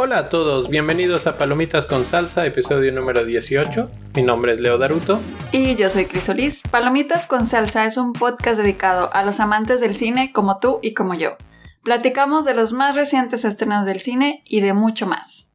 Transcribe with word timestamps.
Hola 0.00 0.18
a 0.18 0.28
todos, 0.28 0.68
bienvenidos 0.68 1.26
a 1.26 1.36
Palomitas 1.36 1.86
con 1.86 2.04
Salsa, 2.04 2.46
episodio 2.46 2.92
número 2.92 3.24
18. 3.24 3.90
Mi 4.14 4.22
nombre 4.22 4.52
es 4.52 4.60
Leo 4.60 4.78
Daruto. 4.78 5.20
Y 5.52 5.76
yo 5.76 5.90
soy 5.90 6.06
Crisolis. 6.06 6.62
Palomitas 6.62 7.26
con 7.26 7.46
Salsa 7.46 7.84
es 7.84 7.96
un 7.96 8.12
podcast 8.12 8.60
dedicado 8.60 9.10
a 9.12 9.24
los 9.24 9.40
amantes 9.40 9.80
del 9.80 9.94
cine 9.94 10.32
como 10.32 10.58
tú 10.58 10.78
y 10.82 10.94
como 10.94 11.14
yo. 11.14 11.36
Platicamos 11.82 12.44
de 12.44 12.54
los 12.54 12.72
más 12.72 12.94
recientes 12.94 13.44
estrenos 13.44 13.86
del 13.86 14.00
cine 14.00 14.42
y 14.44 14.60
de 14.60 14.72
mucho 14.72 15.06
más. 15.06 15.47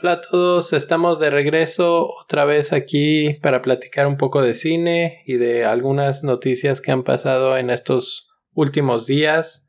Hola 0.00 0.12
a 0.12 0.20
todos, 0.20 0.72
estamos 0.74 1.18
de 1.18 1.28
regreso 1.28 2.08
otra 2.08 2.44
vez 2.44 2.72
aquí 2.72 3.34
para 3.42 3.62
platicar 3.62 4.06
un 4.06 4.16
poco 4.16 4.42
de 4.42 4.54
cine 4.54 5.24
y 5.26 5.38
de 5.38 5.64
algunas 5.64 6.22
noticias 6.22 6.80
que 6.80 6.92
han 6.92 7.02
pasado 7.02 7.56
en 7.56 7.68
estos 7.68 8.30
últimos 8.52 9.08
días. 9.08 9.68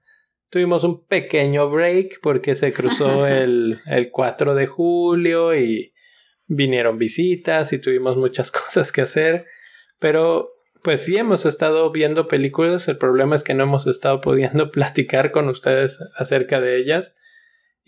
Tuvimos 0.52 0.84
un 0.84 1.04
pequeño 1.04 1.72
break 1.72 2.20
porque 2.22 2.54
se 2.54 2.72
cruzó 2.72 3.26
el, 3.28 3.80
el 3.88 4.12
4 4.12 4.54
de 4.54 4.68
julio 4.68 5.56
y 5.56 5.96
vinieron 6.46 7.00
visitas 7.00 7.74
y 7.74 7.80
tuvimos 7.80 8.16
muchas 8.16 8.52
cosas 8.52 8.92
que 8.92 9.02
hacer. 9.02 9.48
Pero 9.98 10.52
pues 10.84 11.02
sí 11.02 11.18
hemos 11.18 11.48
estado 11.48 11.92
viendo 11.92 12.28
películas. 12.28 12.88
El 12.88 13.00
problema 13.00 13.36
es 13.36 13.42
que 13.42 13.56
no 13.56 13.64
hemos 13.64 13.88
estado 13.88 14.22
pudiendo 14.22 14.70
platicar 14.72 15.32
con 15.32 15.50
ustedes 15.50 15.98
acerca 16.18 16.62
de 16.62 16.78
ellas. 16.78 17.16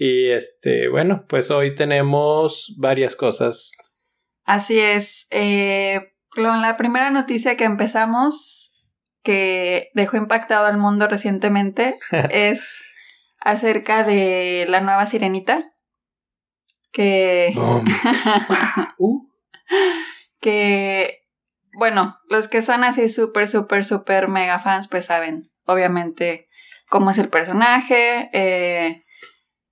Y 0.03 0.31
este, 0.31 0.89
bueno, 0.89 1.25
pues 1.29 1.51
hoy 1.51 1.75
tenemos 1.75 2.73
varias 2.79 3.15
cosas. 3.15 3.71
Así 4.43 4.79
es. 4.79 5.27
Eh, 5.29 6.13
con 6.31 6.59
la 6.63 6.75
primera 6.75 7.11
noticia 7.11 7.55
que 7.55 7.65
empezamos 7.65 8.73
que 9.21 9.91
dejó 9.93 10.17
impactado 10.17 10.65
al 10.65 10.79
mundo 10.79 11.05
recientemente 11.05 11.97
es 12.31 12.81
acerca 13.39 14.03
de 14.03 14.65
la 14.67 14.81
nueva 14.81 15.05
sirenita. 15.05 15.71
Que. 16.91 17.53
Uh. 18.97 19.29
que. 20.41 21.19
Bueno, 21.77 22.17
los 22.27 22.47
que 22.47 22.63
son 22.63 22.83
así 22.83 23.07
súper, 23.07 23.47
súper, 23.47 23.85
súper 23.85 24.29
mega 24.29 24.57
fans, 24.57 24.87
pues 24.87 25.05
saben, 25.05 25.51
obviamente, 25.67 26.47
cómo 26.89 27.11
es 27.11 27.19
el 27.19 27.29
personaje. 27.29 28.31
Eh, 28.33 29.03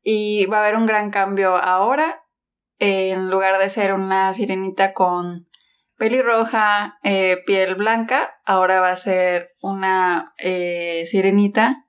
y 0.04 0.46
va 0.46 0.58
a 0.58 0.62
haber 0.62 0.76
un 0.76 0.86
gran 0.86 1.12
cambio 1.12 1.56
ahora. 1.56 2.24
en 2.82 3.30
lugar 3.30 3.60
de 3.60 3.70
ser 3.70 3.94
una 3.94 4.34
sirenita 4.34 4.94
con 4.94 5.50
pelirroja, 5.98 6.98
eh, 7.04 7.44
piel 7.46 7.76
blanca, 7.76 8.40
ahora 8.46 8.80
va 8.80 8.92
a 8.92 8.96
ser 8.96 9.52
una 9.62 10.34
eh, 10.38 11.06
sirenita 11.08 11.88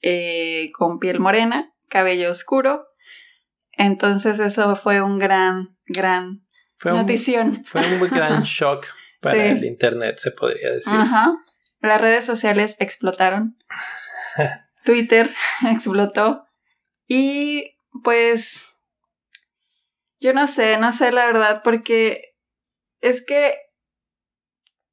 eh, 0.00 0.70
con 0.72 0.98
piel 0.98 1.20
morena, 1.20 1.74
cabello 1.88 2.30
oscuro. 2.30 2.86
Entonces 3.72 4.40
eso 4.40 4.74
fue 4.76 5.02
un 5.02 5.18
gran, 5.18 5.76
gran 5.86 6.46
notición. 6.82 7.62
fue 7.66 7.82
un 7.86 8.08
gran 8.08 8.42
shock 8.44 8.86
para 9.20 9.44
el 9.44 9.64
Internet, 9.64 10.16
se 10.18 10.30
podría 10.30 10.70
decir. 10.70 10.94
Ajá. 10.94 11.36
Las 11.80 12.00
redes 12.00 12.24
sociales 12.24 12.76
explotaron. 12.78 13.58
Twitter 14.84 15.30
explotó. 15.70 16.46
Y 17.12 17.76
pues 18.04 18.78
yo 20.20 20.32
no 20.32 20.46
sé, 20.46 20.78
no 20.78 20.92
sé 20.92 21.10
la 21.10 21.26
verdad, 21.26 21.62
porque 21.64 22.36
es 23.00 23.20
que, 23.26 23.56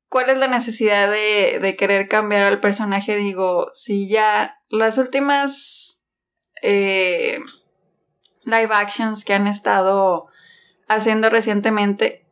¿cuál 0.09 0.31
es 0.31 0.39
la 0.39 0.47
necesidad 0.47 1.11
de, 1.11 1.59
de 1.61 1.75
querer 1.75 2.07
cambiar 2.07 2.41
al 2.45 2.59
personaje? 2.59 3.17
Digo, 3.17 3.69
si 3.75 4.09
ya 4.09 4.57
las 4.67 4.97
últimas 4.97 6.07
eh, 6.63 7.37
live 8.45 8.73
actions 8.73 9.23
que 9.23 9.35
han 9.35 9.45
estado 9.45 10.25
haciendo 10.87 11.29
recientemente, 11.29 12.25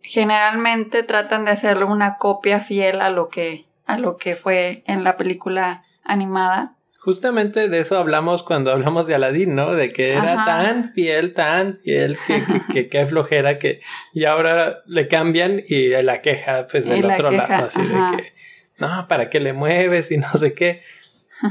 generalmente 0.00 1.02
tratan 1.02 1.44
de 1.44 1.50
hacerle 1.50 1.84
una 1.84 2.16
copia 2.16 2.60
fiel 2.60 3.02
a 3.02 3.10
lo 3.10 3.28
que, 3.28 3.66
a 3.84 3.98
lo 3.98 4.16
que 4.16 4.34
fue 4.34 4.82
en 4.86 5.04
la 5.04 5.18
película 5.18 5.84
animada. 6.04 6.75
Justamente 7.06 7.68
de 7.68 7.78
eso 7.78 7.96
hablamos 7.98 8.42
cuando 8.42 8.72
hablamos 8.72 9.06
de 9.06 9.14
Aladdin, 9.14 9.54
¿no? 9.54 9.76
De 9.76 9.92
que 9.92 10.14
era 10.14 10.44
tan 10.44 10.92
fiel, 10.92 11.34
tan 11.34 11.78
fiel, 11.78 12.18
que, 12.72 12.88
que, 12.88 13.06
flojera 13.06 13.60
que... 13.60 13.78
Y 14.12 14.24
ahora 14.24 14.82
le 14.88 15.06
cambian 15.06 15.62
y 15.68 15.90
la 16.02 16.20
queja, 16.20 16.66
pues, 16.66 16.84
del 16.84 17.04
otro 17.04 17.30
lado, 17.30 17.66
así 17.66 17.80
de 17.80 17.94
que... 18.16 18.32
No, 18.78 19.06
¿para 19.06 19.30
qué 19.30 19.38
le 19.38 19.52
mueves? 19.52 20.10
Y 20.10 20.16
no 20.16 20.32
sé 20.34 20.52
qué. 20.52 20.80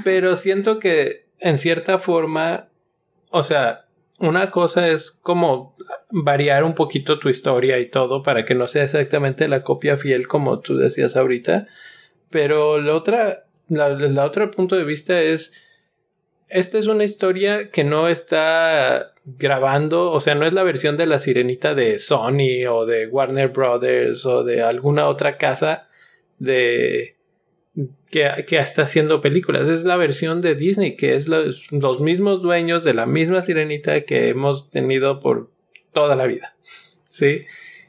Pero 0.03 0.35
siento 0.35 0.77
que, 0.77 1.23
en 1.39 1.57
cierta 1.57 1.99
forma, 1.99 2.67
o 3.29 3.41
sea, 3.41 3.85
una 4.19 4.51
cosa 4.51 4.89
es 4.89 5.09
como 5.09 5.77
variar 6.11 6.66
un 6.66 6.75
poquito 6.75 7.17
tu 7.17 7.29
historia 7.29 7.79
y 7.79 7.85
todo 7.89 8.23
para 8.23 8.43
que 8.43 8.55
no 8.55 8.67
sea 8.67 8.83
exactamente 8.83 9.47
la 9.47 9.63
copia 9.63 9.95
fiel 9.95 10.27
como 10.27 10.59
tú 10.59 10.75
decías 10.75 11.16
ahorita. 11.16 11.67
Pero 12.29 12.81
la 12.81 12.93
otra 12.93 13.44
la, 13.68 14.26
otro 14.26 14.52
punto 14.52 14.76
de 14.76 14.84
vista 14.84 15.22
es, 15.22 15.53
esta 16.50 16.78
es 16.78 16.88
una 16.88 17.03
historia 17.03 17.70
que 17.72 17.84
no 17.84 18.08
está 18.08 19.14
grabando, 19.26 20.12
o 20.12 20.20
sea, 20.20 20.36
no 20.36 20.46
es 20.46 20.53
la 20.53 20.64
versión 20.64 20.98
de 20.98 21.08
la 21.08 21.20
sirenita 21.20 21.74
de 21.74 22.00
Sony 22.00 22.68
o 22.70 22.86
de 22.86 23.08
Warner 23.08 23.50
Brothers 23.50 24.26
o 24.26 24.44
de 24.44 24.62
alguna 24.62 25.08
otra 25.08 25.38
casa 25.38 25.88
de 26.38 27.16
que, 28.12 28.46
que 28.48 28.58
está 28.59 28.84
haciendo 28.84 29.22
películas. 29.22 29.68
Es 29.68 29.84
la 29.84 29.97
versión 29.97 30.42
de 30.42 30.56
Disney, 30.56 30.96
que 30.96 31.16
es 31.16 31.28
los, 31.28 31.72
los 31.72 32.00
mismos 32.00 32.42
dueños 32.42 32.84
de 32.84 32.94
la 32.94 33.06
misma 33.06 33.42
sirenita 33.42 34.02
que 34.02 34.30
hemos 34.30 34.70
tenido 34.70 35.20
por 35.20 35.52
toda 35.92 36.16
la 36.16 36.28
vida. 36.28 36.56
¿Sí? 37.06 37.46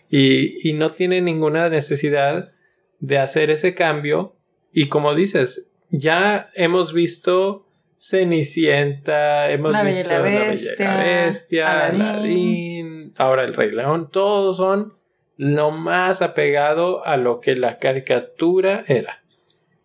Y, 0.09 0.69
y 0.69 0.73
no 0.73 0.93
tiene 0.93 1.21
ninguna 1.21 1.69
necesidad 1.69 2.53
de 3.01 3.19
hacer 3.19 3.51
ese 3.51 3.75
cambio 3.75 4.37
y 4.79 4.89
como 4.89 5.15
dices, 5.15 5.66
ya 5.91 6.51
hemos 6.55 6.93
visto 6.93 7.67
Cenicienta, 7.99 9.51
hemos 9.51 9.73
visto 9.85 10.11
la 10.11 10.21
Bestia, 10.21 10.95
La 10.97 11.05
Bestia 11.05 11.87
Aladdin, 11.87 13.15
ahora 13.17 13.45
el 13.45 13.55
Rey 13.55 13.73
León, 13.73 14.11
todos 14.11 14.59
son 14.59 14.95
lo 15.37 15.71
más 15.71 16.23
apegado 16.23 17.07
a 17.07 17.17
lo 17.17 17.41
que 17.41 17.57
la 17.57 17.79
caricatura 17.79 18.85
era. 18.87 19.23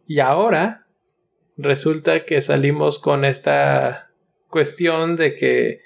Y 0.07 0.19
ahora 0.19 0.87
resulta 1.57 2.25
que 2.25 2.41
salimos 2.41 2.99
con 2.99 3.25
esta 3.25 4.11
cuestión 4.47 5.15
de 5.15 5.35
que, 5.35 5.81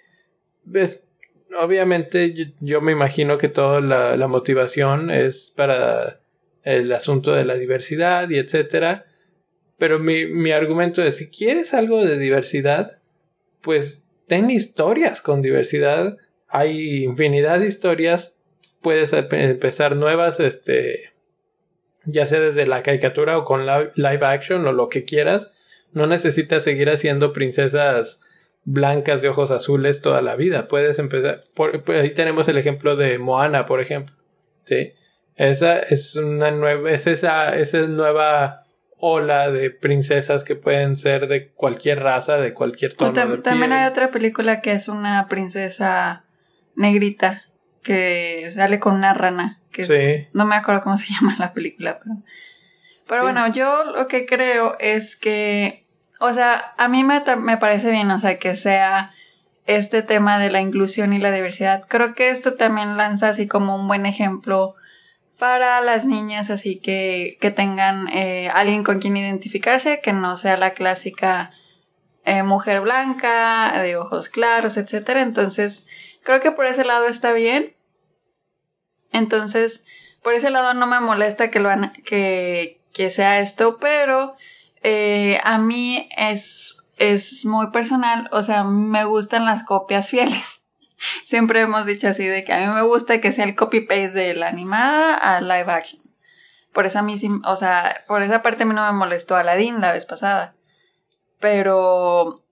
ves, 0.63 1.07
obviamente 1.59 2.53
yo, 2.59 2.81
me 2.81 2.91
imagino 2.91 3.37
que 3.37 3.49
toda 3.49 3.81
la, 3.81 4.17
la 4.17 4.27
motivación 4.27 5.11
es 5.11 5.53
para 5.55 6.21
el 6.63 6.91
asunto 6.91 7.33
de 7.33 7.45
la 7.45 7.55
diversidad 7.55 8.29
y 8.29 8.37
etcétera. 8.37 9.05
Pero 9.77 9.99
mi, 9.99 10.25
mi 10.25 10.51
argumento 10.51 11.03
es, 11.03 11.17
si 11.17 11.29
quieres 11.29 11.73
algo 11.73 12.05
de 12.05 12.17
diversidad, 12.17 12.99
pues 13.61 14.03
ten 14.27 14.49
historias 14.49 15.21
con 15.21 15.41
diversidad. 15.41 16.17
Hay 16.47 17.03
infinidad 17.03 17.59
de 17.59 17.67
historias. 17.67 18.37
Puedes 18.81 19.11
empezar 19.13 19.95
nuevas, 19.95 20.39
este, 20.39 21.13
ya 22.05 22.25
sea 22.25 22.39
desde 22.39 22.67
la 22.67 22.83
caricatura 22.83 23.37
o 23.37 23.43
con 23.43 23.65
live 23.65 24.25
action 24.25 24.65
o 24.67 24.71
lo 24.71 24.89
que 24.89 25.05
quieras. 25.05 25.51
No 25.91 26.07
necesitas 26.07 26.63
seguir 26.63 26.89
haciendo 26.89 27.33
princesas 27.33 28.21
blancas 28.63 29.21
de 29.21 29.29
ojos 29.29 29.51
azules 29.51 30.01
toda 30.01 30.21
la 30.21 30.35
vida. 30.35 30.67
Puedes 30.67 30.99
empezar. 30.99 31.43
Por, 31.53 31.83
ahí 31.91 32.11
tenemos 32.11 32.47
el 32.47 32.57
ejemplo 32.57 32.95
de 32.95 33.17
Moana, 33.17 33.65
por 33.65 33.81
ejemplo. 33.81 34.15
¿sí? 34.65 34.93
Esa 35.35 35.79
es 35.79 36.15
una 36.15 36.51
nueva, 36.51 36.91
es 36.91 37.07
esa, 37.07 37.57
esa 37.57 37.79
nueva 37.81 38.64
ola 39.07 39.51
de 39.51 39.69
princesas 39.69 40.43
que 40.43 40.55
pueden 40.55 40.97
ser 40.97 41.27
de 41.27 41.49
cualquier 41.49 41.99
raza, 41.99 42.37
de 42.37 42.55
cualquier 42.55 42.95
tono. 42.95 43.41
también 43.43 43.71
hay 43.71 43.87
otra 43.87 44.09
película 44.09 44.61
que 44.61 44.71
es 44.71 44.87
una 44.87 45.27
princesa 45.27 46.23
negrita 46.75 47.43
que 47.83 48.49
sale 48.51 48.79
con 48.79 48.95
una 48.95 49.13
rana. 49.13 49.59
Que 49.71 50.27
no 50.33 50.45
me 50.45 50.55
acuerdo 50.55 50.81
cómo 50.81 50.97
se 50.97 51.05
llama 51.13 51.35
la 51.37 51.53
película, 51.53 51.99
pero. 52.01 52.17
Pero 53.07 53.21
bueno, 53.21 53.47
yo 53.53 53.83
lo 53.83 54.07
que 54.07 54.25
creo 54.25 54.75
es 54.79 55.15
que. 55.15 55.85
O 56.19 56.33
sea, 56.33 56.73
a 56.77 56.87
mí 56.87 57.03
me, 57.03 57.21
me 57.37 57.57
parece 57.57 57.91
bien, 57.91 58.09
o 58.09 58.17
sea, 58.17 58.39
que 58.39 58.55
sea 58.55 59.13
este 59.67 60.01
tema 60.01 60.39
de 60.39 60.49
la 60.49 60.61
inclusión 60.61 61.13
y 61.13 61.19
la 61.19 61.31
diversidad. 61.31 61.83
Creo 61.87 62.15
que 62.15 62.29
esto 62.29 62.55
también 62.55 62.97
lanza 62.97 63.29
así 63.29 63.47
como 63.47 63.75
un 63.75 63.87
buen 63.87 64.07
ejemplo 64.07 64.75
para 65.37 65.81
las 65.81 66.05
niñas, 66.05 66.49
así 66.49 66.77
que, 66.77 67.37
que 67.41 67.51
tengan 67.51 68.07
eh, 68.09 68.49
alguien 68.53 68.83
con 68.83 68.99
quien 68.99 69.17
identificarse, 69.17 70.01
que 70.01 70.13
no 70.13 70.37
sea 70.37 70.57
la 70.57 70.73
clásica 70.73 71.51
eh, 72.23 72.43
mujer 72.43 72.81
blanca, 72.81 73.81
de 73.81 73.97
ojos 73.97 74.29
claros, 74.29 74.77
etc. 74.77 75.09
Entonces, 75.17 75.85
creo 76.23 76.39
que 76.39 76.51
por 76.51 76.65
ese 76.65 76.85
lado 76.85 77.07
está 77.07 77.33
bien. 77.33 77.75
Entonces, 79.11 79.85
por 80.23 80.33
ese 80.33 80.49
lado 80.49 80.73
no 80.73 80.87
me 80.87 80.99
molesta 80.99 81.51
que, 81.51 81.59
lo 81.59 81.69
que, 82.03 82.81
que 82.93 83.09
sea 83.09 83.39
esto, 83.39 83.77
pero 83.79 84.35
eh, 84.81 85.39
a 85.43 85.57
mí 85.57 86.09
es, 86.17 86.77
es 86.97 87.45
muy 87.45 87.71
personal, 87.71 88.29
o 88.31 88.41
sea, 88.41 88.63
me 88.63 89.05
gustan 89.05 89.45
las 89.45 89.63
copias 89.63 90.09
fieles. 90.09 90.54
Siempre 91.23 91.61
hemos 91.61 91.85
dicho 91.85 92.07
así 92.07 92.25
de 92.25 92.43
que 92.43 92.53
a 92.53 92.59
mí 92.59 92.73
me 92.73 92.81
gusta 92.81 93.21
que 93.21 93.31
sea 93.31 93.45
el 93.45 93.55
copy-paste 93.55 94.19
de 94.19 94.35
la 94.35 94.47
animada 94.47 95.15
a 95.15 95.41
live 95.41 95.71
action. 95.71 96.01
Por 96.73 96.85
eso 96.85 96.99
a 96.99 97.03
mí 97.03 97.17
sí, 97.17 97.29
o 97.45 97.55
sea, 97.55 98.03
por 98.07 98.21
esa 98.21 98.41
parte 98.41 98.63
a 98.63 98.65
mí 98.65 98.73
no 98.73 98.85
me 98.85 98.97
molestó 98.97 99.35
Aladdin 99.35 99.81
la 99.81 99.93
vez 99.93 100.05
pasada. 100.05 100.55
Pero 101.39 102.45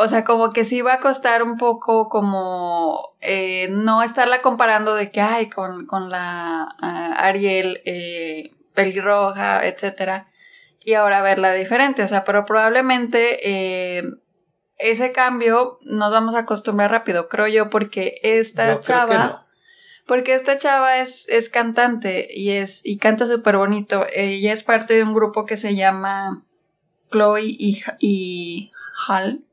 o 0.00 0.06
sea, 0.06 0.22
como 0.24 0.50
que 0.50 0.64
sí 0.64 0.80
va 0.80 0.94
a 0.94 1.00
costar 1.00 1.42
un 1.42 1.56
poco 1.56 2.08
como 2.08 3.16
eh, 3.20 3.66
no 3.68 4.04
estarla 4.04 4.42
comparando 4.42 4.94
de 4.94 5.10
que 5.10 5.20
hay 5.20 5.50
con, 5.50 5.86
con 5.86 6.08
la 6.08 6.68
Ariel 7.16 7.82
eh, 7.84 8.52
pelirroja, 8.74 9.66
etcétera, 9.66 10.28
y 10.84 10.94
ahora 10.94 11.20
verla 11.20 11.52
diferente. 11.52 12.04
O 12.04 12.08
sea, 12.08 12.22
pero 12.24 12.44
probablemente 12.44 13.40
eh, 13.42 14.04
ese 14.78 15.12
cambio 15.12 15.78
nos 15.82 16.10
vamos 16.10 16.34
a 16.34 16.40
acostumbrar 16.40 16.90
rápido, 16.90 17.28
creo 17.28 17.48
yo, 17.48 17.70
porque 17.70 18.20
esta 18.22 18.80
chava. 18.80 19.44
Porque 20.06 20.34
esta 20.34 20.56
chava 20.56 21.00
es, 21.00 21.28
es 21.28 21.50
cantante 21.50 22.28
y 22.30 22.52
es 22.52 22.80
y 22.82 22.96
canta 22.96 23.26
súper 23.26 23.58
bonito. 23.58 24.06
Ella 24.10 24.54
es 24.54 24.64
parte 24.64 24.94
de 24.94 25.02
un 25.02 25.12
grupo 25.12 25.44
que 25.44 25.58
se 25.58 25.74
llama 25.74 26.44
Chloe 27.10 27.44
y, 27.44 27.82
y 27.98 28.72
Hall 29.06 29.44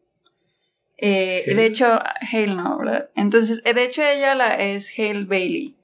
eh, 0.98 1.54
de 1.56 1.66
hecho, 1.66 2.00
Hale 2.32 2.56
no, 2.56 2.78
¿verdad? 2.78 3.10
Entonces, 3.16 3.62
eh, 3.66 3.74
de 3.74 3.84
hecho, 3.84 4.02
ella 4.02 4.36
la, 4.36 4.56
es 4.56 4.92
Hale 4.98 5.26
Bailey. 5.26 5.76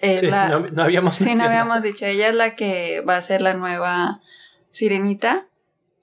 sí, 0.00 0.26
no, 0.28 0.82
habíamos 0.82 1.16
Sí, 1.16 1.34
no 1.34 1.44
habíamos 1.44 1.82
dicho. 1.82 2.06
Ella 2.06 2.28
es 2.28 2.34
la 2.34 2.54
que 2.54 3.00
va 3.00 3.16
a 3.16 3.22
ser 3.22 3.40
la 3.40 3.54
nueva 3.54 4.20
sirenita. 4.70 5.46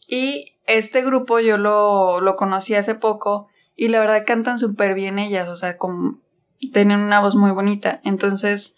Y 0.07 0.54
este 0.65 1.03
grupo 1.03 1.39
yo 1.39 1.57
lo, 1.57 2.21
lo 2.21 2.35
conocí 2.35 2.75
hace 2.75 2.95
poco. 2.95 3.47
Y 3.75 3.89
la 3.89 3.99
verdad 3.99 4.23
cantan 4.25 4.57
súper 4.57 4.93
bien 4.93 5.19
ellas. 5.19 5.47
O 5.49 5.55
sea, 5.55 5.77
como, 5.77 6.19
tienen 6.71 6.99
una 6.99 7.19
voz 7.19 7.35
muy 7.35 7.51
bonita. 7.51 7.99
Entonces, 8.03 8.75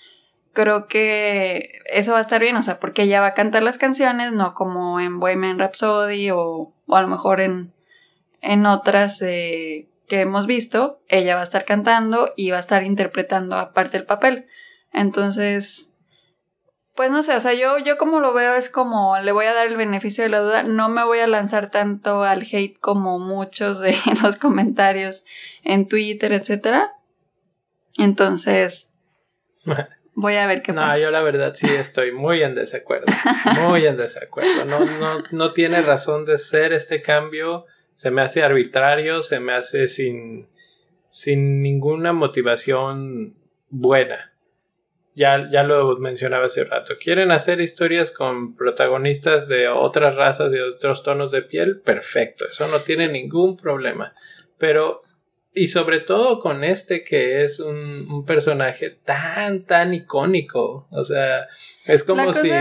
creo 0.53 0.87
que 0.87 1.79
eso 1.91 2.13
va 2.13 2.17
a 2.17 2.21
estar 2.21 2.41
bien. 2.41 2.55
O 2.55 2.63
sea, 2.63 2.79
porque 2.79 3.03
ella 3.03 3.21
va 3.21 3.27
a 3.27 3.33
cantar 3.33 3.63
las 3.63 3.77
canciones, 3.77 4.33
no 4.33 4.53
como 4.53 4.99
en 4.99 5.19
Bohemian 5.19 5.59
Rhapsody 5.59 6.31
o, 6.31 6.73
o 6.85 6.95
a 6.95 7.01
lo 7.01 7.07
mejor 7.07 7.41
en 7.41 7.73
en 8.41 8.65
otras 8.65 9.19
que 9.19 9.87
hemos 10.09 10.47
visto, 10.47 11.01
ella 11.09 11.35
va 11.35 11.41
a 11.41 11.43
estar 11.43 11.65
cantando 11.65 12.31
y 12.35 12.51
va 12.51 12.57
a 12.57 12.61
estar 12.61 12.83
interpretando 12.83 13.57
aparte 13.57 13.97
el 13.97 14.05
papel. 14.05 14.47
Entonces, 14.93 15.86
pues 16.97 17.09
no 17.11 17.23
sé, 17.23 17.35
o 17.35 17.39
sea, 17.39 17.53
yo, 17.53 17.77
yo 17.77 17.97
como 17.97 18.19
lo 18.19 18.33
veo 18.33 18.55
es 18.55 18.69
como 18.69 19.17
le 19.19 19.31
voy 19.31 19.45
a 19.45 19.53
dar 19.53 19.67
el 19.67 19.77
beneficio 19.77 20.23
de 20.23 20.29
la 20.29 20.39
duda, 20.39 20.63
no 20.63 20.89
me 20.89 21.05
voy 21.05 21.19
a 21.19 21.27
lanzar 21.27 21.69
tanto 21.69 22.23
al 22.23 22.41
hate 22.41 22.77
como 22.79 23.19
muchos 23.19 23.79
de 23.79 23.95
los 24.21 24.35
comentarios 24.35 25.23
en 25.63 25.87
Twitter, 25.87 26.33
etcétera. 26.33 26.91
Entonces, 27.97 28.91
voy 30.13 30.35
a 30.35 30.45
ver 30.47 30.61
qué 30.61 30.73
pasa. 30.73 30.87
No, 30.87 30.97
yo 30.97 31.11
la 31.11 31.21
verdad 31.21 31.53
sí 31.55 31.67
estoy 31.67 32.11
muy 32.11 32.43
en 32.43 32.53
desacuerdo, 32.53 33.05
muy 33.67 33.85
en 33.85 33.95
desacuerdo. 33.95 34.65
No, 34.65 34.83
no, 34.83 35.23
no 35.31 35.53
tiene 35.53 35.81
razón 35.81 36.25
de 36.25 36.37
ser 36.37 36.73
este 36.73 37.01
cambio 37.01 37.65
se 37.97 38.11
me 38.11 38.21
hace 38.21 38.43
arbitrario, 38.43 39.23
se 39.23 39.39
me 39.39 39.53
hace 39.53 39.87
sin, 39.87 40.47
sin 41.09 41.63
ninguna 41.63 42.13
motivación 42.13 43.35
buena. 43.71 44.36
Ya, 45.17 45.49
ya 45.51 45.63
lo 45.63 45.97
mencionaba 45.97 46.45
hace 46.45 46.63
rato. 46.63 46.93
¿Quieren 46.99 47.31
hacer 47.31 47.59
historias 47.59 48.11
con 48.11 48.53
protagonistas 48.53 49.47
de 49.47 49.67
otras 49.67 50.15
razas, 50.15 50.51
de 50.51 50.61
otros 50.61 51.01
tonos 51.01 51.31
de 51.31 51.41
piel? 51.41 51.79
Perfecto, 51.79 52.45
eso 52.47 52.67
no 52.67 52.83
tiene 52.83 53.07
ningún 53.07 53.57
problema. 53.57 54.13
Pero, 54.59 55.01
y 55.55 55.69
sobre 55.69 56.01
todo 56.01 56.39
con 56.39 56.63
este 56.63 57.03
que 57.03 57.43
es 57.43 57.59
un, 57.59 58.25
personaje 58.27 58.91
tan, 58.91 59.63
tan 59.65 59.95
icónico. 59.95 60.87
O 60.91 61.03
sea, 61.03 61.47
es 61.85 62.03
como 62.03 62.31
si... 62.35 62.51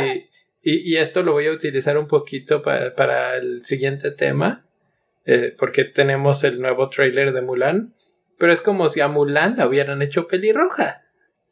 Y, 0.63 0.95
y, 0.95 0.97
esto 0.97 1.23
lo 1.23 1.33
voy 1.33 1.49
a 1.49 1.53
utilizar 1.53 1.99
un 1.99 2.09
poquito 2.09 2.63
para, 2.63 2.95
para 2.95 3.37
el 3.37 3.61
siguiente 3.61 4.11
tema 4.11 4.67
eh, 5.27 5.53
porque 5.59 5.85
tenemos 5.85 6.45
el 6.45 6.61
nuevo 6.61 6.89
trailer 6.89 7.33
de 7.33 7.43
Mulan, 7.43 7.95
pero 8.39 8.53
es 8.53 8.61
como 8.61 8.89
si 8.89 9.01
a 9.01 9.09
Mulan 9.09 9.57
la 9.59 9.67
hubieran 9.67 10.01
hecho 10.01 10.29
pelirroja. 10.29 11.06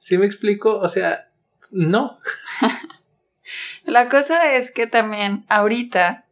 ¿Sí 0.05 0.19
me 0.19 0.27
explico? 0.27 0.81
O 0.81 0.89
sea, 0.91 1.31
no. 1.71 2.19
la 3.85 4.11
cosa 4.11 4.53
es 4.53 4.71
que 4.71 4.87
también 4.87 5.47
ahorita, 5.49 6.27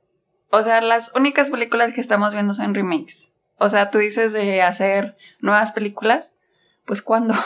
o 0.51 0.63
sea, 0.63 0.83
las 0.83 1.11
únicas 1.15 1.49
películas 1.49 1.95
que 1.95 2.03
estamos 2.03 2.35
viendo 2.35 2.53
son 2.53 2.75
remakes. 2.75 3.33
O 3.57 3.71
sea, 3.71 3.91
tú 3.91 3.97
dices 3.97 4.35
de 4.35 4.61
hacer 4.61 5.17
nuevas 5.41 5.73
películas, 5.73 6.35
pues 6.85 7.01
¿cuándo? 7.01 7.35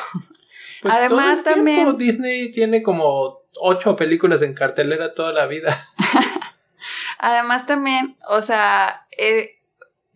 Pues 0.83 0.93
Además 0.93 1.43
también 1.43 1.97
Disney 1.97 2.53
tiene 2.53 2.83
como 2.83 3.41
ocho 3.59 3.97
películas 3.97 4.43
en 4.43 4.53
cartelera 4.53 5.15
toda 5.15 5.33
la 5.33 5.47
vida. 5.47 5.87
Además 7.19 7.67
también, 7.67 8.17
o 8.29 8.43
sea, 8.43 9.07
eh, 9.17 9.59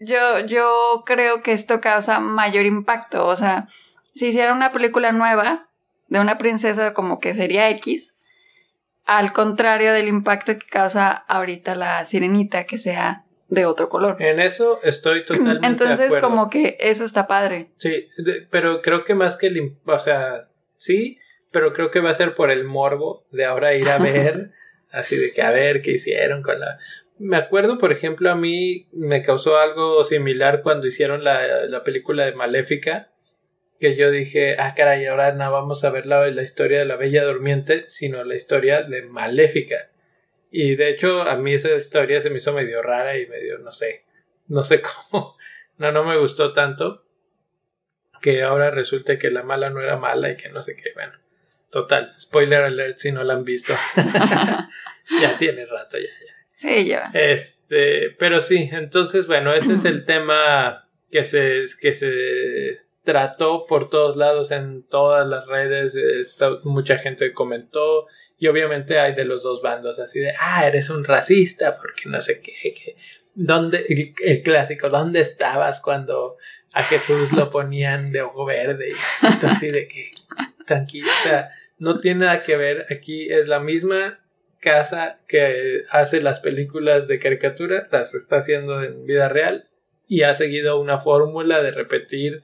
yo, 0.01 0.41
yo 0.41 1.05
creo 1.07 1.43
que 1.43 1.53
esto 1.53 1.81
causa 1.81 2.21
mayor 2.21 2.67
impacto. 2.67 3.27
O 3.27 3.37
sea, 3.37 3.69
si 4.15 4.27
hiciera 4.27 4.53
una 4.53 4.71
película 4.71 5.13
nueva 5.13 5.70
de 6.11 6.21
una 6.21 6.37
princesa 6.37 6.93
como 6.93 7.19
que 7.21 7.33
sería 7.33 7.71
X, 7.71 8.15
al 9.07 9.33
contrario 9.33 9.93
del 9.93 10.09
impacto 10.09 10.59
que 10.59 10.67
causa 10.67 11.11
ahorita 11.11 11.75
la 11.75 12.05
sirenita, 12.05 12.65
que 12.65 12.77
sea 12.77 13.25
de 13.49 13.65
otro 13.65 13.89
color. 13.89 14.21
En 14.21 14.41
eso 14.41 14.81
estoy 14.83 15.25
totalmente 15.25 15.67
Entonces, 15.67 16.17
como 16.19 16.51
que 16.51 16.77
eso 16.81 17.05
está 17.05 17.27
padre. 17.27 17.71
Sí, 17.79 18.09
pero 18.51 18.83
creo 18.83 19.05
que 19.05 19.15
más 19.15 19.37
que 19.37 19.47
el. 19.47 19.77
O 19.87 19.99
sea, 19.99 20.43
sí, 20.77 21.19
pero 21.51 21.73
creo 21.73 21.91
que 21.91 22.01
va 22.01 22.11
a 22.11 22.15
ser 22.15 22.35
por 22.35 22.51
el 22.51 22.65
morbo 22.65 23.25
de 23.31 23.47
ahora 23.47 23.75
ir 23.75 23.89
a 23.89 23.99
ver. 23.99 24.51
así 24.91 25.17
de 25.17 25.33
que 25.33 25.43
a 25.43 25.51
ver 25.51 25.81
qué 25.81 25.93
hicieron 25.93 26.43
con 26.43 26.61
la. 26.61 26.79
Me 27.19 27.37
acuerdo, 27.37 27.79
por 27.79 27.93
ejemplo, 27.93 28.31
a 28.31 28.35
mí 28.35 28.89
me 28.93 29.23
causó 29.23 29.59
algo 29.59 30.03
similar 30.05 30.63
cuando 30.63 30.87
hicieron 30.87 31.23
la, 31.23 31.67
la 31.67 31.85
película 31.85 32.25
de 32.25 32.33
Maléfica, 32.33 33.10
que 33.81 33.97
yo 33.97 34.11
dije, 34.11 34.57
ah, 34.59 34.75
caray, 34.77 35.07
ahora 35.07 35.33
no 35.33 35.51
vamos 35.51 35.85
a 35.85 35.91
ver 35.91 36.05
la, 36.05 36.27
la, 36.31 36.43
historia 36.43 36.81
de 36.81 36.85
la 36.85 36.97
Bella 36.97 37.25
Durmiente, 37.25 37.89
sino 37.89 38.23
la 38.25 38.35
historia 38.35 38.83
de 38.83 39.03
Maléfica. 39.03 39.91
Y 40.51 40.77
de 40.77 40.91
hecho, 40.91 41.23
a 41.23 41.37
mí 41.37 41.55
esa 41.55 41.75
historia 41.75 42.21
se 42.21 42.29
me 42.29 42.37
hizo 42.37 42.53
medio 42.53 42.83
rara 42.83 43.17
y 43.19 43.27
medio, 43.27 43.59
no 43.59 43.73
sé, 43.73 44.05
no 44.49 44.63
sé 44.65 44.83
cómo, 45.11 45.37
no, 45.79 45.93
no 45.93 46.05
me 46.05 46.19
gustó 46.19 46.53
tanto, 46.53 47.07
que 48.21 48.43
ahora 48.43 48.71
resulte 48.71 49.19
que 49.19 49.31
la 49.31 49.43
mala 49.43 49.71
no 49.71 49.81
era 49.81 49.97
mala 49.97 50.31
y 50.31 50.37
que 50.37 50.51
no 50.51 50.63
sé 50.63 50.77
qué, 50.77 50.93
bueno. 50.95 51.15
Total, 51.71 52.15
spoiler 52.21 52.63
alert 52.65 52.99
si 52.99 53.13
no 53.13 53.25
la 53.25 53.33
han 53.35 53.45
visto. 53.45 53.75
ya 55.23 55.39
tiene 55.39 55.65
rato, 55.65 55.99
ya, 55.99 56.05
ya. 56.05 56.35
Sí, 56.55 56.85
ya. 56.85 57.11
Este, 57.15 58.11
pero 58.19 58.43
sí, 58.43 58.69
entonces, 58.73 59.27
bueno, 59.27 59.55
ese 59.55 59.75
es 59.75 59.87
el 59.87 60.05
tema 60.05 60.87
que 61.11 61.25
se, 61.25 61.63
que 61.81 61.95
se 61.95 62.90
trató 63.05 63.67
por 63.67 63.89
todos 63.89 64.17
lados 64.17 64.51
en 64.51 64.83
todas 64.83 65.27
las 65.27 65.47
redes. 65.47 65.97
mucha 66.65 66.99
gente 66.99 67.33
comentó. 67.33 68.07
Y 68.39 68.47
obviamente 68.47 68.99
hay 68.99 69.15
de 69.15 69.27
los 69.27 69.43
dos 69.43 69.61
bandos, 69.61 69.99
así 69.99 70.19
de, 70.19 70.33
ah, 70.41 70.67
eres 70.67 70.89
un 70.89 71.05
racista, 71.05 71.77
porque 71.77 72.09
no 72.09 72.23
sé 72.23 72.41
qué, 72.41 72.73
que, 72.73 72.97
¿dónde, 73.35 73.85
el, 74.25 74.43
clásico, 74.43 74.89
¿dónde 74.89 75.21
estabas 75.21 75.83
cuando 75.83 76.39
a 76.73 76.83
Jesús 76.83 77.33
lo 77.33 77.51
ponían 77.51 78.13
de 78.13 78.23
ojo 78.23 78.47
verde? 78.47 78.93
Y 79.23 79.47
así 79.47 79.71
de 79.71 79.87
que, 79.87 80.13
tranquilo, 80.67 81.11
o 81.11 81.23
sea, 81.23 81.51
no 81.77 82.01
tiene 82.01 82.25
nada 82.25 82.43
que 82.43 82.57
ver, 82.57 82.87
aquí 82.89 83.31
es 83.31 83.47
la 83.47 83.61
misma 83.61 84.21
casa 84.59 85.21
que 85.29 85.83
hace 85.91 86.23
las 86.23 86.41
películas 86.41 87.09
de 87.09 87.19
caricatura, 87.19 87.89
las 87.91 88.15
está 88.15 88.37
haciendo 88.37 88.83
en 88.83 89.05
vida 89.05 89.29
real 89.29 89.69
y 90.07 90.23
ha 90.23 90.35
seguido 90.35 90.81
una 90.81 90.99
fórmula 90.99 91.63
de 91.63 91.71
repetir 91.73 92.43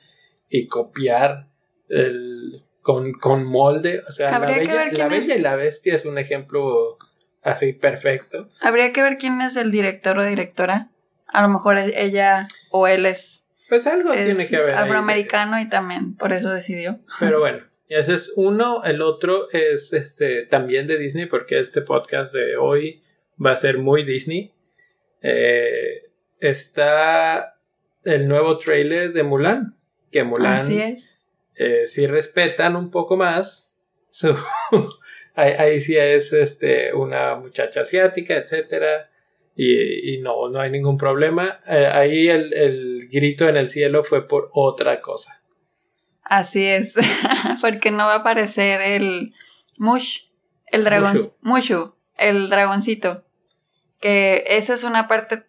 y 0.49 0.67
copiar 0.69 1.49
el, 1.89 2.63
con, 2.83 3.13
con 3.13 3.45
molde. 3.45 4.03
O 4.09 4.13
sea, 4.13 4.39
la 4.39 4.39
bella, 4.39 4.91
la 4.93 5.09
bella 5.09 5.35
y 5.37 5.41
la 5.41 5.57
bestia 5.57 5.95
es 5.95 6.05
un 6.05 6.19
ejemplo 6.19 6.99
así 7.43 7.73
perfecto. 7.73 8.49
Habría 8.61 8.93
que 8.93 9.03
ver 9.03 9.19
quién 9.19 9.41
es 9.41 9.57
el 9.57 9.71
director 9.71 10.19
o 10.19 10.25
directora. 10.25 10.91
A 11.27 11.43
lo 11.43 11.49
mejor 11.49 11.79
ella 11.79 12.49
o 12.71 12.87
él 12.87 13.07
es. 13.07 13.47
Pues 13.69 13.87
algo 13.87 14.13
tiene 14.13 14.47
que 14.47 14.59
ver. 14.59 14.75
Afroamericano 14.75 15.61
y 15.61 15.69
también 15.69 16.15
por 16.17 16.33
eso 16.33 16.51
decidió. 16.51 17.01
Pero 17.19 17.41
bueno, 17.41 17.65
y 17.89 17.95
ese 17.95 18.15
es 18.15 18.33
uno, 18.37 18.83
el 18.85 19.01
otro 19.01 19.51
es 19.53 19.93
este 19.93 20.43
también 20.43 20.87
de 20.87 20.99
Disney, 20.99 21.27
porque 21.27 21.59
este 21.59 21.83
podcast 21.83 22.35
de 22.35 22.57
hoy 22.57 23.03
va 23.45 23.53
a 23.53 23.57
ser 23.57 23.79
muy 23.79 24.05
Disney. 24.05 24.55
Eh, 25.23 26.11
está 26.41 27.59
el 28.05 28.29
nuevo 28.29 28.59
trailer 28.59 29.13
de 29.13 29.23
Mulan, 29.23 29.76
que 30.17 30.25
Mulan 30.25 30.57
Así 30.57 30.81
es. 30.81 31.19
Eh, 31.57 31.87
si 31.87 32.07
respetan 32.07 32.75
un 32.75 32.91
poco 32.91 33.17
más 33.17 33.79
su 34.09 34.35
ahí, 35.35 35.81
sí 35.81 35.97
es 35.97 36.33
este, 36.33 36.95
una 36.95 37.37
muchacha 37.37 37.83
asiática, 37.83 38.35
etcétera. 38.37 39.11
Y, 39.59 40.19
no, 40.19 40.49
no 40.51 40.61
hay 40.61 40.71
ningún 40.71 40.99
problema. 40.99 41.61
Eh, 41.67 41.87
ahí 41.87 42.29
el, 42.29 42.53
el 42.53 43.09
grito 43.11 43.49
en 43.49 43.57
el 43.57 43.71
cielo 43.71 44.05
fue 44.05 44.29
por 44.29 44.51
otra 44.53 45.01
cosa. 45.01 45.43
Así 46.23 46.65
es, 46.67 46.95
porque 47.63 47.91
no 47.91 48.07
va 48.07 48.15
a 48.15 48.19
aparecer 48.19 48.81
el 48.81 49.35
Mush, 49.79 50.25
el 50.67 50.85
dragón, 50.85 51.33
Mushu. 51.41 51.95
el 52.17 52.49
dragoncito, 52.51 53.25
que 54.01 54.45
esa 54.47 54.75
es 54.75 54.85
una 54.85 55.09
parte 55.09 55.45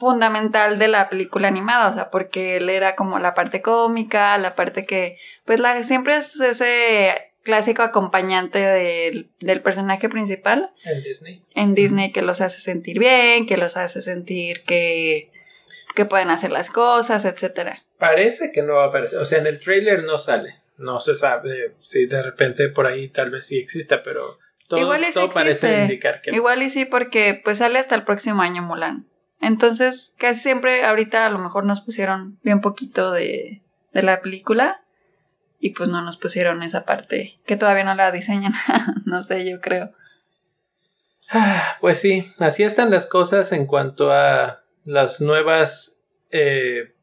fundamental 0.00 0.78
de 0.78 0.88
la 0.88 1.08
película 1.10 1.46
animada, 1.46 1.90
o 1.90 1.92
sea, 1.92 2.10
porque 2.10 2.56
él 2.56 2.70
era 2.70 2.96
como 2.96 3.18
la 3.18 3.34
parte 3.34 3.60
cómica, 3.60 4.36
la 4.38 4.56
parte 4.56 4.84
que, 4.84 5.18
pues 5.44 5.60
la, 5.60 5.82
siempre 5.84 6.16
es 6.16 6.40
ese 6.40 7.14
clásico 7.42 7.82
acompañante 7.82 8.58
del, 8.58 9.30
del 9.40 9.60
personaje 9.60 10.08
principal. 10.08 10.70
En 10.84 11.02
Disney. 11.02 11.44
En 11.54 11.74
Disney 11.74 12.12
que 12.12 12.22
los 12.22 12.40
hace 12.40 12.60
sentir 12.60 12.98
bien, 12.98 13.46
que 13.46 13.58
los 13.58 13.76
hace 13.76 14.02
sentir 14.02 14.62
que, 14.64 15.30
que 15.94 16.06
pueden 16.06 16.30
hacer 16.30 16.50
las 16.50 16.70
cosas, 16.70 17.24
etcétera. 17.24 17.82
Parece 17.98 18.50
que 18.52 18.62
no 18.62 18.74
va 18.74 18.84
a 18.84 18.86
aparecer, 18.88 19.18
o 19.18 19.26
sea, 19.26 19.38
en 19.38 19.46
el 19.46 19.60
trailer 19.60 20.02
no 20.04 20.18
sale. 20.18 20.56
No 20.78 20.98
se 20.98 21.14
sabe 21.14 21.74
si 21.78 22.06
de 22.06 22.22
repente 22.22 22.70
por 22.70 22.86
ahí 22.86 23.08
tal 23.08 23.30
vez 23.30 23.44
sí 23.44 23.58
exista, 23.58 24.02
pero 24.02 24.38
todo, 24.66 24.88
parece 25.30 25.82
indicar 25.82 26.22
que 26.22 26.30
Igual 26.30 26.62
y 26.62 26.70
sí, 26.70 26.86
porque 26.86 27.38
pues 27.44 27.58
sale 27.58 27.78
hasta 27.78 27.96
el 27.96 28.04
próximo 28.04 28.40
año 28.40 28.62
Mulan. 28.62 29.09
Entonces, 29.40 30.14
casi 30.18 30.40
siempre 30.40 30.84
ahorita 30.84 31.26
a 31.26 31.30
lo 31.30 31.38
mejor 31.38 31.64
nos 31.64 31.80
pusieron 31.80 32.38
bien 32.42 32.60
poquito 32.60 33.10
de, 33.12 33.62
de 33.92 34.02
la 34.02 34.20
película 34.20 34.82
y 35.58 35.70
pues 35.70 35.88
no 35.88 36.02
nos 36.02 36.16
pusieron 36.16 36.62
esa 36.62 36.84
parte 36.84 37.38
que 37.46 37.56
todavía 37.56 37.84
no 37.84 37.94
la 37.94 38.10
diseñan. 38.10 38.52
no 39.04 39.22
sé, 39.22 39.48
yo 39.48 39.60
creo. 39.60 39.92
Ah, 41.30 41.76
pues 41.80 41.98
sí, 41.98 42.26
así 42.40 42.64
están 42.64 42.90
las 42.90 43.06
cosas 43.06 43.52
en 43.52 43.66
cuanto 43.66 44.12
a 44.12 44.58
las 44.84 45.20
nuevas 45.20 46.00
eh, 46.30 46.94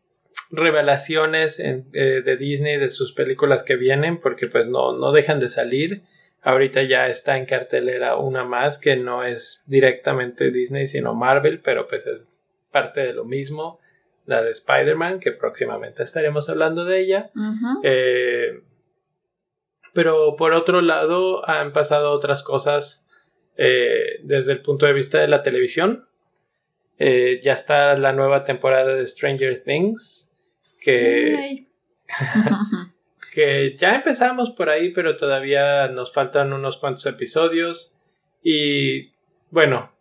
revelaciones 0.51 1.59
eh, 1.59 1.85
de 1.93 2.37
Disney 2.37 2.77
de 2.77 2.89
sus 2.89 3.13
películas 3.13 3.63
que 3.63 3.75
vienen, 3.75 4.19
porque 4.19 4.47
pues 4.47 4.67
no, 4.67 4.97
no 4.97 5.11
dejan 5.11 5.39
de 5.39 5.49
salir. 5.49 6.03
Ahorita 6.47 6.81
ya 6.83 7.09
está 7.09 7.37
en 7.37 7.45
cartelera 7.45 8.15
una 8.15 8.45
más 8.45 8.77
que 8.77 8.95
no 8.95 9.25
es 9.25 9.65
directamente 9.67 10.49
Disney, 10.49 10.87
sino 10.87 11.13
Marvel, 11.13 11.59
pero 11.59 11.87
pues 11.87 12.07
es 12.07 12.37
parte 12.71 13.01
de 13.01 13.11
lo 13.11 13.25
mismo. 13.25 13.81
La 14.25 14.41
de 14.41 14.51
Spider-Man, 14.51 15.19
que 15.19 15.33
próximamente 15.33 16.03
estaremos 16.03 16.47
hablando 16.47 16.85
de 16.85 16.99
ella. 16.99 17.31
Eh, 17.83 18.61
pero 19.93 20.37
por 20.37 20.53
otro 20.53 20.79
lado, 20.79 21.45
han 21.49 21.73
pasado 21.73 22.13
otras 22.13 22.43
cosas 22.43 23.05
eh, 23.57 24.21
desde 24.23 24.53
el 24.53 24.61
punto 24.61 24.85
de 24.85 24.93
vista 24.93 25.19
de 25.19 25.27
la 25.27 25.43
televisión. 25.43 26.07
ya 26.97 27.51
está 27.51 27.97
la 27.97 28.13
nueva 28.13 28.45
temporada 28.45 28.95
de 28.95 29.05
Stranger 29.05 29.61
Things 29.61 30.33
que, 30.79 31.67
que 33.37 33.77
ya 33.77 33.93
empezamos 33.93 34.49
por 34.49 34.67
ahí, 34.67 34.89
pero 34.89 35.15
todavía 35.15 35.89
nos 35.89 36.11
faltan 36.11 36.53
unos 36.53 36.77
cuantos 36.77 37.05
episodios. 37.05 37.93
Y 38.41 39.11
bueno, 39.51 39.91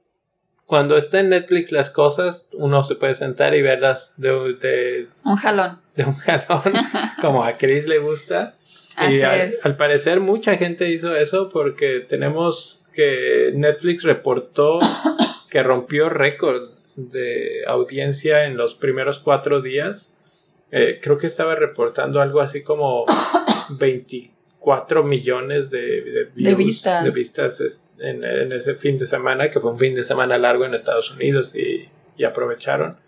cuando 0.65 0.97
está 0.97 1.21
en 1.21 1.29
Netflix 1.29 1.71
las 1.71 1.91
cosas, 1.91 2.49
uno 2.55 2.83
se 2.83 2.95
puede 2.95 3.15
sentar 3.15 3.55
y 3.55 3.61
verlas 3.61 4.15
de, 4.17 5.09
un 5.23 5.37
jalón. 5.37 5.83
De 5.95 6.05
un 6.05 6.15
jalón, 6.15 6.63
como 7.21 7.45
a 7.45 7.59
Chris 7.59 7.87
le 7.87 7.99
gusta. 7.99 8.55
y 9.07 9.21
al, 9.21 9.53
al, 9.63 9.77
parecer 9.77 10.21
mucha 10.21 10.57
gente 10.57 10.89
hizo 10.89 11.15
eso 11.15 11.51
porque 11.51 12.01
tenemos 12.01 12.89
que 12.95 13.53
Netflix 13.55 14.03
reportó 14.05 14.79
que 15.51 15.63
rompió 15.63 16.09
récord 16.09 16.71
de 16.95 17.65
audiencia 17.67 18.47
en 18.47 18.57
los 18.57 18.75
primeros 18.75 19.19
cuatro 19.19 19.61
días 19.61 20.11
eh, 20.71 20.99
creo 21.03 21.17
que 21.17 21.27
estaba 21.27 21.55
reportando 21.55 22.21
algo 22.21 22.41
así 22.41 22.63
como 22.63 23.07
24 23.71 25.05
millones 25.05 25.71
de, 25.71 26.31
vistas, 26.35 27.05
de 27.05 27.11
vistas 27.11 27.85
en, 27.99 28.53
ese 28.53 28.75
fin 28.75 28.99
de 28.99 29.07
semana, 29.07 29.49
que 29.49 29.61
fue 29.61 29.71
un 29.71 29.79
fin 29.79 29.95
de 29.95 30.05
semana 30.05 30.39
largo 30.39 30.65
en 30.65 30.75
Estados 30.75 31.11
Unidos 31.13 31.55
y, 31.55 31.89
aprovecharon. 32.25 32.99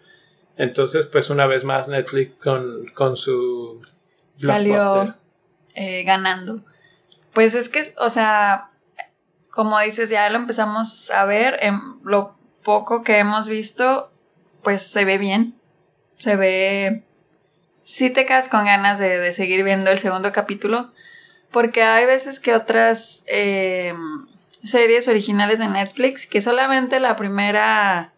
Entonces, 0.56 1.06
pues 1.06 1.30
una 1.30 1.46
vez 1.46 1.64
más 1.64 1.88
Netflix 1.88 2.34
con, 2.34 2.86
con 2.94 3.16
su... 3.16 3.80
Salió 4.34 5.14
eh, 5.74 6.02
ganando. 6.04 6.62
Pues 7.32 7.54
es 7.54 7.68
que, 7.68 7.82
o 7.98 8.10
sea, 8.10 8.70
como 9.50 9.80
dices, 9.80 10.10
ya 10.10 10.28
lo 10.28 10.36
empezamos 10.36 11.10
a 11.10 11.24
ver, 11.24 11.58
en 11.62 11.80
lo 12.04 12.36
poco 12.62 13.02
que 13.02 13.18
hemos 13.18 13.48
visto, 13.48 14.10
pues 14.62 14.82
se 14.82 15.04
ve 15.04 15.18
bien, 15.18 15.54
se 16.18 16.36
ve 16.36 17.04
sí 17.88 18.10
te 18.10 18.26
quedas 18.26 18.50
con 18.50 18.66
ganas 18.66 18.98
de, 18.98 19.32
seguir 19.32 19.64
viendo 19.64 19.90
el 19.90 19.98
segundo 19.98 20.30
capítulo, 20.30 20.86
porque 21.50 21.82
hay 21.82 22.04
veces 22.04 22.38
que 22.38 22.54
otras 22.54 23.24
eh, 23.26 23.94
series 24.62 25.08
originales 25.08 25.58
de 25.58 25.68
Netflix, 25.68 26.26
que 26.26 26.42
solamente 26.42 27.00
la 27.00 27.16
primera 27.16 28.12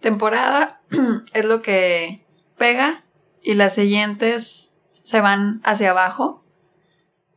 temporada 0.00 0.80
es 1.34 1.44
lo 1.44 1.62
que 1.62 2.24
pega 2.56 3.02
y 3.42 3.54
las 3.54 3.74
siguientes 3.74 4.72
se 5.02 5.20
van 5.20 5.60
hacia 5.64 5.90
abajo. 5.90 6.44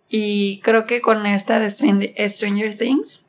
Y 0.07 0.59
creo 0.59 0.85
que 0.85 1.01
con 1.01 1.25
esta 1.25 1.59
de 1.59 1.69
Stranger 1.69 2.77
Things 2.77 3.27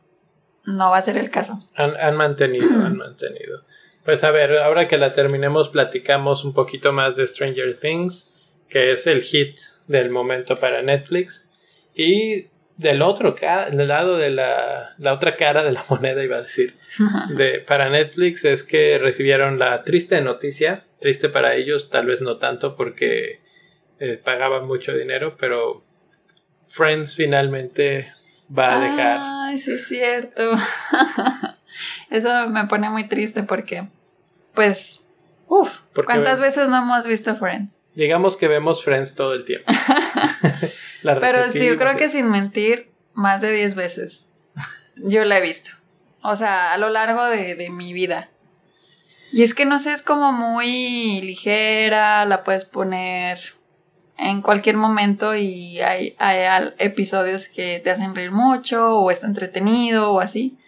no 0.64 0.90
va 0.90 0.99
a 0.99 1.02
ser 1.02 1.16
el 1.16 1.30
caso. 1.30 1.66
Han, 1.75 1.97
han 1.97 2.16
mantenido, 2.16 2.66
han 2.85 2.99
mantenido. 2.99 3.61
Pues 4.04 4.25
a 4.25 4.30
ver, 4.30 4.59
ahora 4.59 4.88
que 4.88 4.99
la 4.99 5.14
terminemos, 5.14 5.71
platicamos 5.71 6.44
un 6.44 6.52
poquito 6.52 6.92
más 6.92 7.16
de 7.16 7.26
Stranger 7.26 7.78
Things 7.78 8.31
que 8.73 8.93
es 8.93 9.07
el 9.07 9.21
hit 9.21 9.59
del 9.87 10.09
momento 10.09 10.57
para 10.57 10.81
Netflix. 10.81 11.47
Y 11.95 12.47
del 12.79 13.02
otro 13.02 13.37
del 13.71 13.87
lado 13.87 14.17
de 14.17 14.31
la, 14.31 14.95
la, 14.97 15.12
otra 15.12 15.37
cara 15.37 15.62
de 15.62 15.73
la 15.73 15.85
moneda, 15.91 16.25
iba 16.25 16.38
a 16.38 16.43
decir, 16.43 16.73
de, 17.37 17.59
para 17.61 17.91
Netflix 17.91 18.47
es 18.47 18.62
que 18.62 18.99
recibieron 18.99 19.59
la 19.59 19.85
triste 19.85 20.23
noticia, 20.23 20.85
triste 21.00 21.29
para 21.29 21.55
ellos, 21.55 21.91
tal 21.91 22.07
vez 22.07 22.23
no 22.23 22.38
tanto 22.38 22.75
porque 22.75 23.41
eh, 24.00 24.17
pagaban 24.17 24.67
mucho 24.67 24.97
dinero, 24.97 25.37
pero 25.38 25.85
Friends 26.71 27.14
finalmente 27.14 28.14
va 28.57 28.79
a 28.79 28.81
dejar. 28.81 29.19
Ay, 29.21 29.59
sí 29.59 29.73
es 29.73 29.87
cierto. 29.87 30.52
Eso 32.11 32.49
me 32.49 32.67
pone 32.67 32.88
muy 32.88 33.07
triste 33.07 33.43
porque, 33.43 33.87
pues, 34.55 35.07
uff, 35.47 35.81
¿cuántas 36.07 36.41
veces 36.41 36.71
no 36.71 36.79
hemos 36.79 37.07
visto 37.07 37.37
Friends? 37.37 37.81
Digamos 37.94 38.37
que 38.37 38.49
vemos 38.49 38.84
Friends 38.84 39.14
todo 39.14 39.34
el 39.34 39.44
tiempo. 39.44 39.70
Pero 41.02 41.50
sí, 41.50 41.66
yo 41.66 41.76
creo 41.76 41.96
que 41.96 42.08
sin 42.08 42.30
mentir, 42.30 42.90
más 43.14 43.40
de 43.40 43.52
10 43.52 43.75
veces. 43.75 44.26
Yo 44.96 45.25
la 45.25 45.38
he 45.38 45.42
visto. 45.42 45.70
O 46.22 46.37
sea, 46.37 46.72
a 46.72 46.78
lo 46.78 46.88
largo 46.90 47.25
de, 47.25 47.68
mi 47.70 47.92
vida. 47.92 48.30
Y 49.32 49.42
es 49.42 49.54
que 49.54 49.64
no 49.64 49.78
sé, 49.78 49.92
es 49.92 50.02
como 50.02 50.32
muy 50.32 51.20
ligera, 51.22 52.25
la 52.26 52.44
puedes 52.44 52.64
poner 52.64 53.40
en 54.18 54.42
cualquier 54.42 54.76
momento 54.76 55.34
y 55.34 55.80
hay, 55.80 56.14
hay 56.18 56.68
episodios 56.78 57.49
que 57.49 57.80
te 57.82 57.90
hacen 57.90 58.14
reír 58.14 58.30
mucho 58.30 58.99
o 58.99 59.11
está 59.11 59.26
entretenido 59.26 60.12
o 60.12 60.20
así. 60.20 60.58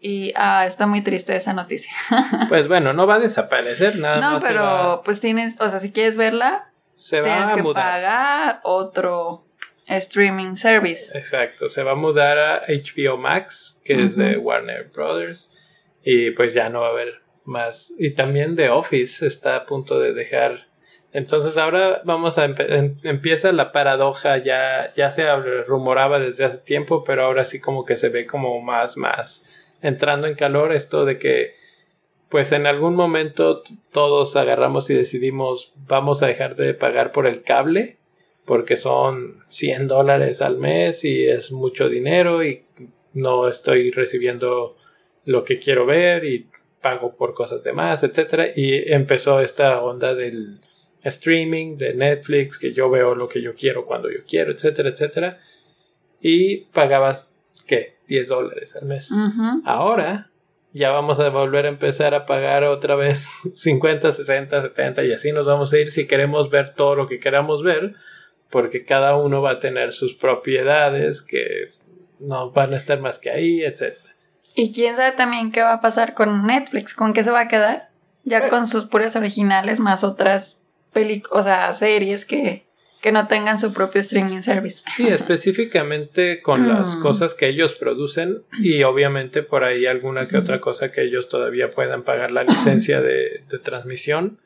Y 0.00 0.32
ah, 0.36 0.64
está 0.66 0.86
muy 0.86 1.02
triste 1.02 1.34
esa 1.34 1.52
noticia. 1.52 1.92
pues 2.48 2.68
bueno, 2.68 2.92
no 2.92 3.06
va 3.06 3.16
a 3.16 3.20
desaparecer 3.20 3.96
nada 3.96 4.20
no, 4.20 4.40
pero 4.40 5.02
pues 5.04 5.20
tienes, 5.20 5.60
o 5.60 5.68
sea, 5.68 5.80
si 5.80 5.90
quieres 5.90 6.16
verla, 6.16 6.70
se 6.94 7.22
tienes 7.22 7.50
que 7.52 7.62
pagar 7.62 8.60
otro 8.62 9.44
streaming 9.86 10.54
service. 10.54 11.16
Exacto, 11.16 11.68
se 11.68 11.82
va 11.82 11.92
a 11.92 11.96
mudar 11.96 12.38
a 12.38 12.62
HBO 12.68 13.16
Max, 13.16 13.80
que 13.84 14.04
es 14.04 14.16
de 14.16 14.36
Warner 14.36 14.90
Brothers, 14.94 15.50
y 16.02 16.30
pues 16.32 16.54
ya 16.54 16.68
no 16.68 16.80
va 16.80 16.88
a 16.88 16.90
haber 16.90 17.22
más. 17.44 17.92
Y 17.98 18.12
también 18.12 18.54
The 18.54 18.70
Office 18.70 19.26
está 19.26 19.56
a 19.56 19.66
punto 19.66 19.98
de 19.98 20.12
dejar. 20.12 20.68
Entonces 21.12 21.56
ahora 21.56 22.02
vamos 22.04 22.38
a 22.38 22.44
em-, 22.44 22.98
empieza 23.02 23.50
la 23.52 23.72
paradoja, 23.72 24.36
ya, 24.38 24.92
ya 24.94 25.10
se 25.10 25.34
rumoraba 25.66 26.18
desde 26.18 26.44
hace 26.44 26.58
tiempo, 26.58 27.02
pero 27.02 27.24
ahora 27.24 27.44
sí 27.44 27.60
como 27.60 27.84
que 27.84 27.96
se 27.96 28.10
ve 28.10 28.26
como 28.26 28.60
más, 28.60 28.96
más 28.96 29.44
entrando 29.82 30.26
en 30.26 30.34
calor 30.34 30.72
esto 30.72 31.04
de 31.04 31.18
que 31.18 31.54
pues 32.28 32.52
en 32.52 32.66
algún 32.66 32.94
momento 32.94 33.62
todos 33.90 34.36
agarramos 34.36 34.90
y 34.90 34.94
decidimos 34.94 35.72
vamos 35.86 36.22
a 36.22 36.26
dejar 36.26 36.56
de 36.56 36.74
pagar 36.74 37.12
por 37.12 37.26
el 37.26 37.42
cable 37.42 37.98
porque 38.44 38.76
son 38.76 39.44
100 39.48 39.88
dólares 39.88 40.40
al 40.40 40.58
mes 40.58 41.04
y 41.04 41.26
es 41.26 41.52
mucho 41.52 41.88
dinero 41.88 42.42
y 42.42 42.64
no 43.12 43.48
estoy 43.48 43.90
recibiendo 43.90 44.76
lo 45.24 45.44
que 45.44 45.58
quiero 45.58 45.86
ver 45.86 46.24
y 46.24 46.48
pago 46.80 47.16
por 47.16 47.34
cosas 47.34 47.62
de 47.64 47.72
más, 47.72 48.02
etcétera 48.02 48.48
y 48.54 48.90
empezó 48.92 49.40
esta 49.40 49.82
onda 49.82 50.14
del 50.14 50.60
streaming 51.02 51.76
de 51.76 51.94
Netflix 51.94 52.58
que 52.58 52.72
yo 52.72 52.90
veo 52.90 53.14
lo 53.14 53.28
que 53.28 53.42
yo 53.42 53.54
quiero 53.54 53.86
cuando 53.86 54.10
yo 54.10 54.20
quiero, 54.26 54.52
etcétera, 54.52 54.90
etcétera 54.90 55.40
y 56.20 56.64
pagabas 56.72 57.32
¿qué? 57.66 57.97
10 58.08 58.28
dólares 58.28 58.74
al 58.76 58.86
mes. 58.86 59.10
Ahora 59.64 60.30
ya 60.72 60.90
vamos 60.90 61.18
a 61.20 61.28
volver 61.30 61.66
a 61.66 61.68
empezar 61.68 62.14
a 62.14 62.26
pagar 62.26 62.64
otra 62.64 62.94
vez 62.94 63.26
50, 63.54 64.12
60, 64.12 64.62
70 64.62 65.04
y 65.04 65.12
así 65.12 65.32
nos 65.32 65.46
vamos 65.46 65.72
a 65.72 65.78
ir 65.78 65.90
si 65.90 66.06
queremos 66.06 66.50
ver 66.50 66.70
todo 66.70 66.94
lo 66.94 67.06
que 67.06 67.20
queramos 67.20 67.62
ver, 67.62 67.94
porque 68.50 68.84
cada 68.84 69.16
uno 69.16 69.42
va 69.42 69.52
a 69.52 69.58
tener 69.60 69.92
sus 69.92 70.14
propiedades 70.14 71.22
que 71.22 71.68
no 72.20 72.50
van 72.50 72.74
a 72.74 72.76
estar 72.76 73.00
más 73.00 73.18
que 73.18 73.30
ahí, 73.30 73.62
etc. 73.62 73.96
Y 74.54 74.72
quién 74.72 74.96
sabe 74.96 75.12
también 75.12 75.52
qué 75.52 75.62
va 75.62 75.74
a 75.74 75.80
pasar 75.80 76.14
con 76.14 76.46
Netflix, 76.46 76.94
con 76.94 77.12
qué 77.12 77.22
se 77.22 77.30
va 77.30 77.40
a 77.40 77.48
quedar, 77.48 77.90
ya 78.24 78.46
eh. 78.46 78.48
con 78.48 78.66
sus 78.66 78.86
puras 78.86 79.16
originales 79.16 79.80
más 79.80 80.04
otras 80.04 80.60
películas, 80.92 81.40
o 81.40 81.42
sea, 81.42 81.72
series 81.72 82.24
que 82.24 82.67
que 83.02 83.12
no 83.12 83.28
tengan 83.28 83.58
su 83.58 83.72
propio 83.72 84.00
streaming 84.00 84.40
service. 84.40 84.82
Sí, 84.96 85.08
específicamente 85.08 86.42
con 86.42 86.68
las 86.68 86.96
mm. 86.96 87.02
cosas 87.02 87.34
que 87.34 87.48
ellos 87.48 87.74
producen 87.74 88.42
y 88.60 88.82
obviamente 88.82 89.42
por 89.42 89.64
ahí 89.64 89.86
alguna 89.86 90.26
que 90.26 90.36
otra 90.36 90.60
cosa 90.60 90.90
que 90.90 91.02
ellos 91.02 91.28
todavía 91.28 91.70
puedan 91.70 92.02
pagar 92.02 92.30
la 92.30 92.44
licencia 92.44 93.00
de, 93.00 93.42
transmisión. 93.62 94.40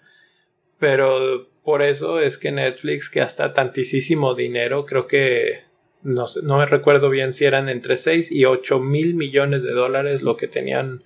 Pero 0.78 1.48
por 1.62 1.82
eso 1.82 2.20
es 2.20 2.38
que 2.38 2.52
Netflix 2.52 3.08
que 3.08 3.20
gasta 3.20 3.52
tantísimo 3.52 4.34
dinero, 4.34 4.84
creo 4.84 5.06
que 5.06 5.64
no, 6.02 6.26
no 6.42 6.58
me 6.58 6.66
recuerdo 6.66 7.08
bien 7.08 7.32
si 7.32 7.44
eran 7.44 7.68
entre 7.68 7.96
6 7.96 8.32
y 8.32 8.44
8 8.44 8.80
mil 8.80 9.14
millones 9.14 9.62
de 9.62 9.72
dólares 9.72 10.22
lo 10.22 10.36
que 10.36 10.48
tenían 10.48 11.04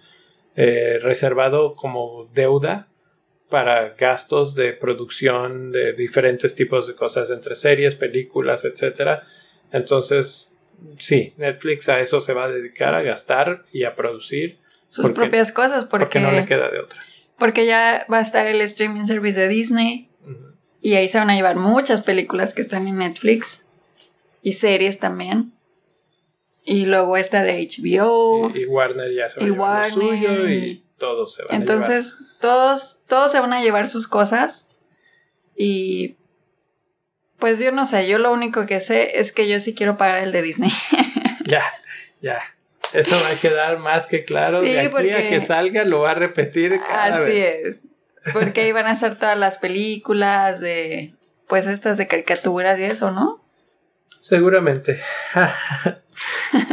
eh, 0.57 0.99
reservado 1.03 1.75
como 1.75 2.31
deuda 2.35 2.89
para 3.57 3.95
gastos 3.97 4.55
de 4.55 4.75
producción 4.75 5.73
de 5.73 5.95
diferentes 5.95 6.55
tipos 6.55 6.87
de 6.87 6.95
cosas 6.95 7.31
entre 7.31 7.55
series, 7.55 7.95
películas, 7.95 8.67
etc. 8.67 9.23
Entonces, 9.73 10.59
sí, 10.99 11.33
Netflix 11.39 11.89
a 11.89 12.01
eso 12.01 12.21
se 12.21 12.35
va 12.35 12.45
a 12.45 12.49
dedicar 12.51 12.95
a 12.95 13.01
gastar 13.01 13.65
y 13.73 13.85
a 13.85 13.97
producir 13.97 14.59
sus 14.91 15.11
propias 15.13 15.53
cosas 15.53 15.87
porque, 15.87 16.21
no 16.21 16.33
le 16.33 16.45
queda 16.45 16.71
de 16.71 16.81
otra. 16.81 17.01
Porque 17.39 17.65
ya 17.65 18.05
va 18.13 18.19
a 18.19 18.21
estar 18.21 18.47
el 18.47 18.61
streaming 18.61 19.05
service 19.07 19.41
de 19.41 19.49
Disney 19.49 20.11
y 20.83 20.97
ahí 20.97 21.09
se 21.09 21.17
van 21.17 21.31
a 21.31 21.35
llevar 21.35 21.57
muchas 21.57 22.03
películas 22.03 22.53
que 22.53 22.61
están 22.61 22.87
en 22.87 22.99
Netflix 22.99 23.65
y 24.43 24.53
series 24.53 24.99
también. 24.99 25.55
Y 26.63 26.85
luego 26.85 27.17
esta 27.17 27.43
de 27.43 27.67
HBO. 27.67 28.53
Y, 28.55 28.67
Warner 28.67 29.15
ya 29.15 29.31
se 29.31 29.51
va 29.51 29.85
a 29.85 29.91
suyo 29.91 30.47
y 30.47 30.83
todos 30.99 31.35
se 31.35 31.45
van 31.45 31.57
Entonces, 31.57 32.07
a 32.07 32.19
llevar. 32.19 32.41
todos, 32.41 33.01
todos 33.07 33.33
se 33.33 33.41
van 33.41 33.53
a 33.53 33.63
llevar 33.63 33.89
sus 33.89 34.07
cosas. 34.07 34.69
Y 35.57 36.17
pues 37.39 37.59
yo 37.59 37.73
no 37.73 37.87
sé, 37.87 38.07
yo 38.09 38.19
lo 38.19 38.33
único 38.33 38.67
que 38.67 38.81
sé 38.81 39.19
es 39.19 39.33
que 39.33 39.49
yo 39.49 39.61
sí 39.61 39.75
quiero 39.75 39.97
pagar 39.97 40.19
el 40.19 40.33
de 40.33 40.43
Disney. 40.43 40.71
ya, 41.47 41.63
ya. 42.21 42.41
Eso 42.93 43.17
va 43.21 43.31
a 43.31 43.41
quedar 43.41 43.79
más 43.79 44.07
que 44.07 44.25
claro. 44.25 44.61
de 44.61 44.81
aquí 44.81 45.11
a 45.11 45.29
que 45.29 45.41
salga 45.41 45.85
lo 45.85 46.03
va 46.03 46.13
a 46.13 46.15
repetir 46.15 46.81
cada 46.81 47.19
Así 47.19 47.37
es. 47.37 47.87
Porque 48.33 48.63
ahí 48.63 48.73
van 48.73 48.87
a 48.87 48.93
estar 48.93 49.17
todas 49.17 49.37
las 49.37 49.57
películas 49.57 50.61
de, 50.61 51.15
pues 51.47 51.67
estas 51.67 51.99
de 51.99 52.07
caricaturas 52.07 52.79
y 52.79 52.85
eso, 52.85 53.11
¿no? 53.11 53.45
Seguramente. 54.21 55.01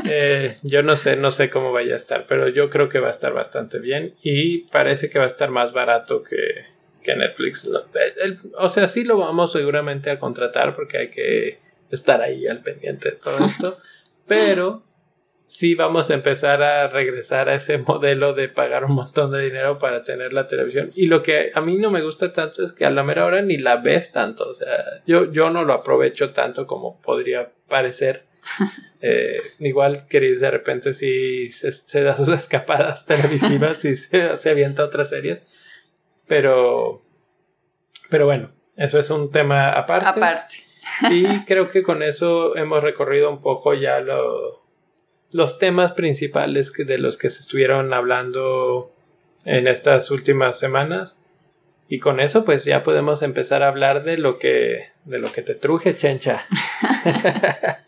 Eh, 0.06 0.58
yo 0.62 0.84
no 0.84 0.96
sé, 0.96 1.18
no 1.18 1.30
sé 1.30 1.50
cómo 1.50 1.74
vaya 1.74 1.96
a 1.96 1.98
estar, 1.98 2.26
pero 2.28 2.48
yo 2.48 2.70
creo 2.70 2.88
que 2.88 3.00
va 3.00 3.10
a 3.10 3.12
estar 3.12 3.34
bastante 3.34 3.80
bien 3.80 4.16
y 4.22 4.60
parece 4.70 5.10
que 5.10 5.20
va 5.20 5.26
a 5.26 5.28
estar 5.28 5.50
más 5.50 5.74
barato 5.74 6.24
que, 6.24 6.66
que 7.04 7.16
Netflix. 7.16 7.70
o 8.58 8.70
sea, 8.70 8.88
sí 8.88 9.04
lo 9.04 9.18
vamos 9.18 9.52
seguramente 9.52 10.10
a 10.10 10.20
contratar 10.20 10.76
porque 10.76 10.98
hay 10.98 11.10
que 11.10 11.58
estar 11.92 12.22
ahí 12.22 12.48
al 12.48 12.64
pendiente 12.64 13.12
de 13.12 13.16
todo 13.18 13.46
esto, 13.46 13.78
pero 14.28 14.84
sí 15.54 15.76
vamos 15.76 16.10
a 16.10 16.16
empezar 16.16 16.64
a 16.64 16.88
regresar 16.88 17.48
a 17.48 17.54
ese 17.54 17.78
modelo 17.78 18.34
de 18.34 18.50
pagar 18.50 18.86
un 18.86 18.94
montón 18.94 19.30
de 19.30 19.44
dinero 19.44 19.78
para 19.78 20.02
tener 20.02 20.34
la 20.34 20.48
televisión. 20.48 20.90
Y 20.96 21.06
lo 21.06 21.22
que 21.22 21.52
a 21.54 21.62
mí 21.62 21.78
no 21.78 21.92
me 21.92 22.02
gusta 22.02 22.34
tanto 22.34 22.66
es 22.66 22.74
que 22.74 22.88
a 22.88 22.90
la 22.90 23.04
mera 23.04 23.24
hora 23.24 23.44
ni 23.44 23.58
la 23.60 23.76
ves 23.76 24.12
tanto. 24.12 24.50
O 24.50 24.54
sea, 24.56 24.76
yo, 25.06 25.32
yo 25.32 25.52
no 25.52 25.64
lo 25.64 25.74
aprovecho 25.74 26.32
tanto 26.32 26.66
como 26.66 27.00
podría 27.02 27.52
parecer. 27.70 28.26
Eh, 29.06 29.42
igual 29.60 30.06
Chris 30.08 30.40
de 30.40 30.50
repente 30.50 30.94
si 30.94 31.52
se, 31.52 32.04
da 32.04 32.16
sus 32.16 32.30
escapadas 32.30 33.06
televisivas 33.06 33.84
y 33.84 33.98
se, 33.98 34.38
se 34.38 34.50
avienta 34.50 34.86
otras 34.86 35.10
series. 35.10 35.42
Pero, 36.26 37.02
pero 38.10 38.26
bueno, 38.26 38.54
eso 38.78 38.98
es 39.00 39.10
un 39.10 39.30
tema 39.30 39.74
aparte. 39.74 40.06
Aparte. 40.08 40.56
y 41.12 41.44
creo 41.44 41.70
que 41.70 41.84
con 41.84 42.02
eso 42.02 42.56
hemos 42.56 42.82
recorrido 42.82 43.30
un 43.30 43.42
poco 43.42 43.74
ya 43.74 44.00
lo, 44.00 44.63
los 45.34 45.60
temas 45.60 45.92
principales 45.92 46.72
que, 46.72 46.86
de 46.86 47.00
los 47.00 47.18
que 47.18 47.30
se 47.30 47.42
estuvieron 47.42 47.94
hablando 47.94 48.94
en 49.46 49.68
estas 49.68 50.10
últimas 50.12 50.58
semanas. 50.58 51.20
Y 51.90 52.00
con 52.00 52.20
eso 52.20 52.46
pues 52.46 52.64
ya 52.64 52.84
podemos 52.84 53.22
empezar 53.22 53.62
a 53.62 53.68
hablar 53.68 54.04
de 54.04 54.18
lo 54.18 54.40
que 54.40 54.94
de 55.04 55.20
lo 55.20 55.32
que 55.32 55.42
te 55.42 55.56
truje, 55.56 55.96
Chencha. 55.96 56.46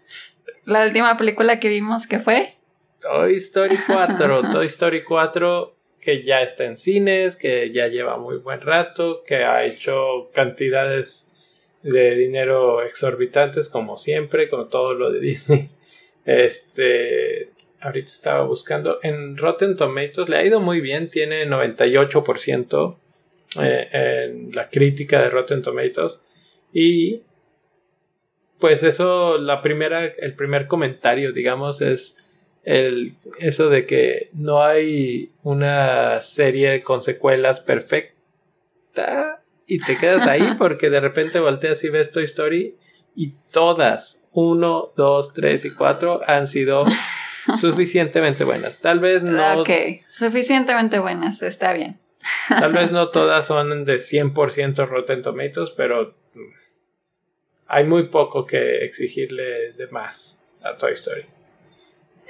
La 0.66 0.84
última 0.84 1.18
película 1.18 1.60
que 1.60 1.70
vimos 1.70 2.08
que 2.08 2.20
fue 2.20 2.56
Toy 3.02 3.36
Story 3.36 3.78
4, 3.88 4.52
Toy 4.52 4.66
Story 4.66 5.04
4 5.04 5.76
que 6.02 6.24
ya 6.24 6.42
está 6.42 6.66
en 6.66 6.78
cines, 6.78 7.36
que 7.36 7.72
ya 7.72 7.88
lleva 7.88 8.18
muy 8.18 8.38
buen 8.38 8.62
rato, 8.62 9.24
que 9.26 9.38
ha 9.38 9.66
hecho 9.66 10.30
cantidades 10.34 11.32
de 11.82 12.16
dinero 12.16 12.84
exorbitantes 12.84 13.70
como 13.70 13.98
siempre, 13.98 14.48
con 14.48 14.70
todo 14.70 14.94
lo 14.94 15.12
de 15.12 15.20
Disney. 15.22 15.68
Este, 16.26 17.52
ahorita 17.80 18.12
estaba 18.12 18.44
buscando. 18.44 19.00
En 19.04 19.38
Rotten 19.38 19.76
Tomatoes, 19.76 20.30
le 20.30 20.38
ha 20.38 20.46
ido 20.46 20.60
muy 20.60 20.82
bien, 20.82 21.10
tiene 21.10 21.48
98% 21.48 22.98
eh, 23.62 23.90
en 23.92 24.56
la 24.56 24.70
crítica 24.70 25.22
de 25.22 25.30
Rotten 25.30 25.62
Tomatoes. 25.62 26.22
Y 26.74 27.22
pues 28.60 28.84
eso, 28.84 29.38
la 29.38 29.62
primera, 29.62 30.06
el 30.06 30.34
primer 30.34 30.68
comentario, 30.68 31.32
digamos, 31.32 31.82
es 31.82 32.18
el, 32.64 33.14
eso 33.40 33.70
de 33.70 33.86
que 33.86 34.30
no 34.34 34.64
hay 34.64 35.32
una 35.44 36.22
serie 36.22 36.82
con 36.82 37.02
secuelas 37.02 37.62
perfecta 37.62 39.44
y 39.68 39.80
te 39.80 39.98
quedas 39.98 40.26
ahí 40.26 40.50
porque 40.58 40.90
de 40.90 41.00
repente 41.00 41.40
volteas 41.40 41.84
y 41.84 41.90
ves 41.90 42.12
Toy 42.12 42.24
Story 42.24 42.76
y 43.16 43.34
todas, 43.52 44.22
uno, 44.32 44.92
dos, 44.96 45.34
tres 45.34 45.66
y 45.66 45.74
cuatro 45.74 46.22
han 46.28 46.48
sido 46.48 46.86
suficientemente 47.60 48.44
buenas. 48.44 48.80
Tal 48.80 49.00
vez 49.00 49.24
no. 49.24 49.62
Ok, 49.62 49.70
suficientemente 50.10 51.00
buenas, 51.00 51.42
está 51.42 51.74
bien. 51.74 52.00
Tal 52.50 52.74
vez 52.74 52.92
no 52.92 53.10
todas 53.12 53.46
son 53.46 53.86
de 53.86 53.98
100% 53.98 54.88
Rotten 54.88 55.22
Tomatoes, 55.22 55.72
pero 55.72 56.16
hay 57.68 57.84
muy 57.86 58.10
poco 58.10 58.46
que 58.46 58.86
exigirle 58.86 59.74
de 59.74 59.88
más 59.88 60.42
a 60.64 60.76
Toy 60.76 60.94
Story. 60.94 61.26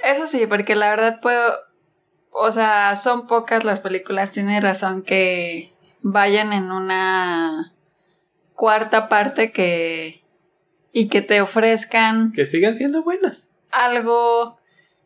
Eso 0.02 0.26
sí, 0.26 0.46
porque 0.46 0.74
la 0.74 0.90
verdad 0.90 1.20
puedo. 1.20 1.54
O 2.30 2.52
sea, 2.52 2.96
son 2.96 3.26
pocas 3.26 3.64
las 3.64 3.80
películas, 3.80 4.30
tiene 4.30 4.60
razón 4.60 5.02
que 5.02 5.72
vayan 6.02 6.52
en 6.52 6.70
una 6.70 7.72
cuarta 8.54 9.08
parte 9.08 9.52
que 9.52 10.22
y 10.96 11.08
que 11.08 11.20
te 11.20 11.42
ofrezcan... 11.42 12.32
Que 12.32 12.46
sigan 12.46 12.74
siendo 12.74 13.02
buenas. 13.02 13.50
Algo 13.70 14.58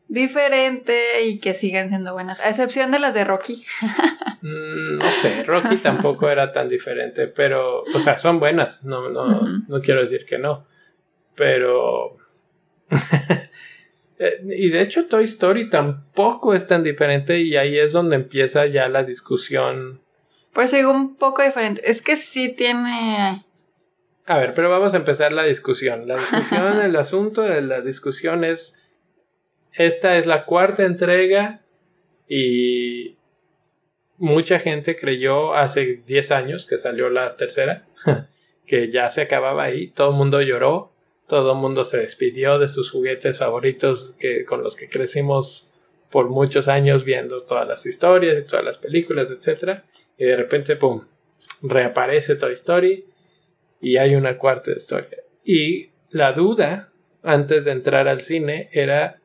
diferente 0.06 1.24
y 1.24 1.40
que 1.40 1.52
sigan 1.52 1.88
siendo 1.88 2.12
buenas, 2.12 2.38
a 2.38 2.48
excepción 2.48 2.92
de 2.92 3.00
las 3.00 3.12
de 3.12 3.24
Rocky. 3.24 3.64
Mm, 4.42 4.96
no 4.96 5.10
sé, 5.20 5.42
Rocky 5.42 5.76
tampoco 5.76 6.30
era 6.30 6.50
tan 6.50 6.66
diferente, 6.66 7.26
pero, 7.26 7.82
o 7.82 8.00
sea, 8.00 8.16
son 8.16 8.40
buenas, 8.40 8.82
no, 8.84 9.10
no, 9.10 9.42
no 9.68 9.82
quiero 9.82 10.00
decir 10.00 10.24
que 10.24 10.38
no, 10.38 10.64
pero... 11.34 12.16
Eh, 14.22 14.38
y 14.54 14.68
de 14.68 14.82
hecho 14.82 15.06
Toy 15.06 15.24
Story 15.24 15.70
tampoco 15.70 16.54
es 16.54 16.66
tan 16.66 16.82
diferente 16.82 17.40
y 17.40 17.56
ahí 17.56 17.78
es 17.78 17.92
donde 17.92 18.16
empieza 18.16 18.66
ya 18.66 18.86
la 18.90 19.02
discusión. 19.02 20.02
Pues 20.52 20.72
digo 20.72 20.90
un 20.90 21.16
poco 21.16 21.42
diferente, 21.42 21.80
es 21.90 22.02
que 22.02 22.16
sí 22.16 22.50
tiene 22.50 23.46
a 24.30 24.38
ver, 24.38 24.54
pero 24.54 24.70
vamos 24.70 24.94
a 24.94 24.96
empezar 24.96 25.32
la 25.32 25.42
discusión. 25.42 26.06
La 26.06 26.14
discusión, 26.14 26.80
el 26.84 26.94
asunto 26.94 27.42
de 27.42 27.62
la 27.62 27.80
discusión 27.80 28.44
es, 28.44 28.78
esta 29.72 30.18
es 30.18 30.26
la 30.26 30.44
cuarta 30.44 30.84
entrega 30.84 31.62
y 32.28 33.16
mucha 34.18 34.60
gente 34.60 34.94
creyó 34.94 35.54
hace 35.54 36.04
10 36.06 36.30
años 36.30 36.68
que 36.68 36.78
salió 36.78 37.10
la 37.10 37.36
tercera, 37.36 37.88
que 38.66 38.88
ya 38.92 39.10
se 39.10 39.22
acababa 39.22 39.64
ahí, 39.64 39.88
todo 39.88 40.10
el 40.10 40.16
mundo 40.16 40.40
lloró, 40.42 40.92
todo 41.26 41.54
el 41.54 41.58
mundo 41.58 41.82
se 41.82 41.98
despidió 41.98 42.60
de 42.60 42.68
sus 42.68 42.88
juguetes 42.92 43.40
favoritos 43.40 44.14
que, 44.20 44.44
con 44.44 44.62
los 44.62 44.76
que 44.76 44.88
crecimos 44.88 45.72
por 46.08 46.28
muchos 46.28 46.68
años 46.68 47.02
viendo 47.02 47.42
todas 47.42 47.66
las 47.66 47.84
historias 47.84 48.38
y 48.38 48.46
todas 48.46 48.64
las 48.64 48.78
películas, 48.78 49.26
etc. 49.28 49.80
Y 50.16 50.26
de 50.26 50.36
repente, 50.36 50.76
¡pum!, 50.76 51.04
reaparece 51.62 52.36
Toy 52.36 52.52
Story 52.52 53.09
y 53.80 53.96
hay 53.96 54.14
una 54.14 54.36
cuarta 54.36 54.72
historia. 54.72 55.18
Y 55.44 55.90
la 56.10 56.32
duda 56.32 56.92
antes 57.22 57.64
de 57.64 57.72
entrar 57.72 58.08
al 58.08 58.20
cine 58.20 58.68
era 58.72 59.20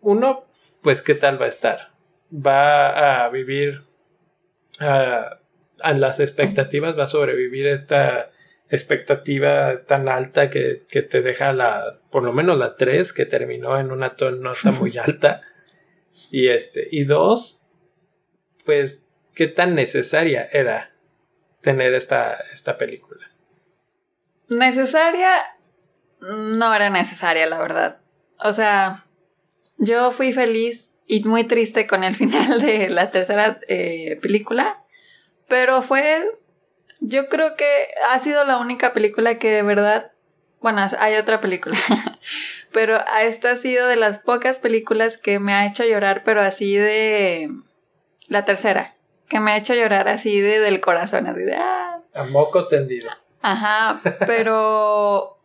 uno, 0.00 0.46
pues, 0.82 1.02
¿qué 1.02 1.14
tal 1.14 1.40
va 1.40 1.46
a 1.46 1.48
estar? 1.48 1.92
Va 2.32 3.24
a 3.24 3.28
vivir 3.28 3.82
a, 4.78 5.40
las 5.96 6.20
expectativas, 6.20 6.98
va 6.98 7.04
a 7.04 7.08
sobrevivir 7.08 7.66
esta 7.66 8.30
expectativa 8.68 9.84
tan 9.84 10.08
alta 10.08 10.50
que, 10.50 10.84
que, 10.88 11.02
te 11.02 11.22
deja 11.22 11.52
la, 11.52 12.00
por 12.10 12.24
lo 12.24 12.32
menos 12.32 12.58
la 12.58 12.76
3, 12.76 13.12
que 13.12 13.26
terminó 13.26 13.78
en 13.78 13.90
una 13.90 14.16
nota 14.18 14.72
muy 14.72 14.96
alta. 15.04 15.40
Y 16.30 16.48
este, 16.48 16.88
y 16.90 17.04
dos, 17.04 17.62
pues, 18.64 19.06
qué 19.34 19.46
tan 19.46 19.74
necesaria 19.74 20.48
era 20.52 20.92
tener 21.60 21.94
esta, 21.94 22.34
esta 22.52 22.76
película. 22.76 23.15
Necesaria, 24.48 25.30
no 26.20 26.74
era 26.74 26.90
necesaria, 26.90 27.46
la 27.46 27.58
verdad. 27.58 27.98
O 28.38 28.52
sea, 28.52 29.04
yo 29.78 30.12
fui 30.12 30.32
feliz 30.32 30.94
y 31.06 31.22
muy 31.24 31.44
triste 31.44 31.86
con 31.86 32.04
el 32.04 32.14
final 32.16 32.60
de 32.60 32.88
la 32.88 33.10
tercera 33.10 33.60
eh, 33.68 34.18
película, 34.22 34.82
pero 35.48 35.82
fue, 35.82 36.24
yo 37.00 37.28
creo 37.28 37.56
que 37.56 37.88
ha 38.10 38.18
sido 38.18 38.44
la 38.44 38.58
única 38.58 38.92
película 38.92 39.38
que 39.38 39.50
de 39.50 39.62
verdad, 39.62 40.12
bueno, 40.60 40.84
hay 40.98 41.14
otra 41.16 41.40
película, 41.40 41.76
pero 42.72 42.98
esta 43.20 43.52
ha 43.52 43.56
sido 43.56 43.86
de 43.86 43.96
las 43.96 44.18
pocas 44.18 44.58
películas 44.58 45.16
que 45.16 45.38
me 45.38 45.54
ha 45.54 45.66
hecho 45.66 45.84
llorar, 45.84 46.22
pero 46.24 46.40
así 46.42 46.76
de 46.76 47.48
la 48.28 48.44
tercera, 48.44 48.94
que 49.28 49.40
me 49.40 49.52
ha 49.52 49.56
hecho 49.56 49.74
llorar 49.74 50.08
así 50.08 50.40
de 50.40 50.58
del 50.60 50.80
corazón. 50.80 51.26
Ah. 51.56 52.00
A 52.14 52.24
moco 52.24 52.66
tendido. 52.66 53.10
Ajá, 53.46 54.00
pero... 54.26 55.38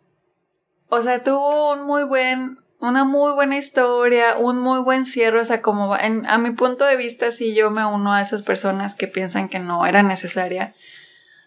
o 0.90 1.02
sea, 1.02 1.24
tuvo 1.24 1.74
un 1.74 1.84
muy 1.86 2.04
buen... 2.04 2.58
Una 2.80 3.04
muy 3.04 3.34
buena 3.34 3.58
historia, 3.58 4.38
un 4.38 4.58
muy 4.58 4.80
buen 4.80 5.06
cierre, 5.06 5.40
o 5.40 5.46
sea, 5.46 5.62
como 5.62 5.96
en, 5.96 6.28
a 6.28 6.40
mi 6.40 6.50
punto 6.50 6.84
de 6.84 6.96
vista 6.96 7.32
sí 7.32 7.54
yo 7.54 7.70
me 7.70 7.86
uno 7.86 8.12
a 8.12 8.22
esas 8.22 8.42
personas 8.42 8.96
que 8.96 9.08
piensan 9.08 9.50
que 9.50 9.60
no 9.60 9.86
era 9.86 10.02
necesaria. 10.02 10.74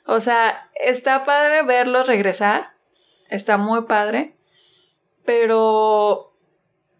O 0.07 0.21
sea, 0.21 0.71
está 0.81 1.25
padre 1.25 1.63
verlos 1.63 2.07
regresar, 2.07 2.75
está 3.31 3.57
muy 3.57 3.83
padre, 3.83 4.37
pero 5.25 6.33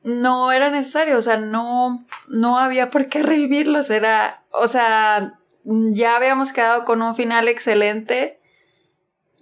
no 0.03 0.51
era 0.51 0.69
necesario, 0.69 1.17
o 1.17 1.23
sea, 1.23 1.37
no, 1.37 2.05
no 2.27 2.59
había 2.59 2.91
por 2.91 3.09
qué 3.09 3.23
revivirlos, 3.23 3.89
era, 3.89 4.43
o 4.51 4.67
sea, 4.67 5.39
ya 5.63 6.17
habíamos 6.17 6.53
quedado 6.53 6.85
con 6.85 7.03
un 7.03 7.15
final 7.15 7.47
excelente, 7.47 8.41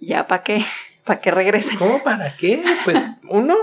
ya 0.05 0.27
para 0.27 0.43
qué, 0.43 0.65
para 1.03 1.21
que 1.21 1.31
regresen. 1.31 1.77
¿Cómo 1.77 2.03
para 2.03 2.35
qué? 2.35 2.61
Pues 2.85 2.97
uno, 3.29 3.55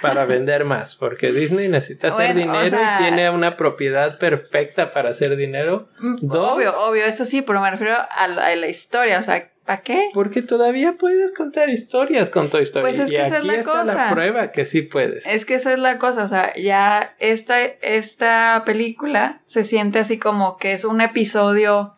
para 0.00 0.24
vender 0.24 0.64
más, 0.64 0.96
porque 0.96 1.32
Disney 1.32 1.68
necesita 1.68 2.08
hacer 2.08 2.34
dinero 2.34 2.66
y 2.66 3.02
tiene 3.02 3.30
una 3.30 3.56
propiedad 3.56 4.18
perfecta 4.18 4.92
para 4.92 5.10
hacer 5.10 5.36
dinero. 5.36 5.88
Mm, 6.00 6.30
obvio, 6.30 6.72
obvio, 6.80 7.04
esto 7.04 7.24
sí, 7.24 7.42
pero 7.42 7.60
me 7.60 7.70
refiero 7.70 7.96
a 8.10 8.28
la 8.28 8.68
historia, 8.68 9.18
o 9.18 9.22
sea, 9.22 9.50
¿Para 9.68 9.82
qué? 9.82 10.08
Porque 10.14 10.40
todavía 10.40 10.94
puedes 10.98 11.30
contar 11.30 11.68
historias 11.68 12.30
con 12.30 12.48
Toy 12.48 12.62
Story. 12.62 12.84
Pues 12.84 12.98
es 12.98 13.10
que 13.10 13.16
y 13.16 13.18
esa 13.18 13.36
aquí 13.36 13.50
es 13.50 13.52
la 13.52 13.54
está 13.56 13.84
la 13.84 14.10
prueba 14.10 14.50
que 14.50 14.64
sí 14.64 14.80
puedes. 14.80 15.26
Es 15.26 15.44
que 15.44 15.56
esa 15.56 15.74
es 15.74 15.78
la 15.78 15.98
cosa, 15.98 16.24
o 16.24 16.28
sea, 16.28 16.54
ya 16.54 17.14
esta, 17.18 17.62
esta 17.62 18.62
película 18.64 19.42
se 19.44 19.64
siente 19.64 19.98
así 19.98 20.18
como 20.18 20.56
que 20.56 20.72
es 20.72 20.84
un 20.84 21.02
episodio 21.02 21.94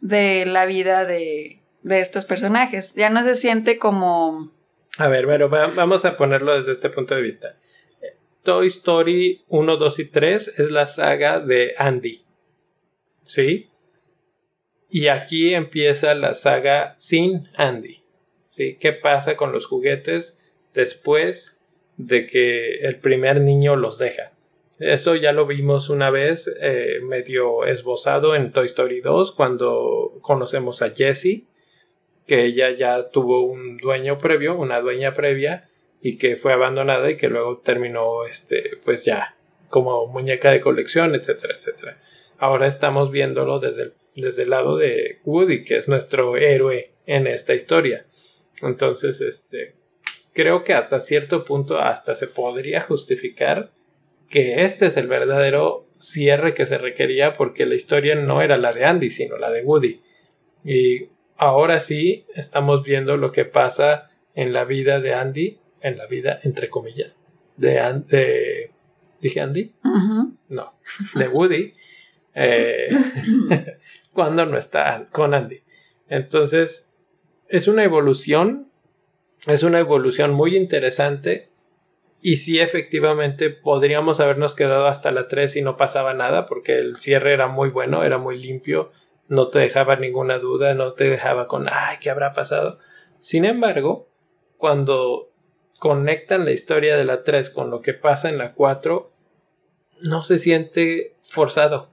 de 0.00 0.46
la 0.46 0.66
vida 0.66 1.04
de, 1.04 1.59
de 1.82 2.00
estos 2.00 2.24
personajes. 2.24 2.94
Ya 2.94 3.10
no 3.10 3.22
se 3.24 3.36
siente 3.36 3.78
como... 3.78 4.52
A 4.98 5.08
ver, 5.08 5.26
bueno, 5.26 5.48
vamos 5.48 6.04
a 6.04 6.16
ponerlo 6.16 6.56
desde 6.56 6.72
este 6.72 6.90
punto 6.90 7.14
de 7.14 7.22
vista. 7.22 7.56
Toy 8.42 8.68
Story 8.68 9.44
1, 9.48 9.76
2 9.76 9.98
y 9.98 10.04
3 10.06 10.54
es 10.58 10.70
la 10.70 10.86
saga 10.86 11.40
de 11.40 11.74
Andy. 11.76 12.24
¿Sí? 13.22 13.68
Y 14.88 15.08
aquí 15.08 15.54
empieza 15.54 16.14
la 16.14 16.34
saga 16.34 16.94
sin 16.98 17.48
Andy. 17.56 18.02
¿sí? 18.50 18.76
¿Qué 18.80 18.92
pasa 18.92 19.36
con 19.36 19.52
los 19.52 19.66
juguetes 19.66 20.38
después 20.74 21.60
de 21.96 22.26
que 22.26 22.80
el 22.80 22.98
primer 22.98 23.40
niño 23.40 23.76
los 23.76 23.98
deja? 23.98 24.32
Eso 24.80 25.14
ya 25.14 25.32
lo 25.32 25.46
vimos 25.46 25.90
una 25.90 26.08
vez 26.08 26.50
eh, 26.58 27.00
medio 27.02 27.66
esbozado 27.66 28.34
en 28.34 28.50
Toy 28.50 28.64
Story 28.64 29.02
2 29.02 29.32
cuando 29.32 30.18
conocemos 30.22 30.80
a 30.80 30.90
Jessie, 30.90 31.46
que 32.30 32.44
ella 32.44 32.70
ya 32.70 33.08
tuvo 33.08 33.42
un 33.42 33.76
dueño 33.76 34.16
previo, 34.16 34.56
una 34.56 34.80
dueña 34.80 35.12
previa, 35.12 35.68
y 36.00 36.16
que 36.16 36.36
fue 36.36 36.52
abandonada 36.52 37.10
y 37.10 37.16
que 37.16 37.28
luego 37.28 37.58
terminó, 37.58 38.24
este, 38.24 38.76
pues 38.84 39.04
ya, 39.04 39.34
como 39.68 40.06
muñeca 40.06 40.52
de 40.52 40.60
colección, 40.60 41.16
etcétera, 41.16 41.56
etcétera. 41.58 42.00
Ahora 42.38 42.68
estamos 42.68 43.10
viéndolo 43.10 43.58
desde 43.58 43.82
el 43.82 43.94
desde 44.14 44.44
el 44.44 44.50
lado 44.50 44.76
de 44.76 45.18
Woody, 45.24 45.64
que 45.64 45.76
es 45.76 45.88
nuestro 45.88 46.36
héroe 46.36 46.92
en 47.04 47.26
esta 47.26 47.52
historia. 47.52 48.06
Entonces, 48.62 49.20
este, 49.20 49.74
creo 50.32 50.62
que 50.62 50.74
hasta 50.74 51.00
cierto 51.00 51.44
punto 51.44 51.80
hasta 51.80 52.14
se 52.14 52.28
podría 52.28 52.80
justificar 52.80 53.72
que 54.28 54.62
este 54.62 54.86
es 54.86 54.96
el 54.96 55.08
verdadero 55.08 55.88
cierre 55.98 56.54
que 56.54 56.66
se 56.66 56.78
requería 56.78 57.32
porque 57.32 57.66
la 57.66 57.74
historia 57.74 58.14
no 58.14 58.40
era 58.40 58.56
la 58.56 58.72
de 58.72 58.84
Andy, 58.84 59.10
sino 59.10 59.36
la 59.36 59.50
de 59.50 59.64
Woody. 59.64 60.00
Y 60.64 61.08
ahora 61.40 61.80
sí 61.80 62.26
estamos 62.34 62.82
viendo 62.82 63.16
lo 63.16 63.32
que 63.32 63.46
pasa 63.46 64.10
en 64.34 64.52
la 64.52 64.64
vida 64.64 65.00
de 65.00 65.14
Andy, 65.14 65.58
en 65.82 65.96
la 65.96 66.06
vida 66.06 66.38
entre 66.42 66.68
comillas, 66.68 67.18
de, 67.56 67.80
de 68.08 68.70
¿Dije 69.20 69.40
Andy? 69.40 69.74
No, 70.48 70.74
de 71.14 71.28
Woody. 71.28 71.74
Eh, 72.34 72.88
cuando 74.12 74.44
no 74.46 74.58
está 74.58 75.06
con 75.10 75.34
Andy. 75.34 75.62
Entonces, 76.08 76.90
es 77.48 77.68
una 77.68 77.84
evolución, 77.84 78.70
es 79.46 79.62
una 79.62 79.78
evolución 79.78 80.32
muy 80.32 80.56
interesante 80.56 81.48
y 82.22 82.36
sí 82.36 82.60
efectivamente 82.60 83.48
podríamos 83.48 84.20
habernos 84.20 84.54
quedado 84.54 84.86
hasta 84.86 85.10
la 85.10 85.26
3 85.26 85.56
y 85.56 85.62
no 85.62 85.78
pasaba 85.78 86.12
nada 86.12 86.44
porque 86.44 86.78
el 86.78 86.96
cierre 86.96 87.32
era 87.32 87.48
muy 87.48 87.70
bueno, 87.70 88.04
era 88.04 88.18
muy 88.18 88.38
limpio, 88.38 88.92
no 89.30 89.46
te 89.46 89.60
dejaba 89.60 89.94
ninguna 89.94 90.38
duda, 90.38 90.74
no 90.74 90.92
te 90.92 91.04
dejaba 91.04 91.46
con, 91.46 91.68
ay, 91.70 91.98
¿qué 92.00 92.10
habrá 92.10 92.32
pasado? 92.32 92.80
Sin 93.20 93.44
embargo, 93.44 94.08
cuando 94.56 95.30
conectan 95.78 96.44
la 96.44 96.50
historia 96.50 96.96
de 96.96 97.04
la 97.04 97.22
3 97.22 97.48
con 97.50 97.70
lo 97.70 97.80
que 97.80 97.94
pasa 97.94 98.28
en 98.28 98.38
la 98.38 98.54
4, 98.54 99.08
no 100.02 100.22
se 100.22 100.40
siente 100.40 101.14
forzado. 101.22 101.90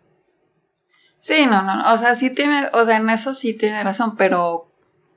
Sí, 1.19 1.45
no, 1.45 1.61
no, 1.61 1.93
o 1.93 1.97
sea, 1.99 2.15
sí 2.15 2.31
tiene, 2.31 2.69
o 2.73 2.83
sea, 2.85 2.97
en 2.97 3.09
eso 3.11 3.35
sí 3.35 3.53
tiene 3.53 3.83
razón, 3.83 4.17
pero 4.17 4.71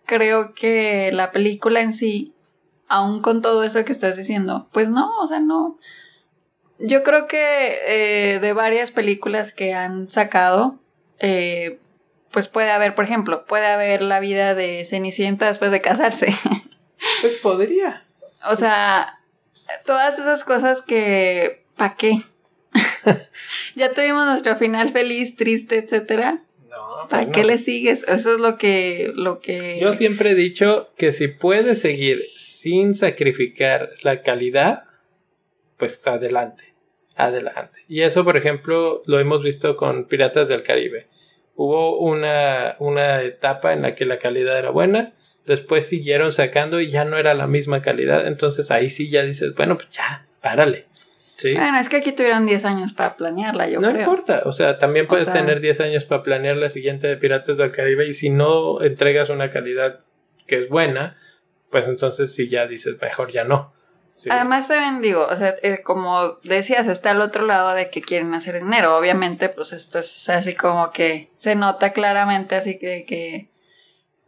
creo 0.04 0.52
que 0.52 1.10
la 1.12 1.32
película 1.32 1.80
en 1.80 1.94
sí, 1.94 2.34
aún 2.86 3.22
con 3.22 3.40
todo 3.40 3.64
eso 3.64 3.82
que 3.86 3.92
estás 3.92 4.18
diciendo, 4.18 4.68
pues 4.72 4.90
no, 4.90 5.10
o 5.22 5.26
sea, 5.26 5.40
no. 5.40 5.78
Yo 6.78 7.02
creo 7.02 7.26
que 7.26 7.78
eh, 7.86 8.40
de 8.40 8.52
varias 8.52 8.90
películas 8.90 9.54
que 9.54 9.72
han 9.72 10.10
sacado, 10.10 10.80
eh, 11.18 11.78
pues 12.30 12.48
puede 12.48 12.70
haber, 12.70 12.94
por 12.94 13.04
ejemplo, 13.04 13.44
puede 13.44 13.66
haber 13.66 14.02
la 14.02 14.20
vida 14.20 14.54
de 14.54 14.84
Cenicienta 14.84 15.46
después 15.46 15.70
de 15.70 15.80
casarse. 15.80 16.34
Pues 17.22 17.32
podría. 17.38 18.04
O 18.46 18.56
sea, 18.56 19.20
todas 19.86 20.18
esas 20.18 20.44
cosas 20.44 20.82
que, 20.82 21.64
¿para 21.78 21.96
qué? 21.96 22.22
ya 23.74 23.94
tuvimos 23.94 24.26
nuestro 24.26 24.56
final 24.56 24.90
feliz, 24.90 25.34
triste, 25.36 25.78
etcétera. 25.78 26.42
No, 26.68 27.08
¿Para 27.08 27.24
pues 27.24 27.34
qué 27.34 27.44
le 27.44 27.56
sigues? 27.56 28.06
Eso 28.06 28.34
es 28.34 28.40
lo 28.40 28.58
que, 28.58 29.12
lo 29.14 29.40
que. 29.40 29.78
Yo 29.80 29.94
siempre 29.94 30.32
he 30.32 30.34
dicho 30.34 30.92
que 30.98 31.10
si 31.10 31.28
puedes 31.28 31.80
seguir 31.80 32.22
sin 32.36 32.94
sacrificar 32.94 33.90
la 34.02 34.20
calidad, 34.20 34.84
pues 35.78 36.06
adelante. 36.06 36.74
Adelante. 37.16 37.80
Y 37.88 38.02
eso, 38.02 38.24
por 38.24 38.36
ejemplo, 38.36 39.02
lo 39.06 39.18
hemos 39.18 39.42
visto 39.42 39.76
con 39.76 40.04
Piratas 40.04 40.48
del 40.48 40.62
Caribe. 40.62 41.08
Hubo 41.62 41.98
una, 41.98 42.76
una 42.78 43.20
etapa 43.20 43.74
en 43.74 43.82
la 43.82 43.94
que 43.94 44.06
la 44.06 44.18
calidad 44.18 44.58
era 44.58 44.70
buena, 44.70 45.12
después 45.44 45.86
siguieron 45.86 46.32
sacando 46.32 46.80
y 46.80 46.88
ya 46.88 47.04
no 47.04 47.18
era 47.18 47.34
la 47.34 47.46
misma 47.46 47.82
calidad. 47.82 48.26
Entonces 48.26 48.70
ahí 48.70 48.88
sí 48.88 49.10
ya 49.10 49.24
dices, 49.24 49.54
bueno, 49.54 49.76
pues 49.76 49.90
ya, 49.90 50.26
párale. 50.40 50.86
Bueno, 51.42 51.78
es 51.78 51.90
que 51.90 51.96
aquí 51.96 52.12
tuvieron 52.12 52.46
10 52.46 52.64
años 52.64 52.94
para 52.94 53.14
planearla, 53.14 53.68
yo 53.68 53.78
creo. 53.78 53.92
No 53.92 53.98
importa, 53.98 54.40
o 54.46 54.54
sea, 54.54 54.78
también 54.78 55.06
puedes 55.06 55.30
tener 55.30 55.60
10 55.60 55.80
años 55.82 56.06
para 56.06 56.22
planear 56.22 56.56
la 56.56 56.70
siguiente 56.70 57.08
de 57.08 57.18
Piratas 57.18 57.58
del 57.58 57.72
Caribe 57.72 58.06
y 58.06 58.14
si 58.14 58.30
no 58.30 58.80
entregas 58.80 59.28
una 59.28 59.50
calidad 59.50 59.98
que 60.46 60.60
es 60.60 60.68
buena, 60.70 61.18
pues 61.70 61.86
entonces 61.88 62.34
sí 62.34 62.48
ya 62.48 62.66
dices, 62.66 62.96
mejor 63.02 63.32
ya 63.32 63.44
no. 63.44 63.74
Además 64.28 64.68
también 64.68 65.00
digo, 65.00 65.26
o 65.26 65.36
sea, 65.36 65.54
eh, 65.62 65.82
como 65.82 66.38
decías, 66.42 66.86
está 66.88 67.12
al 67.12 67.20
otro 67.20 67.46
lado 67.46 67.74
de 67.74 67.90
que 67.90 68.00
quieren 68.00 68.34
hacer 68.34 68.62
dinero. 68.62 68.96
Obviamente, 68.96 69.48
pues 69.48 69.72
esto 69.72 69.98
es 69.98 70.28
así 70.28 70.54
como 70.54 70.90
que 70.90 71.30
se 71.36 71.54
nota 71.54 71.92
claramente, 71.92 72.56
así 72.56 72.78
que, 72.78 73.04
que 73.06 73.48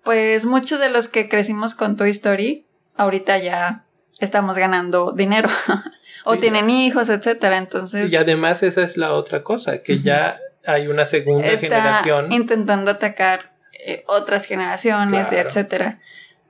pues 0.03 0.47
muchos 0.47 0.81
de 0.81 0.89
los 0.89 1.09
que 1.09 1.29
crecimos 1.29 1.75
con 1.75 1.97
Toy 1.97 2.11
Story, 2.11 2.67
ahorita 2.97 3.39
ya 3.39 3.85
estamos 4.21 4.57
ganando 4.57 5.13
dinero. 5.13 5.49
o 6.25 6.37
tienen 6.39 6.71
hijos, 6.71 7.09
etcétera. 7.09 7.57
Entonces. 7.59 8.13
Y 8.13 8.17
además 8.17 8.63
esa 8.63 8.83
es 8.83 8.97
la 8.97 9.13
otra 9.13 9.43
cosa, 9.43 9.83
que 9.83 10.01
ya 10.01 10.39
hay 10.65 10.87
una 10.89 11.07
segunda 11.07 11.47
está 11.47 11.59
generación. 11.67 12.33
Intentando 12.33 12.93
atacar 12.93 13.53
eh, 13.85 14.05
otras 14.07 14.45
generaciones, 14.45 15.29
Claro. 15.29 15.49
etcétera. 15.49 16.01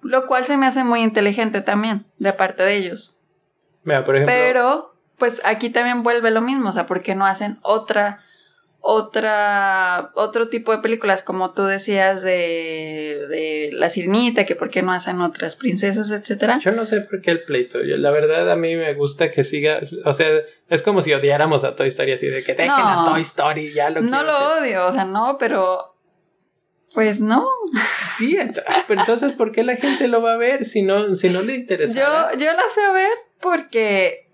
Lo 0.03 0.27
cual 0.27 0.45
se 0.45 0.57
me 0.57 0.67
hace 0.67 0.85
muy 0.85 1.01
inteligente 1.01 1.61
también, 1.61 2.05
de 2.19 2.33
parte 2.33 2.63
de 2.63 2.75
ellos. 2.75 3.17
Mira, 3.85 4.05
por 4.05 4.17
ejemplo, 4.17 4.35
Pero, 4.37 4.95
pues 5.19 5.41
aquí 5.45 5.71
también 5.71 6.03
vuelve 6.03 6.31
lo 6.31 6.41
mismo, 6.41 6.69
o 6.69 6.73
sea, 6.73 6.87
¿por 6.87 7.03
qué 7.03 7.15
no 7.15 7.27
hacen 7.27 7.59
otra, 7.63 8.21
otra, 8.81 10.11
otro 10.15 10.49
tipo 10.49 10.73
de 10.73 10.79
películas, 10.79 11.23
como 11.23 11.53
tú 11.55 11.65
decías 11.65 12.23
de, 12.23 13.27
de 13.29 13.71
La 13.73 13.89
Sirenita, 13.91 14.45
que 14.45 14.57
por 14.57 14.71
qué 14.71 14.83
no 14.83 14.93
hacen 14.93 15.21
otras 15.21 15.57
princesas, 15.57 16.11
etcétera? 16.11 16.59
yo 16.59 16.73
no 16.73 16.85
sé 16.87 17.01
por 17.03 17.21
qué 17.23 17.31
el 17.31 17.43
pleito. 17.45 17.83
Yo, 17.83 17.97
la 17.97 18.11
verdad, 18.11 18.51
a 18.51 18.57
mí 18.57 18.75
me 18.77 18.93
gusta 18.95 19.31
que 19.31 19.45
siga. 19.45 19.81
O 20.05 20.13
sea, 20.13 20.29
es 20.69 20.83
como 20.83 21.03
si 21.03 21.13
odiáramos 21.13 21.65
a 21.65 21.77
Toy 21.77 21.89
Story 21.89 22.13
así 22.13 22.27
de 22.27 22.43
que 22.43 22.55
dejen 22.55 22.69
No. 22.69 23.03
a 23.03 23.11
Toy 23.11 23.21
Story, 23.23 23.73
ya 23.73 23.91
lo 23.91 24.01
No 24.03 24.23
lo 24.23 24.33
que- 24.37 24.45
odio, 24.65 24.87
o 24.87 24.93
sea, 24.93 25.05
no, 25.05 25.37
pero, 25.39 25.95
pues 26.95 27.21
no. 27.21 27.47
Sí, 28.09 28.37
ah, 28.39 28.85
pero 28.89 29.01
entonces, 29.01 29.33
¿por 29.33 29.53
qué 29.53 29.63
la 29.65 29.77
gente 29.77 30.09
lo 30.09 30.21
va 30.23 30.35
a 30.35 30.37
ver 30.37 30.65
si 30.65 30.83
no, 30.83 31.15
si 31.17 31.31
no 31.31 31.41
le 31.43 31.55
interesa? 31.55 31.95
Yo, 32.33 32.39
yo 32.39 32.53
la 32.53 32.63
fui 32.75 32.83
a 32.83 32.93
ver 32.93 33.13
porque, 33.43 34.31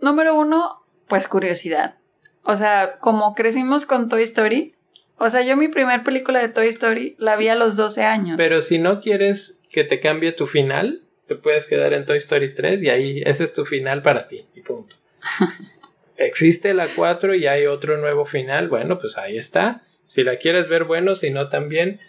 número 0.00 0.34
uno, 0.34 0.82
pues 1.08 1.28
curiosidad. 1.28 1.96
O 2.42 2.56
sea, 2.56 2.98
como 3.00 3.34
crecimos 3.34 3.84
con 3.84 4.08
Toy 4.08 4.22
Story, 4.22 4.74
o 5.18 5.28
sea, 5.28 5.42
yo 5.42 5.58
mi 5.58 5.68
primer 5.68 6.02
película 6.02 6.40
de 6.40 6.48
Toy 6.48 6.68
Story 6.68 7.14
la 7.18 7.36
vi 7.36 7.48
a 7.48 7.54
los 7.54 7.76
12 7.76 8.04
años. 8.04 8.36
Pero 8.38 8.62
si 8.62 8.78
no 8.78 9.00
quieres 9.00 9.60
que 9.70 9.84
te 9.84 10.00
cambie 10.00 10.32
tu 10.32 10.46
final, 10.46 11.02
te 11.26 11.34
puedes 11.34 11.66
quedar 11.66 11.92
en 11.92 12.06
Toy 12.06 12.16
Story 12.18 12.54
3 12.54 12.82
y 12.82 12.88
ahí 12.88 13.22
ese 13.26 13.44
es 13.44 13.52
tu 13.52 13.66
final 13.66 14.00
para 14.00 14.26
ti 14.26 14.46
y 14.54 14.62
punto. 14.62 14.96
Existe 16.16 16.72
la 16.72 16.88
4 16.88 17.34
y 17.34 17.46
hay 17.46 17.66
otro 17.66 17.98
nuevo 17.98 18.24
final, 18.24 18.68
bueno, 18.68 18.98
pues 18.98 19.18
ahí 19.18 19.36
está. 19.36 19.82
Si 20.06 20.24
la 20.24 20.36
quieres 20.36 20.68
ver, 20.68 20.84
bueno, 20.84 21.14
si 21.14 21.30
no 21.30 21.48
también. 21.48 22.00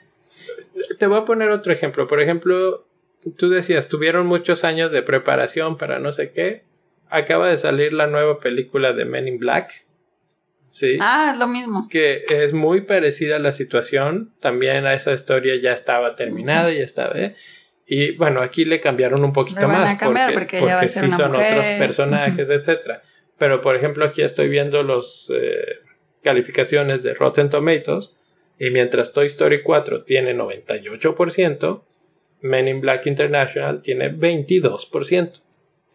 Te 0.98 1.06
voy 1.06 1.20
a 1.20 1.26
poner 1.26 1.52
otro 1.52 1.72
ejemplo. 1.72 2.08
Por 2.08 2.22
ejemplo, 2.22 2.88
tú 3.38 3.50
decías, 3.50 3.88
tuvieron 3.88 4.26
muchos 4.28 4.64
años 4.64 4.92
de 4.92 5.02
preparación 5.02 5.78
para 5.78 6.00
no 6.00 6.12
sé 6.12 6.32
qué. 6.32 6.64
Acaba 7.10 7.50
de 7.50 7.58
salir 7.58 7.94
la 7.94 8.08
nueva 8.08 8.40
película 8.40 8.94
de 8.94 9.06
Men 9.06 9.28
in 9.28 9.38
Black. 9.38 9.86
Sí 10.70 10.98
Ah, 11.02 11.32
es 11.34 11.38
lo 11.40 11.48
mismo. 11.48 11.88
que 11.90 12.24
es 12.30 12.54
muy 12.54 12.82
parecida 12.82 13.36
a 13.36 13.40
la 13.40 13.52
situación. 13.52 14.34
También 14.40 14.86
a 14.86 14.94
esa 14.94 15.12
historia 15.12 15.56
ya 15.58 15.74
estaba 15.74 16.16
terminada, 16.16 16.72
ya 16.72 16.84
estaba. 16.84 17.14
¿eh? 17.20 17.36
Y 17.86 18.16
bueno, 18.16 18.42
aquí 18.42 18.64
le 18.64 18.80
cambiaron 18.80 19.24
un 19.26 19.34
poquito 19.34 19.68
van 19.68 19.72
más 19.82 19.94
a 19.96 19.98
cambiar 19.98 20.34
porque, 20.34 20.60
sí 20.88 21.12
son 21.12 21.32
mujer. 21.32 21.52
otros 21.58 21.66
personajes, 21.78 22.50
etcétera. 22.50 23.02
Pero 23.38 23.60
por 23.60 23.76
ejemplo, 23.76 24.06
aquí 24.06 24.22
estoy 24.22 24.48
viendo 24.48 24.82
los 24.84 25.30
eh, 25.36 25.80
calificaciones 26.24 27.04
de 27.04 27.14
Rotten 27.16 27.50
Tomatoes. 27.50 28.16
Y 28.58 28.70
mientras 28.70 29.12
Toy 29.12 29.26
Story 29.28 29.64
4 29.64 30.04
tiene 30.06 30.34
98%, 30.36 31.84
Men 32.42 32.68
in 32.68 32.82
Black 32.82 33.06
International 33.08 33.82
tiene 33.82 34.12
22%. 34.12 35.42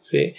¿Sí? 0.00 0.34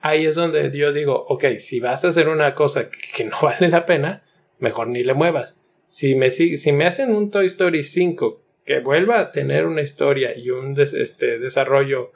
Ahí 0.00 0.26
es 0.26 0.34
donde 0.34 0.76
yo 0.76 0.92
digo, 0.92 1.24
ok, 1.28 1.58
si 1.58 1.80
vas 1.80 2.04
a 2.04 2.08
hacer 2.08 2.28
una 2.28 2.54
cosa 2.54 2.88
que, 2.90 3.24
no 3.24 3.38
vale 3.42 3.68
la 3.68 3.86
pena, 3.86 4.22
mejor 4.58 4.88
ni 4.88 5.02
le 5.02 5.14
muevas. 5.14 5.58
Si 5.88 6.14
me, 6.14 6.30
si, 6.30 6.72
me 6.72 6.86
hacen 6.86 7.14
un 7.14 7.30
Toy 7.30 7.46
Story 7.46 7.82
5 7.82 8.42
que 8.64 8.80
vuelva 8.80 9.20
a 9.20 9.32
tener 9.32 9.66
una 9.66 9.82
historia 9.82 10.36
y 10.36 10.50
un 10.50 10.78
este, 10.78 11.38
desarrollo 11.38 12.12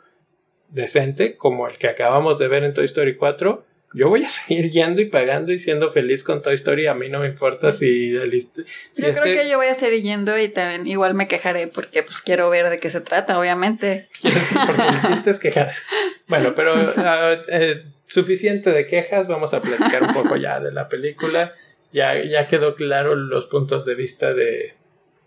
decente, 0.68 1.36
como 1.36 1.68
el 1.68 1.78
que 1.78 1.88
acabamos 1.88 2.38
de 2.38 2.48
ver 2.48 2.64
en 2.64 2.74
Toy 2.74 2.84
Story 2.84 3.16
4, 3.16 3.64
yo 3.92 4.08
voy 4.08 4.22
a 4.24 4.28
seguir 4.28 4.70
yendo 4.70 5.00
y 5.00 5.06
pagando 5.06 5.52
y 5.52 5.58
siendo 5.58 5.90
feliz 5.90 6.22
con 6.22 6.42
Toy 6.42 6.54
Story. 6.54 6.86
A 6.86 6.94
mí 6.94 7.08
no 7.08 7.18
me 7.20 7.26
importa 7.26 7.72
si 7.72 8.14
el, 8.16 8.32
hist- 8.32 8.64
si 8.92 9.02
yo 9.02 9.08
este- 9.08 9.20
creo 9.20 9.34
que 9.42 9.48
yo 9.50 9.56
voy 9.56 9.66
a 9.66 9.74
seguir 9.74 10.02
yendo 10.02 10.38
y 10.38 10.48
también 10.48 10.86
igual 10.86 11.14
me 11.14 11.26
quejaré 11.26 11.66
porque 11.66 12.02
pues 12.02 12.20
quiero 12.20 12.48
ver 12.50 12.70
de 12.70 12.78
qué 12.78 12.88
se 12.90 13.00
trata, 13.00 13.38
obviamente. 13.38 14.08
Porque 14.22 14.82
el 14.82 15.02
chiste 15.14 15.30
es 15.30 15.38
quejarse. 15.40 15.82
Bueno, 16.28 16.54
pero 16.54 16.74
ah, 16.98 17.34
eh, 17.48 17.84
suficiente 18.06 18.70
de 18.70 18.86
quejas. 18.86 19.26
Vamos 19.26 19.54
a 19.54 19.60
platicar 19.60 20.02
un 20.04 20.12
poco 20.14 20.36
ya 20.36 20.60
de 20.60 20.70
la 20.72 20.88
película. 20.88 21.54
Ya, 21.92 22.22
ya 22.22 22.46
quedó 22.46 22.76
claro 22.76 23.16
los 23.16 23.46
puntos 23.46 23.84
de 23.84 23.96
vista 23.96 24.32
de, 24.32 24.74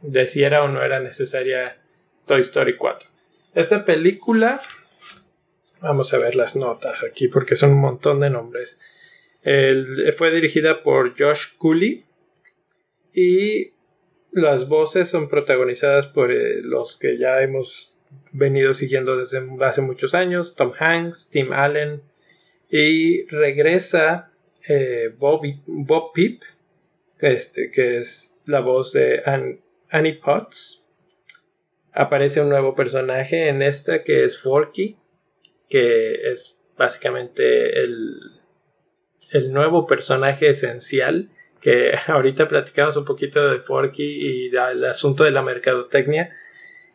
de 0.02 0.26
si 0.28 0.44
era 0.44 0.64
o 0.64 0.70
no 0.70 0.82
era 0.82 1.02
necesaria 1.02 1.78
Toy 2.26 2.40
Story 2.42 2.76
4. 2.78 3.10
Esta 3.56 3.84
película. 3.84 4.62
Vamos 5.84 6.14
a 6.14 6.18
ver 6.18 6.36
las 6.36 6.56
notas 6.56 7.04
aquí 7.04 7.28
porque 7.28 7.58
son 7.58 7.72
un 7.72 7.82
montón 7.82 8.22
de 8.22 8.30
nombres. 8.30 8.78
Fue 10.18 10.32
dirigida 10.32 10.82
por 10.82 11.14
Josh 11.18 11.58
Cooley 11.58 12.06
y 13.14 13.74
las 14.32 14.70
voces 14.70 15.10
son 15.10 15.28
protagonizadas 15.28 16.08
por 16.08 16.32
eh, 16.32 16.62
los 16.64 16.96
que 16.96 17.18
ya 17.18 17.42
hemos 17.42 17.94
venido 18.32 18.74
siguiendo 18.74 19.18
desde 19.18 19.46
hace 19.60 19.82
muchos 19.82 20.14
años, 20.16 20.56
Tom 20.56 20.72
Hanks, 20.80 21.30
Tim 21.30 21.52
Allen, 21.52 22.02
y 22.70 23.26
regresa 23.28 24.32
eh, 24.68 25.14
Bob 25.20 25.42
Peep, 26.14 26.44
este, 27.20 27.70
que 27.70 27.98
es 27.98 28.38
la 28.46 28.62
voz 28.62 28.94
de 28.94 29.22
An- 29.26 29.60
Annie 29.90 30.14
Potts. 30.14 30.86
Aparece 31.92 32.40
un 32.40 32.48
nuevo 32.50 32.74
personaje 32.74 33.50
en 33.50 33.62
esta 33.62 34.04
que 34.04 34.24
es 34.24 34.40
Forky, 34.40 34.98
que 35.74 36.30
es 36.32 36.60
básicamente 36.78 37.82
el, 37.82 38.16
el 39.32 39.52
nuevo 39.52 39.88
personaje 39.88 40.50
esencial 40.50 41.32
que 41.62 41.94
ahorita 42.08 42.48
platicamos 42.48 42.96
un 42.96 43.06
poquito 43.06 43.50
de 43.50 43.60
Forky 43.60 44.04
y 44.04 44.50
del 44.50 44.86
asunto 44.86 45.24
de 45.24 45.32
la 45.32 45.42
mercadotecnia. 45.42 46.30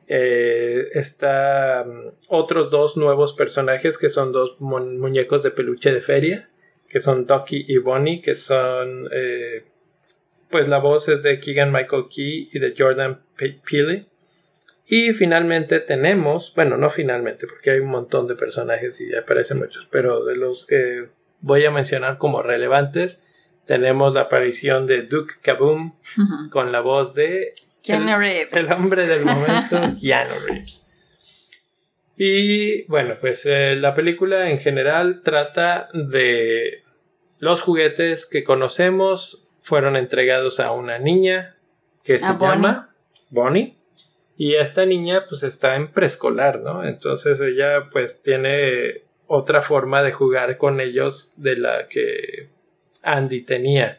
Eh, 0.06 0.86
está 0.94 1.84
um, 1.86 2.12
otros 2.28 2.70
dos 2.70 2.96
nuevos 2.96 3.32
personajes 3.34 3.98
que 3.98 4.10
son 4.10 4.30
dos 4.30 4.60
mu- 4.60 4.78
muñecos 4.78 5.42
de 5.42 5.50
peluche 5.50 5.92
de 5.92 6.00
feria, 6.00 6.48
que 6.88 7.00
son 7.00 7.26
Ducky 7.26 7.64
y 7.66 7.78
Bonnie, 7.78 8.20
que 8.22 8.36
son 8.36 9.08
eh, 9.12 9.64
pues 10.50 10.68
la 10.68 10.78
voz 10.78 11.08
es 11.08 11.24
de 11.24 11.40
Keegan 11.40 11.72
Michael 11.72 12.04
Key 12.08 12.48
y 12.52 12.58
de 12.60 12.74
Jordan 12.78 13.20
Pe- 13.36 13.60
Peele. 13.68 14.06
Y 14.90 15.12
finalmente 15.12 15.80
tenemos, 15.80 16.52
bueno, 16.56 16.76
no 16.78 16.88
finalmente, 16.88 17.46
porque 17.46 17.72
hay 17.72 17.78
un 17.80 17.88
montón 17.90 18.26
de 18.26 18.34
personajes 18.36 19.00
y 19.02 19.14
aparecen 19.14 19.58
muchos, 19.58 19.86
pero 19.90 20.24
de 20.24 20.34
los 20.36 20.64
que 20.66 21.08
voy 21.40 21.64
a 21.66 21.70
mencionar 21.70 22.16
como 22.18 22.42
relevantes, 22.42 23.22
tenemos 23.66 24.14
la 24.14 24.22
aparición 24.22 24.86
de 24.86 25.02
Duke 25.02 25.34
Kaboom 25.42 25.94
con 26.50 26.72
la 26.72 26.80
voz 26.80 27.14
de 27.14 27.54
Keanu 27.84 28.12
el- 28.14 28.18
Reeves. 28.18 28.56
el 28.56 28.72
hombre 28.72 29.06
del 29.06 29.24
momento, 29.26 29.78
Keanu 30.00 30.34
Reeves. 30.46 30.86
Y 32.16 32.82
bueno, 32.84 33.16
pues 33.20 33.42
eh, 33.46 33.76
la 33.76 33.94
película 33.94 34.50
en 34.50 34.58
general 34.58 35.22
trata 35.22 35.88
de 35.92 36.82
los 37.38 37.62
juguetes 37.62 38.26
que 38.26 38.42
conocemos 38.42 39.44
fueron 39.60 39.96
entregados 39.96 40.58
a 40.60 40.72
una 40.72 40.98
niña 40.98 41.56
que 42.02 42.18
se 42.18 42.24
A 42.26 42.32
Bonnie. 42.32 42.54
llama 42.56 42.94
Bonnie. 43.30 43.77
Y 44.40 44.54
esta 44.54 44.86
niña 44.86 45.26
pues 45.28 45.42
está 45.42 45.74
en 45.74 45.90
preescolar, 45.90 46.60
¿no? 46.60 46.84
Entonces 46.84 47.40
ella 47.40 47.88
pues 47.90 48.22
tiene 48.22 49.02
otra 49.26 49.62
forma 49.62 50.00
de 50.04 50.12
jugar 50.12 50.56
con 50.58 50.80
ellos 50.80 51.32
de 51.34 51.56
la 51.56 51.88
que 51.88 52.48
Andy 53.02 53.42
tenía. 53.42 53.98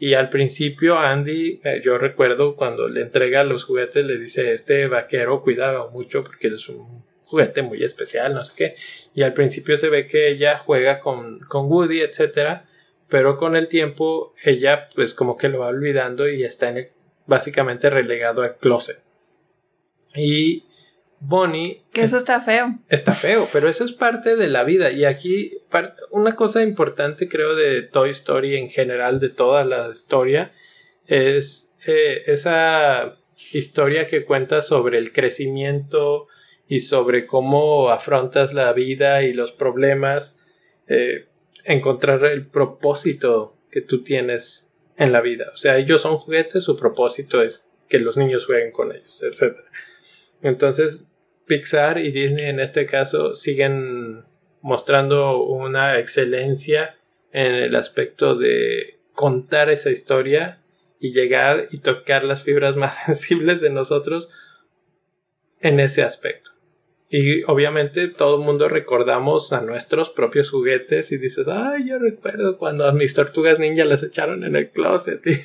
Y 0.00 0.14
al 0.14 0.28
principio 0.28 0.98
Andy, 0.98 1.60
eh, 1.62 1.80
yo 1.84 1.98
recuerdo 1.98 2.56
cuando 2.56 2.88
le 2.88 3.00
entrega 3.00 3.44
los 3.44 3.62
juguetes, 3.62 4.04
le 4.04 4.18
dice, 4.18 4.52
este 4.52 4.88
vaquero 4.88 5.40
cuidado 5.40 5.88
mucho 5.92 6.24
porque 6.24 6.48
es 6.48 6.68
un 6.68 7.04
juguete 7.22 7.62
muy 7.62 7.84
especial, 7.84 8.34
no 8.34 8.44
sé 8.44 8.52
qué. 8.56 8.76
Y 9.14 9.22
al 9.22 9.34
principio 9.34 9.76
se 9.78 9.88
ve 9.88 10.08
que 10.08 10.28
ella 10.28 10.58
juega 10.58 10.98
con, 10.98 11.38
con 11.46 11.70
Woody, 11.70 12.00
etcétera, 12.00 12.66
pero 13.08 13.36
con 13.36 13.54
el 13.54 13.68
tiempo 13.68 14.34
ella 14.42 14.88
pues 14.96 15.14
como 15.14 15.36
que 15.36 15.48
lo 15.48 15.60
va 15.60 15.68
olvidando 15.68 16.28
y 16.28 16.42
está 16.42 16.70
en 16.70 16.76
el, 16.78 16.88
básicamente 17.26 17.88
relegado 17.88 18.42
al 18.42 18.56
closet. 18.56 19.05
Y 20.16 20.64
Bonnie 21.20 21.84
Que 21.92 22.02
eso 22.02 22.16
está 22.16 22.40
feo. 22.40 22.78
está 22.88 23.12
feo, 23.12 23.48
pero 23.52 23.68
eso 23.68 23.84
es 23.84 23.92
parte 23.92 24.36
de 24.36 24.48
la 24.48 24.64
vida. 24.64 24.90
Y 24.90 25.04
aquí, 25.04 25.58
una 26.10 26.36
cosa 26.36 26.62
importante 26.62 27.28
creo 27.28 27.54
de 27.54 27.82
Toy 27.82 28.10
Story 28.10 28.56
en 28.56 28.70
general, 28.70 29.20
de 29.20 29.28
toda 29.28 29.64
la 29.64 29.88
historia, 29.90 30.52
es 31.06 31.72
eh, 31.86 32.22
esa 32.26 33.18
historia 33.52 34.06
que 34.06 34.24
cuenta 34.24 34.62
sobre 34.62 34.98
el 34.98 35.12
crecimiento 35.12 36.28
y 36.68 36.80
sobre 36.80 37.26
cómo 37.26 37.90
afrontas 37.90 38.52
la 38.52 38.72
vida 38.72 39.22
y 39.22 39.32
los 39.32 39.52
problemas, 39.52 40.36
eh, 40.88 41.26
encontrar 41.64 42.24
el 42.24 42.46
propósito 42.46 43.56
que 43.70 43.80
tú 43.80 44.02
tienes 44.02 44.72
en 44.96 45.12
la 45.12 45.20
vida. 45.20 45.50
O 45.52 45.56
sea, 45.56 45.76
ellos 45.76 46.02
son 46.02 46.16
juguetes, 46.16 46.64
su 46.64 46.76
propósito 46.76 47.42
es 47.42 47.66
que 47.88 48.00
los 48.00 48.16
niños 48.16 48.46
jueguen 48.46 48.72
con 48.72 48.92
ellos, 48.92 49.22
etc. 49.22 49.58
Entonces, 50.42 51.04
Pixar 51.46 51.98
y 51.98 52.10
Disney 52.10 52.46
en 52.46 52.60
este 52.60 52.86
caso 52.86 53.34
siguen 53.34 54.24
mostrando 54.60 55.42
una 55.42 55.98
excelencia 55.98 56.96
en 57.32 57.54
el 57.54 57.76
aspecto 57.76 58.34
de 58.34 58.98
contar 59.12 59.70
esa 59.70 59.90
historia 59.90 60.60
y 60.98 61.12
llegar 61.12 61.68
y 61.70 61.78
tocar 61.78 62.24
las 62.24 62.42
fibras 62.42 62.76
más 62.76 62.96
sensibles 63.06 63.60
de 63.60 63.70
nosotros 63.70 64.28
en 65.60 65.80
ese 65.80 66.02
aspecto. 66.02 66.50
Y 67.08 67.44
obviamente 67.44 68.08
todo 68.08 68.40
el 68.40 68.44
mundo 68.44 68.68
recordamos 68.68 69.52
a 69.52 69.60
nuestros 69.60 70.10
propios 70.10 70.50
juguetes 70.50 71.12
y 71.12 71.18
dices, 71.18 71.46
ay, 71.46 71.88
yo 71.88 71.98
recuerdo 71.98 72.58
cuando 72.58 72.86
a 72.86 72.92
mis 72.92 73.14
tortugas 73.14 73.60
ninja 73.60 73.84
las 73.84 74.02
echaron 74.02 74.44
en 74.44 74.56
el 74.56 74.70
closet 74.70 75.22
y, 75.24 75.40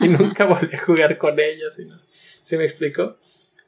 nunca 0.08 0.44
volví 0.44 0.74
a 0.74 0.78
jugar 0.78 1.18
con 1.18 1.40
ellas. 1.40 1.76
¿Sí 2.44 2.56
me 2.56 2.64
explico? 2.64 3.18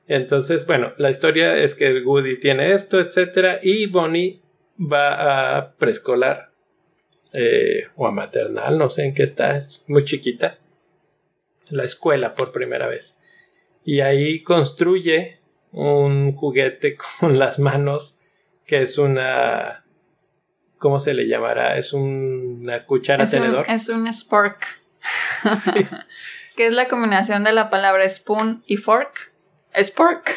Entonces, 0.06 0.66
bueno, 0.66 0.92
la 0.98 1.10
historia 1.10 1.56
es 1.56 1.74
que 1.74 2.00
Woody 2.00 2.38
tiene 2.38 2.72
esto, 2.72 3.00
etcétera, 3.00 3.60
y 3.62 3.86
Bonnie 3.86 4.42
va 4.78 5.56
a 5.56 5.74
preescolar 5.74 6.50
eh, 7.32 7.88
o 7.96 8.06
a 8.06 8.12
maternal, 8.12 8.78
no 8.78 8.90
sé 8.90 9.04
en 9.04 9.14
qué 9.14 9.22
está, 9.22 9.56
es 9.56 9.84
muy 9.88 10.04
chiquita, 10.04 10.58
la 11.70 11.84
escuela 11.84 12.34
por 12.34 12.52
primera 12.52 12.86
vez. 12.86 13.18
Y 13.84 14.00
ahí 14.00 14.42
construye 14.42 15.40
un 15.72 16.32
juguete 16.34 16.96
con 17.20 17.38
las 17.38 17.58
manos 17.58 18.18
que 18.66 18.82
es 18.82 18.98
una... 18.98 19.84
¿Cómo 20.78 21.00
se 21.00 21.14
le 21.14 21.26
llamará? 21.26 21.78
Es 21.78 21.94
una 21.94 22.84
cuchara 22.84 23.24
tenedor. 23.28 23.64
es 23.68 23.88
un 23.88 24.06
spork. 24.12 24.66
que 26.56 26.66
es 26.66 26.72
la 26.74 26.88
combinación 26.88 27.42
de 27.44 27.52
la 27.52 27.70
palabra 27.70 28.06
spoon 28.08 28.62
y 28.66 28.76
fork. 28.76 29.33
Spork. 29.82 30.30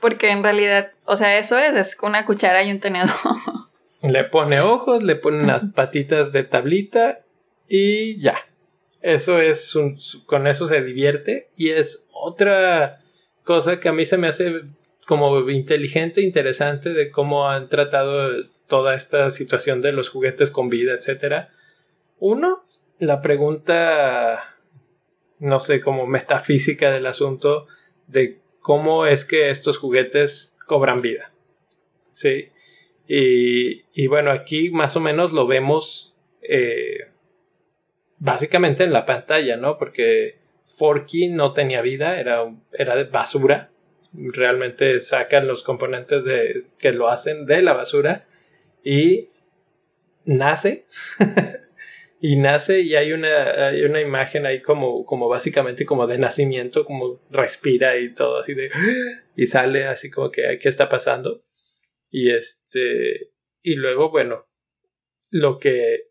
Porque 0.00 0.30
en 0.30 0.42
realidad, 0.42 0.92
o 1.04 1.16
sea, 1.16 1.38
eso 1.38 1.58
es, 1.58 1.74
es 1.74 1.96
una 2.02 2.24
cuchara 2.24 2.62
y 2.62 2.70
un 2.70 2.80
tenedor. 2.80 3.10
Le 4.02 4.24
pone 4.24 4.60
ojos, 4.60 5.02
le 5.02 5.16
pone 5.16 5.42
unas 5.42 5.66
patitas 5.74 6.32
de 6.32 6.44
tablita 6.44 7.24
y 7.68 8.20
ya. 8.20 8.38
Eso 9.00 9.40
es 9.40 9.74
un, 9.74 9.98
con 10.26 10.46
eso 10.46 10.66
se 10.66 10.82
divierte 10.82 11.48
y 11.56 11.70
es 11.70 12.06
otra 12.12 13.00
cosa 13.42 13.80
que 13.80 13.88
a 13.88 13.92
mí 13.92 14.04
se 14.04 14.18
me 14.18 14.28
hace 14.28 14.62
como 15.06 15.48
inteligente, 15.50 16.20
interesante 16.20 16.92
de 16.92 17.10
cómo 17.10 17.48
han 17.48 17.68
tratado 17.68 18.30
toda 18.66 18.94
esta 18.94 19.30
situación 19.30 19.82
de 19.82 19.92
los 19.92 20.10
juguetes 20.10 20.50
con 20.50 20.68
vida, 20.68 20.92
etcétera. 20.92 21.50
Uno, 22.18 22.66
la 22.98 23.22
pregunta, 23.22 24.56
no 25.38 25.60
sé, 25.60 25.80
como 25.80 26.06
metafísica 26.06 26.90
del 26.90 27.06
asunto 27.06 27.66
de 28.08 28.38
cómo 28.60 29.06
es 29.06 29.24
que 29.24 29.50
estos 29.50 29.78
juguetes 29.78 30.56
cobran 30.66 31.00
vida. 31.00 31.32
Sí. 32.10 32.50
Y, 33.06 33.84
y 33.94 34.06
bueno, 34.08 34.30
aquí 34.30 34.70
más 34.70 34.96
o 34.96 35.00
menos 35.00 35.32
lo 35.32 35.46
vemos 35.46 36.16
eh, 36.42 37.10
básicamente 38.18 38.84
en 38.84 38.92
la 38.92 39.06
pantalla, 39.06 39.56
¿no? 39.56 39.78
Porque 39.78 40.38
Forky 40.66 41.28
no 41.28 41.52
tenía 41.52 41.82
vida, 41.82 42.18
era, 42.20 42.44
era 42.72 42.96
de 42.96 43.04
basura. 43.04 43.70
Realmente 44.12 45.00
sacan 45.00 45.46
los 45.46 45.62
componentes 45.62 46.24
de, 46.24 46.64
que 46.78 46.92
lo 46.92 47.08
hacen 47.08 47.46
de 47.46 47.62
la 47.62 47.72
basura 47.74 48.26
y 48.82 49.26
nace. 50.24 50.84
y 52.20 52.36
nace 52.36 52.80
y 52.80 52.96
hay 52.96 53.12
una, 53.12 53.68
hay 53.68 53.84
una 53.84 54.00
imagen 54.00 54.44
ahí 54.44 54.60
como, 54.60 55.04
como 55.04 55.28
básicamente 55.28 55.86
como 55.86 56.06
de 56.06 56.18
nacimiento, 56.18 56.84
como 56.84 57.22
respira 57.30 57.98
y 57.98 58.12
todo 58.12 58.38
así 58.38 58.54
de... 58.54 58.70
y 59.36 59.46
sale 59.46 59.86
así 59.86 60.10
como 60.10 60.30
que, 60.30 60.58
¿qué 60.60 60.68
está 60.68 60.88
pasando? 60.88 61.42
Y 62.10 62.30
este... 62.30 63.32
Y 63.62 63.76
luego, 63.76 64.10
bueno, 64.10 64.48
lo 65.30 65.58
que... 65.58 66.08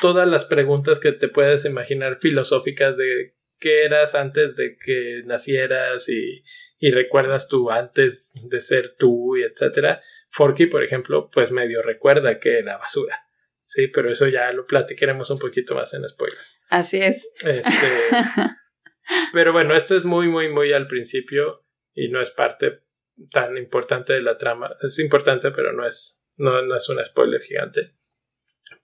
todas 0.00 0.26
las 0.28 0.46
preguntas 0.46 0.98
que 0.98 1.12
te 1.12 1.28
puedes 1.28 1.64
imaginar 1.66 2.18
filosóficas 2.18 2.96
de 2.96 3.34
qué 3.58 3.84
eras 3.84 4.14
antes 4.14 4.56
de 4.56 4.76
que 4.78 5.22
nacieras 5.26 6.08
y, 6.08 6.42
y 6.78 6.90
recuerdas 6.90 7.48
tú 7.48 7.70
antes 7.70 8.32
de 8.48 8.60
ser 8.60 8.94
tú 8.96 9.36
y 9.36 9.42
etcétera. 9.42 10.00
Forky, 10.30 10.66
por 10.66 10.82
ejemplo, 10.82 11.30
pues 11.30 11.52
medio 11.52 11.82
recuerda 11.82 12.38
que 12.38 12.58
era 12.58 12.78
basura. 12.78 13.26
Sí, 13.72 13.88
pero 13.88 14.12
eso 14.12 14.28
ya 14.28 14.52
lo 14.52 14.66
platicaremos 14.66 15.30
un 15.30 15.38
poquito 15.38 15.74
más 15.74 15.94
en 15.94 16.06
spoilers. 16.06 16.60
Así 16.68 17.00
es. 17.00 17.26
Este, 17.42 17.70
pero 19.32 19.54
bueno, 19.54 19.74
esto 19.74 19.96
es 19.96 20.04
muy, 20.04 20.28
muy, 20.28 20.50
muy 20.50 20.74
al 20.74 20.86
principio 20.86 21.64
y 21.94 22.10
no 22.10 22.20
es 22.20 22.30
parte 22.30 22.82
tan 23.30 23.56
importante 23.56 24.12
de 24.12 24.20
la 24.20 24.36
trama. 24.36 24.76
Es 24.82 24.98
importante, 24.98 25.52
pero 25.52 25.72
no 25.72 25.86
es, 25.86 26.22
no, 26.36 26.60
no 26.60 26.76
es 26.76 26.86
un 26.90 27.02
spoiler 27.02 27.40
gigante. 27.40 27.94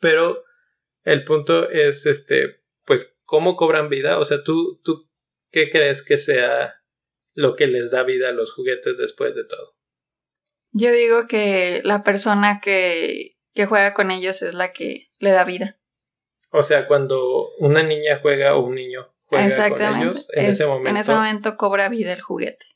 Pero 0.01 0.47
el 1.05 1.23
punto 1.23 1.69
es, 1.69 2.07
este, 2.07 2.63
pues 2.87 3.21
cómo 3.27 3.57
cobran 3.57 3.91
vida. 3.91 4.19
O 4.19 4.25
sea, 4.25 4.43
tú, 4.43 4.81
tú, 4.83 5.11
¿qué 5.51 5.69
crees 5.69 6.03
que 6.03 6.17
sea 6.17 6.83
lo 7.35 7.57
que 7.57 7.67
les 7.67 7.91
da 7.91 8.05
vida 8.05 8.31
a 8.31 8.33
los 8.33 8.55
juguetes 8.55 8.97
después 8.97 9.35
de 9.35 9.45
todo? 9.45 9.77
Yo 10.73 10.91
digo 10.93 11.29
que 11.29 11.83
la 11.85 12.03
persona 12.03 12.63
que, 12.63 13.38
que 13.59 13.67
juega 13.67 13.93
con 13.93 14.13
ellos 14.13 14.41
es 14.43 14.55
la 14.55 14.73
que 14.73 15.11
le 15.19 15.33
da 15.33 15.43
vida. 15.43 15.77
O 16.53 16.63
sea, 16.63 16.87
cuando 16.87 17.49
una 17.59 17.83
niña 17.83 18.17
juega 18.23 18.55
o 18.55 18.61
un 18.61 18.77
niño 18.77 19.13
juega 19.25 19.69
con 19.69 19.83
ellos, 19.83 20.29
en 20.33 20.47
ese 20.47 20.65
momento. 20.65 20.91
En 20.91 20.97
ese 20.97 21.13
momento 21.13 21.57
cobra 21.57 21.89
vida 21.89 22.13
el 22.13 22.21
juguete. 22.21 22.67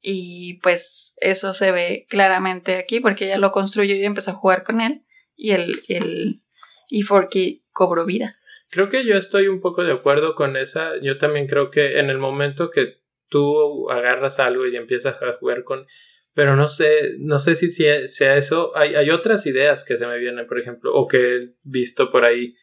Y 0.00 0.54
pues 0.54 1.14
eso 1.18 1.54
se 1.54 1.70
ve 1.70 2.06
claramente 2.10 2.78
aquí 2.78 2.98
porque 2.98 3.26
ella 3.26 3.38
lo 3.38 3.52
construyó 3.52 3.94
y 3.94 4.04
empezó 4.04 4.32
a 4.32 4.34
jugar 4.34 4.64
con 4.64 4.80
él. 4.80 5.04
Y 5.36 5.52
el, 5.52 5.80
el 5.86 6.40
y 6.88 7.02
Forky 7.02 7.64
cobró 7.70 8.04
vida. 8.04 8.36
Creo 8.70 8.88
que 8.88 9.04
yo 9.04 9.16
estoy 9.16 9.46
un 9.46 9.60
poco 9.60 9.84
de 9.84 9.92
acuerdo 9.92 10.34
con 10.34 10.56
esa. 10.56 10.96
Yo 11.00 11.16
también 11.16 11.46
creo 11.46 11.70
que 11.70 12.00
en 12.00 12.10
el 12.10 12.18
momento 12.18 12.72
que 12.72 12.98
tú 13.28 13.88
agarras 13.88 14.40
algo 14.40 14.66
y 14.66 14.76
empiezas 14.76 15.22
a 15.22 15.34
jugar 15.34 15.62
con... 15.62 15.86
Pero 16.34 16.56
no 16.56 16.66
sé, 16.66 17.14
no 17.18 17.38
sé 17.38 17.54
si 17.54 17.70
sea 17.70 18.36
eso. 18.36 18.76
Hay, 18.76 18.96
hay 18.96 19.10
otras 19.10 19.46
ideas 19.46 19.84
que 19.84 19.96
se 19.96 20.06
me 20.06 20.18
vienen, 20.18 20.46
por 20.46 20.58
ejemplo, 20.58 20.92
o 20.92 21.06
que 21.06 21.36
he 21.36 21.40
visto 21.64 22.10
por 22.10 22.24
ahí, 22.24 22.56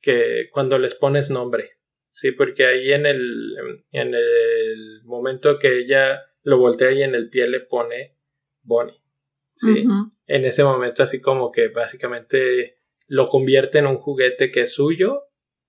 que 0.00 0.48
cuando 0.52 0.78
les 0.78 0.94
pones 0.94 1.28
nombre. 1.28 1.72
Sí, 2.10 2.32
porque 2.32 2.64
ahí 2.64 2.92
en 2.92 3.04
el, 3.04 3.82
en 3.90 4.14
el 4.14 5.02
momento 5.04 5.58
que 5.58 5.78
ella 5.78 6.22
lo 6.42 6.58
voltea 6.58 6.92
y 6.92 7.02
en 7.02 7.14
el 7.14 7.28
pie 7.28 7.48
le 7.48 7.60
pone 7.60 8.16
Bonnie. 8.62 9.02
Sí. 9.54 9.84
En 10.26 10.44
ese 10.44 10.64
momento 10.64 11.02
así 11.02 11.20
como 11.20 11.50
que 11.50 11.68
básicamente 11.68 12.78
lo 13.06 13.28
convierte 13.28 13.78
en 13.78 13.86
un 13.86 13.96
juguete 13.96 14.50
que 14.50 14.62
es 14.62 14.72
suyo 14.72 15.24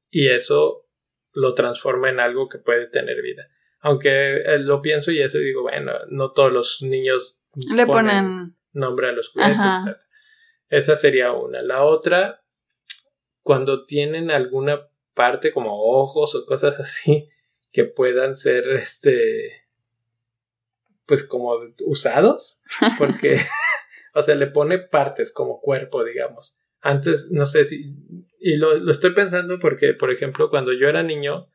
y 0.10 0.30
eso 0.30 0.88
lo 1.34 1.54
transforma 1.54 2.10
en 2.10 2.20
algo 2.20 2.48
que 2.48 2.60
puede 2.60 2.88
tener 2.88 3.22
vida. 3.22 3.50
Aunque 3.80 4.38
eh, 4.38 4.60
lo 4.60 4.82
pienso 4.82 5.12
y 5.12 5.22
eso 5.22 5.38
digo, 5.38 5.64
bueno, 5.64 5.94
no 6.10 6.32
todos 6.32 6.52
los 6.52 6.82
niños 6.82 7.42
le 7.70 7.86
ponen, 7.86 8.56
nombre 8.74 9.10
a 9.10 9.12
los 9.12 9.30
juguetes. 9.30 9.98
Esa 10.70 10.96
sería 10.98 11.32
una. 11.32 11.62
La 11.62 11.84
otra, 11.84 12.44
cuando 13.42 13.86
tienen 13.86 14.32
alguna 14.32 14.88
parte 15.14 15.52
como 15.52 15.82
ojos 15.82 16.36
o 16.36 16.46
cosas 16.46 16.80
así 16.80 17.30
que 17.72 17.86
puedan 17.86 18.36
ser 18.36 18.68
este 18.70 19.66
pues 21.06 21.24
como 21.24 21.56
usados 21.86 22.62
porque 23.00 23.40
o 24.14 24.22
sea 24.22 24.36
le 24.36 24.48
pone 24.48 24.78
partes 24.78 25.32
como 25.32 25.60
cuerpo 25.60 26.04
digamos 26.04 26.56
antes 26.82 27.32
no 27.32 27.46
sé 27.48 27.66
si 27.66 27.96
y 28.40 28.58
lo, 28.58 28.76
lo, 28.78 28.92
estoy 28.92 29.14
pensando 29.14 29.60
porque, 29.60 29.94
por 29.94 30.12
ejemplo, 30.12 30.50
cuando 30.50 30.74
yo 30.74 30.88
era 30.88 31.04
niño, 31.04 31.50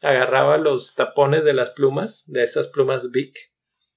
agarraba 0.00 0.56
los 0.56 0.94
tapones 0.94 1.44
de 1.44 1.52
las 1.52 1.70
plumas, 1.70 2.24
de 2.26 2.44
esas 2.44 2.68
plumas 2.68 3.10
Bic, 3.10 3.36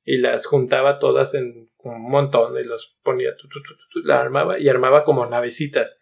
y 0.04 0.18
las 0.18 0.46
juntaba 0.46 1.00
todas 1.00 1.34
en 1.34 1.70
un 1.78 2.10
montón 2.10 2.58
y 2.60 2.64
los 2.64 2.97
ponía, 3.04 3.36
la 4.04 4.20
armaba 4.20 4.60
y 4.60 4.70
armaba 4.70 5.04
como 5.04 5.26
navecitas. 5.26 6.02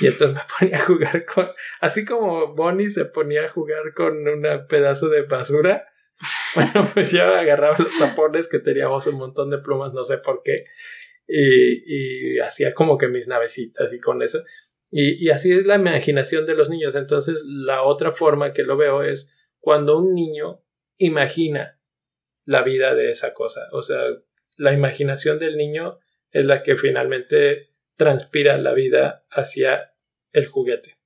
Y 0.00 0.06
entonces 0.06 0.36
me 0.36 0.42
ponía 0.58 0.76
a 0.76 0.86
jugar 0.86 1.24
con, 1.24 1.48
así 1.80 2.04
como 2.04 2.54
Bonnie 2.54 2.90
se 2.90 3.06
ponía 3.06 3.44
a 3.44 3.48
jugar 3.48 3.92
con 3.94 4.28
un 4.28 4.66
pedazo 4.68 5.08
de 5.08 5.22
basura. 5.22 5.84
Bueno, 6.54 6.88
pues 6.92 7.12
yo 7.12 7.22
agarraba 7.22 7.76
los 7.78 7.96
tapones 7.96 8.48
que 8.48 8.58
teníamos 8.58 9.06
un 9.06 9.16
montón 9.16 9.50
de 9.50 9.58
plumas, 9.58 9.92
no 9.92 10.02
sé 10.02 10.18
por 10.18 10.42
qué, 10.42 10.64
y, 11.28 12.36
y 12.36 12.38
hacía 12.40 12.74
como 12.74 12.96
que 12.98 13.06
mis 13.06 13.28
navecitas 13.28 13.92
y 13.92 14.00
con 14.00 14.22
eso. 14.22 14.42
Y, 14.90 15.28
así 15.30 15.52
es 15.52 15.66
la 15.66 15.74
imaginación 15.74 16.46
de 16.46 16.54
los 16.54 16.70
niños. 16.70 16.94
Entonces, 16.94 17.44
la 17.46 17.82
otra 17.82 18.12
forma 18.12 18.52
que 18.52 18.62
lo 18.62 18.76
veo 18.76 19.02
es 19.02 19.34
cuando 19.58 19.98
un 19.98 20.14
niño 20.14 20.64
imagina 20.96 21.77
la 22.48 22.62
vida 22.62 22.94
de 22.94 23.10
esa 23.10 23.34
cosa. 23.34 23.68
O 23.72 23.82
sea, 23.82 24.00
la 24.56 24.72
imaginación 24.72 25.38
del 25.38 25.58
niño 25.58 25.98
es 26.30 26.46
la 26.46 26.62
que 26.62 26.76
finalmente 26.76 27.74
transpira 27.96 28.56
la 28.56 28.72
vida 28.72 29.26
hacia 29.30 29.92
el 30.32 30.46
juguete. 30.46 30.98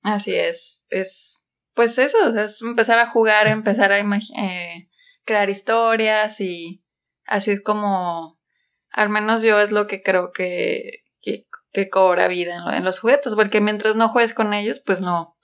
Así 0.00 0.34
es. 0.34 0.86
Es, 0.88 1.46
pues 1.74 1.98
eso, 1.98 2.16
o 2.26 2.32
sea, 2.32 2.44
es 2.44 2.62
empezar 2.62 2.98
a 2.98 3.06
jugar, 3.06 3.46
empezar 3.46 3.92
a 3.92 3.98
eh, 3.98 4.88
crear 5.26 5.50
historias 5.50 6.40
y 6.40 6.82
así 7.26 7.50
es 7.50 7.62
como, 7.62 8.40
al 8.88 9.10
menos 9.10 9.42
yo 9.42 9.60
es 9.60 9.72
lo 9.72 9.86
que 9.86 10.02
creo 10.02 10.32
que, 10.32 11.04
que, 11.20 11.46
que 11.72 11.90
cobra 11.90 12.26
vida 12.26 12.64
en, 12.74 12.84
los 12.84 13.00
juguetes, 13.00 13.34
porque 13.34 13.60
mientras 13.60 13.96
no 13.96 14.08
juegues 14.08 14.32
con 14.32 14.54
ellos, 14.54 14.80
pues 14.80 15.02
no, 15.02 15.36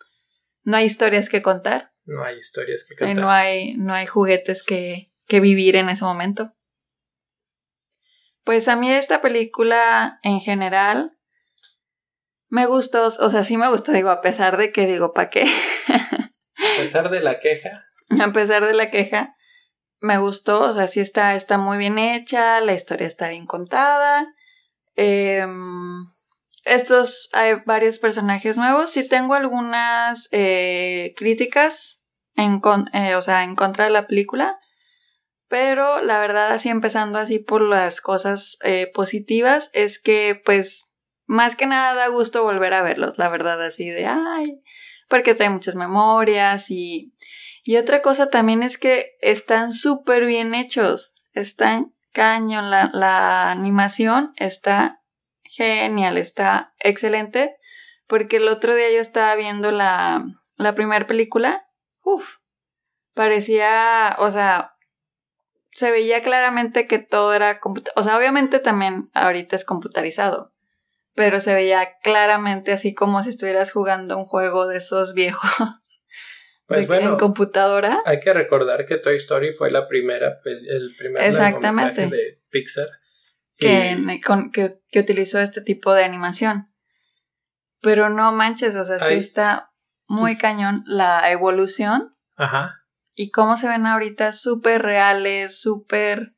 no 0.62 0.78
hay 0.78 0.86
historias 0.86 1.28
que 1.28 1.42
contar. 1.42 1.92
No 2.06 2.24
hay 2.24 2.38
historias 2.38 2.86
que 2.88 2.96
contar. 2.96 3.18
no 3.18 3.30
hay, 3.30 3.76
no 3.76 3.92
hay 3.92 4.06
juguetes 4.06 4.62
que, 4.62 5.08
que 5.26 5.40
vivir 5.40 5.76
en 5.76 5.88
ese 5.88 6.04
momento. 6.04 6.52
Pues 8.44 8.68
a 8.68 8.76
mí 8.76 8.90
esta 8.90 9.20
película 9.20 10.20
en 10.22 10.40
general 10.40 11.16
me 12.48 12.66
gustó, 12.66 13.06
o 13.06 13.30
sea, 13.30 13.42
sí 13.42 13.56
me 13.56 13.68
gustó, 13.68 13.92
digo, 13.92 14.10
a 14.10 14.22
pesar 14.22 14.56
de 14.56 14.70
que 14.72 14.86
digo, 14.86 15.12
¿para 15.12 15.30
qué? 15.30 15.44
a 15.88 16.80
pesar 16.80 17.10
de 17.10 17.20
la 17.20 17.40
queja. 17.40 17.84
A 18.20 18.32
pesar 18.32 18.64
de 18.64 18.72
la 18.72 18.88
queja, 18.88 19.34
me 19.98 20.18
gustó, 20.18 20.60
o 20.60 20.72
sea, 20.72 20.86
sí 20.86 21.00
está, 21.00 21.34
está 21.34 21.58
muy 21.58 21.76
bien 21.76 21.98
hecha, 21.98 22.60
la 22.60 22.72
historia 22.72 23.08
está 23.08 23.30
bien 23.30 23.46
contada. 23.46 24.32
Em, 24.94 26.04
estos, 26.64 27.28
hay 27.32 27.54
varios 27.64 27.98
personajes 27.98 28.56
nuevos. 28.56 28.90
Sí 28.90 29.08
tengo 29.08 29.34
algunas 29.34 30.28
eh, 30.30 31.14
críticas 31.16 32.04
en, 32.36 32.60
eh, 32.92 33.16
o 33.16 33.22
sea, 33.22 33.42
en 33.42 33.56
contra 33.56 33.84
de 33.84 33.90
la 33.90 34.06
película. 34.06 34.58
Pero 35.48 36.02
la 36.02 36.18
verdad, 36.18 36.50
así 36.50 36.68
empezando 36.68 37.18
así 37.18 37.38
por 37.38 37.62
las 37.62 38.00
cosas 38.00 38.56
eh, 38.62 38.90
positivas, 38.92 39.70
es 39.72 40.00
que 40.00 40.40
pues 40.44 40.90
más 41.26 41.56
que 41.56 41.66
nada 41.66 41.94
da 41.94 42.08
gusto 42.08 42.42
volver 42.42 42.74
a 42.74 42.82
verlos, 42.82 43.18
la 43.18 43.28
verdad, 43.28 43.62
así 43.62 43.88
de, 43.88 44.06
ay, 44.06 44.60
porque 45.08 45.34
trae 45.34 45.50
muchas 45.50 45.74
memorias 45.74 46.70
y... 46.70 47.12
Y 47.68 47.78
otra 47.78 48.00
cosa 48.00 48.30
también 48.30 48.62
es 48.62 48.78
que 48.78 49.16
están 49.20 49.72
súper 49.72 50.24
bien 50.24 50.54
hechos, 50.54 51.14
están 51.32 51.96
cañón, 52.12 52.70
la, 52.70 52.90
la 52.92 53.50
animación 53.50 54.32
está 54.36 55.02
genial, 55.42 56.16
está 56.16 56.74
excelente, 56.78 57.50
porque 58.06 58.36
el 58.36 58.46
otro 58.46 58.76
día 58.76 58.92
yo 58.92 59.00
estaba 59.00 59.34
viendo 59.34 59.72
la, 59.72 60.24
la 60.54 60.74
primera 60.74 61.08
película, 61.08 61.66
uff, 62.04 62.36
parecía, 63.14 64.14
o 64.20 64.30
sea, 64.30 64.75
se 65.76 65.90
veía 65.90 66.22
claramente 66.22 66.86
que 66.86 66.98
todo 66.98 67.34
era, 67.34 67.60
o 67.96 68.02
sea, 68.02 68.16
obviamente 68.16 68.60
también 68.60 69.10
ahorita 69.12 69.56
es 69.56 69.66
computarizado, 69.66 70.54
pero 71.14 71.38
se 71.42 71.52
veía 71.52 71.98
claramente 72.02 72.72
así 72.72 72.94
como 72.94 73.22
si 73.22 73.28
estuvieras 73.28 73.72
jugando 73.72 74.16
un 74.16 74.24
juego 74.24 74.66
de 74.66 74.78
esos 74.78 75.14
viejos. 75.14 75.50
Pues 76.68 76.88
bueno, 76.88 77.10
en 77.10 77.16
computadora. 77.16 78.02
Hay 78.06 78.18
que 78.18 78.32
recordar 78.32 78.86
que 78.86 78.96
Toy 78.96 79.14
Story 79.18 79.52
fue 79.52 79.70
la 79.70 79.86
primera, 79.86 80.36
el 80.44 80.96
primer 80.98 81.22
Exactamente. 81.22 82.08
de 82.08 82.38
Pixar 82.50 82.88
que, 83.56 84.20
con, 84.26 84.50
que, 84.50 84.80
que, 84.90 84.98
utilizó 84.98 85.38
este 85.38 85.60
tipo 85.60 85.94
de 85.94 86.02
animación. 86.02 86.72
Pero 87.80 88.08
no 88.08 88.32
manches, 88.32 88.74
o 88.74 88.84
sea, 88.84 88.98
sí 88.98 89.14
está 89.14 89.70
muy 90.08 90.36
cañón 90.36 90.82
la 90.86 91.30
evolución. 91.30 92.10
Ajá. 92.34 92.85
Y 93.16 93.30
cómo 93.30 93.56
se 93.56 93.66
ven 93.66 93.86
ahorita 93.86 94.32
súper 94.32 94.82
reales, 94.82 95.60
súper... 95.60 96.36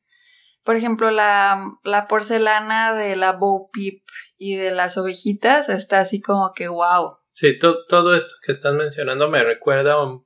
Por 0.63 0.75
ejemplo, 0.75 1.11
la, 1.11 1.63
la 1.83 2.07
porcelana 2.07 2.95
de 2.95 3.15
la 3.15 3.33
Bo 3.33 3.69
Peep 3.71 4.01
y 4.37 4.55
de 4.55 4.71
las 4.71 4.97
ovejitas 4.97 5.69
está 5.69 5.99
así 5.99 6.21
como 6.21 6.53
que 6.55 6.67
wow. 6.67 7.17
Sí, 7.29 7.59
todo 7.59 8.15
esto 8.15 8.33
que 8.43 8.51
estás 8.51 8.73
mencionando 8.73 9.29
me 9.29 9.43
recuerda 9.43 10.01
un, 10.01 10.25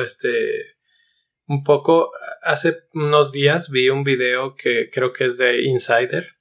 este, 0.00 0.76
un 1.46 1.64
poco. 1.64 2.12
Hace 2.42 2.84
unos 2.92 3.32
días 3.32 3.70
vi 3.70 3.88
un 3.88 4.04
video 4.04 4.54
que 4.54 4.90
creo 4.90 5.12
que 5.12 5.24
es 5.26 5.38
de 5.38 5.62
Insider 5.62 6.34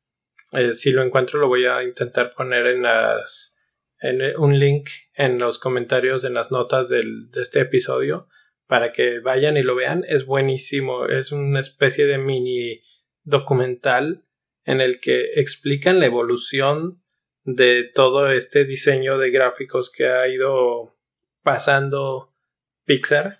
eh, 0.53 0.73
si 0.75 0.91
lo 0.91 1.01
encuentro 1.01 1.39
lo 1.39 1.47
voy 1.47 1.65
a 1.65 1.83
intentar 1.83 2.31
poner 2.31 2.67
en 2.67 2.83
las 2.83 3.57
en 3.99 4.21
un 4.39 4.59
link 4.59 4.89
en 5.15 5.39
los 5.39 5.57
comentarios 5.57 6.23
en 6.23 6.35
las 6.35 6.51
notas 6.51 6.89
del, 6.89 7.31
de 7.31 7.41
este 7.41 7.61
episodio 7.61 8.27
para 8.67 8.91
que 8.91 9.19
vayan 9.19 9.57
y 9.57 9.63
lo 9.63 9.75
vean 9.75 10.03
es 10.07 10.25
buenísimo. 10.25 11.05
Es 11.05 11.31
una 11.31 11.59
especie 11.59 12.05
de 12.05 12.17
mini 12.17 12.81
documental 13.23 14.23
en 14.65 14.81
el 14.81 14.99
que 14.99 15.31
explican 15.35 15.99
la 15.99 16.05
evolución 16.05 17.03
de 17.43 17.83
todo 17.83 18.31
este 18.31 18.65
diseño 18.65 19.17
de 19.17 19.31
gráficos 19.31 19.91
que 19.91 20.07
ha 20.07 20.27
ido 20.27 20.97
pasando 21.41 22.33
Pixar 22.85 23.39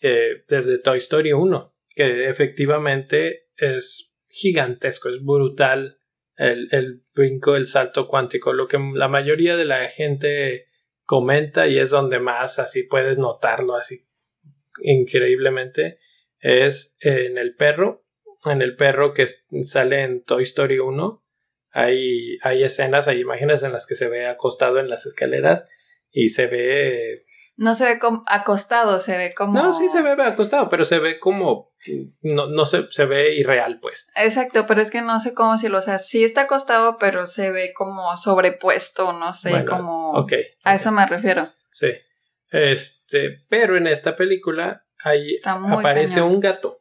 eh, 0.00 0.44
desde 0.48 0.78
Toy 0.78 0.98
Story 0.98 1.32
1 1.32 1.74
que 1.94 2.28
efectivamente 2.28 3.48
es 3.56 4.14
gigantesco 4.28 5.10
es 5.10 5.22
brutal 5.22 5.98
el, 6.36 6.68
el 6.72 7.04
brinco, 7.14 7.54
el 7.54 7.68
salto 7.68 8.08
cuántico, 8.08 8.52
lo 8.52 8.66
que 8.66 8.78
la 8.94 9.06
mayoría 9.06 9.56
de 9.56 9.64
la 9.64 9.86
gente 9.86 10.66
comenta 11.04 11.68
y 11.68 11.78
es 11.78 11.90
donde 11.90 12.18
más 12.18 12.58
así 12.58 12.82
puedes 12.82 13.18
notarlo 13.18 13.76
así 13.76 14.08
increíblemente 14.82 15.98
es 16.38 16.96
en 17.00 17.38
el 17.38 17.54
perro, 17.56 18.06
en 18.44 18.62
el 18.62 18.76
perro 18.76 19.14
que 19.14 19.26
sale 19.62 20.02
en 20.02 20.22
Toy 20.22 20.42
Story 20.42 20.78
1. 20.78 21.24
Hay, 21.70 22.38
hay 22.42 22.62
escenas, 22.62 23.08
hay 23.08 23.20
imágenes 23.20 23.62
en 23.62 23.72
las 23.72 23.86
que 23.86 23.94
se 23.94 24.08
ve 24.08 24.26
acostado 24.26 24.78
en 24.78 24.88
las 24.88 25.06
escaleras 25.06 25.64
y 26.10 26.28
se 26.28 26.46
ve 26.46 27.24
no 27.56 27.74
se 27.74 27.84
ve 27.84 27.98
como 28.00 28.24
acostado, 28.26 28.98
se 28.98 29.16
ve 29.16 29.32
como. 29.32 29.52
No, 29.52 29.74
sí 29.74 29.88
se 29.88 30.02
ve 30.02 30.20
acostado, 30.22 30.68
pero 30.68 30.84
se 30.84 30.98
ve 30.98 31.20
como. 31.20 31.72
No, 32.20 32.48
no 32.48 32.66
se, 32.66 32.90
se 32.90 33.04
ve 33.04 33.34
irreal, 33.34 33.78
pues. 33.80 34.08
Exacto, 34.16 34.66
pero 34.66 34.82
es 34.82 34.90
que 34.90 35.02
no 35.02 35.20
sé 35.20 35.34
cómo 35.34 35.52
decirlo. 35.52 35.78
O 35.78 35.82
sea, 35.82 35.98
sí 35.98 36.24
está 36.24 36.42
acostado, 36.42 36.98
pero 36.98 37.26
se 37.26 37.52
ve 37.52 37.72
como 37.72 38.16
sobrepuesto, 38.16 39.12
no 39.12 39.32
sé, 39.32 39.64
como. 39.64 40.26
A 40.64 40.74
eso 40.74 40.90
me 40.90 41.06
refiero. 41.06 41.52
Sí. 41.70 41.92
Este, 42.54 43.44
pero 43.48 43.76
en 43.76 43.88
esta 43.88 44.14
película 44.14 44.86
hay, 45.02 45.40
aparece 45.42 46.22
un 46.22 46.38
gato. 46.38 46.78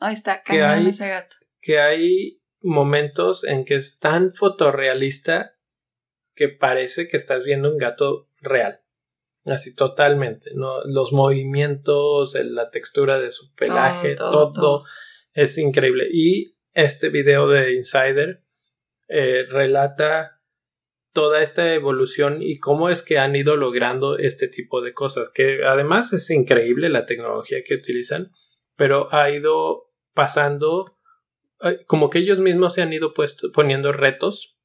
Ahí 0.00 0.14
está, 0.14 0.42
cañón 0.42 0.88
ese 0.88 1.08
gato. 1.08 1.36
Que 1.60 1.78
hay 1.78 2.42
momentos 2.60 3.44
en 3.44 3.64
que 3.64 3.76
es 3.76 4.00
tan 4.00 4.32
fotorrealista 4.32 5.60
que 6.34 6.48
parece 6.48 7.06
que 7.06 7.16
estás 7.16 7.44
viendo 7.44 7.70
un 7.70 7.78
gato 7.78 8.28
real. 8.40 8.82
Así 9.44 9.76
totalmente, 9.76 10.50
¿no? 10.56 10.82
Los 10.86 11.12
movimientos, 11.12 12.34
la 12.34 12.70
textura 12.70 13.20
de 13.20 13.30
su 13.30 13.54
pelaje, 13.54 14.16
todo, 14.16 14.84
es 15.32 15.56
increíble. 15.56 16.08
Y 16.10 16.56
este 16.74 17.10
video 17.10 17.46
de 17.46 17.74
Insider 17.74 18.42
eh, 19.06 19.44
relata 19.48 20.35
toda 21.16 21.42
esta 21.42 21.72
evolución 21.72 22.42
y 22.42 22.58
cómo 22.58 22.90
es 22.90 23.00
que 23.00 23.18
han 23.18 23.34
ido 23.34 23.56
logrando 23.56 24.18
este 24.18 24.48
tipo 24.48 24.82
de 24.82 24.92
cosas, 24.92 25.30
que 25.30 25.64
además 25.64 26.12
es 26.12 26.28
increíble 26.28 26.90
la 26.90 27.06
tecnología 27.06 27.64
que 27.64 27.74
utilizan, 27.74 28.32
pero 28.76 29.08
ha 29.14 29.30
ido 29.30 29.94
pasando, 30.12 30.98
eh, 31.62 31.78
como 31.86 32.10
que 32.10 32.18
ellos 32.18 32.38
mismos 32.38 32.74
se 32.74 32.82
han 32.82 32.92
ido 32.92 33.14
poniendo 33.54 33.92
retos 33.92 34.58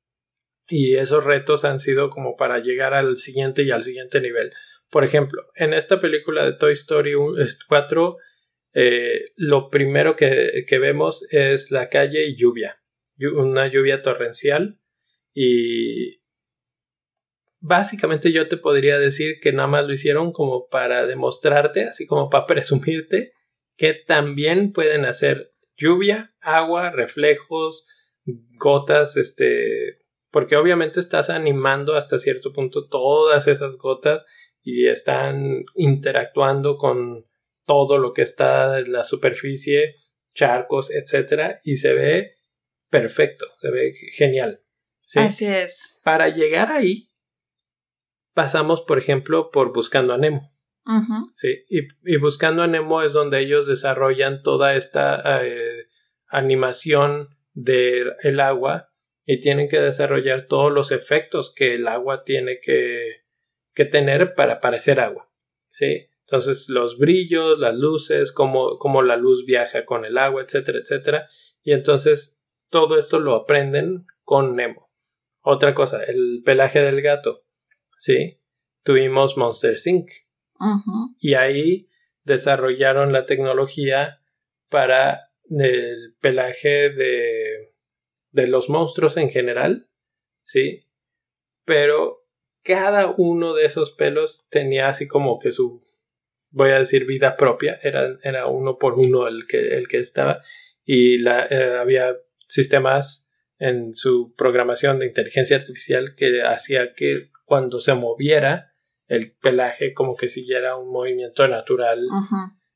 y 0.68 0.97
esos 0.97 1.24
retos 1.24 1.64
han 1.64 1.80
sido 1.80 2.10
como 2.10 2.36
para 2.36 2.60
llegar 2.60 2.93
al 2.93 3.18
siguiente 3.18 3.64
y 3.64 3.72
al 3.72 3.86
siguiente 3.86 4.20
nivel. 4.20 4.52
Por 4.89 5.06
ejemplo, 5.06 5.47
en 5.56 5.72
esta 5.74 6.02
película 6.02 6.43
de 6.43 6.52
Toy 6.52 6.74
Story 6.74 7.14
4, 7.70 8.18
eh, 8.74 9.32
lo 9.38 9.70
primero 9.70 10.18
que, 10.18 10.66
vemos 10.82 11.26
es 11.32 11.72
la 11.72 11.88
calle 11.88 12.26
y 12.26 12.36
lluvia, 12.36 12.84
una 13.34 13.68
lluvia 13.68 14.02
torrencial 14.02 14.82
y 15.34 16.20
básicamente 17.62 18.32
yo 18.32 18.49
te 18.49 18.57
podría 18.57 18.99
decir 18.99 19.39
que 19.39 19.53
nada 19.53 19.68
más 19.68 19.86
lo 19.86 19.93
hicieron 19.93 20.34
como 20.34 20.68
para 20.68 21.05
demostrarte, 21.05 21.86
así 21.86 22.05
como 22.05 22.30
para 22.30 22.45
presumirte 22.47 23.32
que 23.78 23.93
también 23.93 24.74
pueden 24.74 25.05
hacer 25.05 25.49
lluvia, 25.78 26.36
agua, 26.41 26.91
reflejos, 26.91 27.88
gotas, 28.26 29.18
este, 29.18 29.99
porque 30.30 30.57
obviamente 30.57 30.99
estás 30.99 31.30
animando 31.30 31.95
hasta 31.95 32.20
cierto 32.20 32.51
punto 32.51 32.88
todas 32.88 33.47
esas 33.47 33.78
gotas 33.78 34.26
y 34.62 34.88
están 34.88 35.66
interactuando 35.76 36.78
con 36.78 37.26
todo 37.66 37.97
lo 37.97 38.14
que 38.14 38.22
está 38.22 38.80
en 38.80 38.91
la 38.91 39.03
superficie, 39.03 39.95
charcos, 40.34 40.91
etcétera, 40.91 41.59
y 41.64 41.78
se 41.78 41.93
ve 41.93 42.36
perfecto, 42.89 43.47
se 43.59 43.72
ve 43.72 43.93
genial. 44.16 44.62
Así 45.16 45.45
es. 45.45 46.01
Para 46.03 46.30
llegar 46.30 46.72
ahí, 46.72 47.11
pasamos, 48.34 48.82
por 48.82 48.97
ejemplo, 48.97 49.51
por 49.51 49.73
Buscando 49.73 50.13
a 50.13 50.17
Nemo. 50.17 50.41
Sí, 51.34 51.65
y, 51.69 52.17
Buscando 52.17 52.63
a 52.63 52.67
Nemo 52.67 53.01
es 53.01 53.13
donde 53.13 53.39
ellos 53.39 53.67
desarrollan 53.67 54.41
toda 54.41 54.75
esta 54.75 55.43
eh, 55.45 55.88
animación 56.27 57.29
del 57.53 58.13
el 58.23 58.39
agua 58.39 58.89
y 59.25 59.39
tienen 59.39 59.69
que 59.69 59.79
desarrollar 59.79 60.47
todos 60.47 60.71
los 60.71 60.91
efectos 60.91 61.53
que 61.53 61.75
el 61.75 61.88
agua 61.88 62.23
tiene 62.23 62.59
que 62.59 63.21
que 63.73 63.86
tener 63.86 64.34
para 64.36 64.59
parecer 64.59 64.99
agua. 64.99 65.29
¿sí? 65.67 66.07
Entonces 66.21 66.69
los 66.69 66.97
brillos, 66.97 67.59
las 67.59 67.75
luces, 67.75 68.32
cómo, 68.32 68.77
cómo 68.77 69.01
la 69.01 69.17
luz 69.17 69.45
viaja 69.45 69.86
con 69.86 70.05
el 70.05 70.17
agua, 70.17 70.43
etcétera, 70.43 70.79
etcétera. 70.79 71.29
Y 71.63 71.73
entonces 71.73 72.39
todo 72.69 72.97
esto 72.97 73.19
lo 73.19 73.36
aprenden 73.36 74.05
con 74.23 74.55
Nemo. 74.55 74.89
Otra 75.41 75.73
cosa, 75.73 76.03
el 76.03 76.41
pelaje 76.45 76.82
del 76.82 77.01
gato. 77.01 77.43
Sí, 78.02 78.41
tuvimos 78.82 79.38
Monster 79.38 79.76
Inc. 79.86 80.10
Y 81.20 81.36
ahí 81.36 81.88
desarrollaron 82.24 83.14
la 83.14 83.28
tecnología 83.28 84.24
para 84.70 85.30
el 85.52 86.16
pelaje 86.20 86.89
de, 86.89 87.76
de 88.32 88.47
los 88.47 88.70
monstruos 88.70 89.18
en 89.18 89.30
general. 89.30 89.88
Sí, 90.41 90.88
pero 91.64 92.28
cada 92.64 93.14
uno 93.16 93.54
de 93.54 93.68
esos 93.68 93.91
pelos 93.91 94.47
tenía 94.49 94.89
así 94.89 95.08
como 95.08 95.38
que 95.38 95.52
su 95.52 95.84
voy 96.49 96.72
a 96.72 96.80
decir 96.80 97.06
vida 97.06 97.38
propia 97.38 97.80
era, 97.84 98.18
era 98.24 98.47
uno 98.47 98.80
por 98.80 98.95
uno 98.95 99.28
el 99.28 99.45
que, 99.45 99.76
el 99.78 99.88
que 99.88 99.99
estaba 99.99 100.41
y 100.84 101.20
la, 101.20 101.45
eh, 101.45 101.78
había 101.80 102.18
sistemas 102.47 103.32
en 103.60 103.93
su 103.93 104.34
programación 104.36 104.97
de 104.97 105.06
inteligencia 105.06 105.58
artificial 105.58 106.16
que 106.16 106.41
hacía 106.41 106.95
que 106.95 107.30
cuando 107.52 107.82
se 107.82 107.93
moviera 107.95 108.72
el 109.08 109.36
pelaje 109.36 109.93
como 109.93 110.16
que 110.16 110.30
siguiera 110.30 110.78
un 110.78 110.89
movimiento 110.89 111.45
natural, 111.49 112.08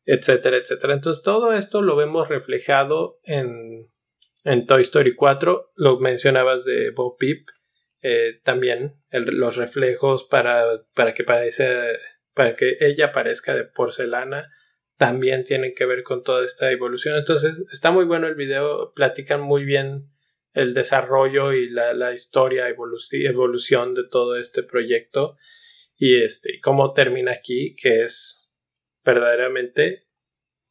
etcétera, 0.04 0.58
etcétera. 0.58 0.94
Entonces 0.94 1.24
todo 1.24 1.54
esto 1.54 1.82
lo 1.82 1.96
vemos 1.96 2.28
reflejado 2.28 3.22
en, 3.24 3.90
en 4.44 4.66
Toy 4.66 4.82
Story 4.82 5.16
4, 5.16 5.72
lo 5.76 5.98
mencionabas 6.02 6.66
de 6.66 6.92
Bo 6.92 7.16
Peep, 7.16 7.48
eh, 8.02 8.42
también 8.44 9.02
los 9.12 9.56
reflejos 9.56 10.26
para, 10.26 10.66
para 10.94 11.14
que 11.14 11.24
parece, 11.24 11.94
para 12.34 12.58
que 12.58 12.76
ella 12.82 13.14
parezca 13.14 13.56
de 13.56 13.64
porcelana 13.64 14.52
también 14.98 15.46
tienen 15.46 15.74
que 15.74 15.86
ver 15.86 16.04
con 16.04 16.22
toda 16.22 16.44
esta 16.44 16.70
evolución. 16.70 17.16
Entonces, 17.16 17.64
está 17.72 17.92
muy 17.92 18.04
bueno 18.04 18.28
el 18.28 18.36
video, 18.36 18.92
platican 18.94 19.40
muy 19.40 19.64
bien 19.64 20.10
el 20.56 20.74
desarrollo 20.74 21.54
y 21.54 21.70
la, 21.70 21.94
la 21.94 22.14
historia, 22.14 22.68
evolución 22.70 23.94
de 23.94 24.08
todo 24.10 24.36
este 24.36 24.64
proyecto 24.64 25.38
y 25.96 26.22
este, 26.22 26.60
cómo 26.62 26.94
termina 26.94 27.32
aquí, 27.32 27.76
que 27.76 28.02
es 28.02 28.52
verdaderamente 29.04 30.08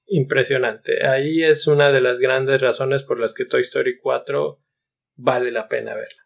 impresionante. 0.06 1.06
Ahí 1.06 1.42
es 1.42 1.66
una 1.66 1.92
de 1.92 2.00
las 2.00 2.18
grandes 2.18 2.60
razones 2.60 3.04
por 3.04 3.20
las 3.20 3.32
que 3.32 3.44
Toy 3.44 3.62
Story 3.62 3.98
4 3.98 4.60
vale 5.14 5.52
la 5.52 5.68
pena 5.68 5.94
verla. 5.94 6.22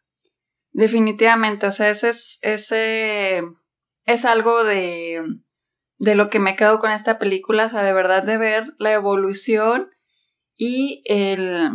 Definitivamente, 0.70 1.66
o 1.66 1.72
sea, 1.72 1.90
ese 1.90 2.09
es, 2.09 2.38
ese 2.42 3.42
es 4.06 4.24
algo 4.24 4.64
de 4.64 5.22
de 5.98 6.14
lo 6.14 6.28
que 6.28 6.38
me 6.38 6.56
quedo 6.56 6.78
con 6.78 6.90
esta 6.90 7.18
película, 7.18 7.66
o 7.66 7.68
sea, 7.68 7.82
de 7.82 7.92
verdad 7.92 8.22
de 8.22 8.38
ver 8.38 8.74
la 8.78 8.92
evolución 8.92 9.90
y 10.56 11.02
el... 11.06 11.70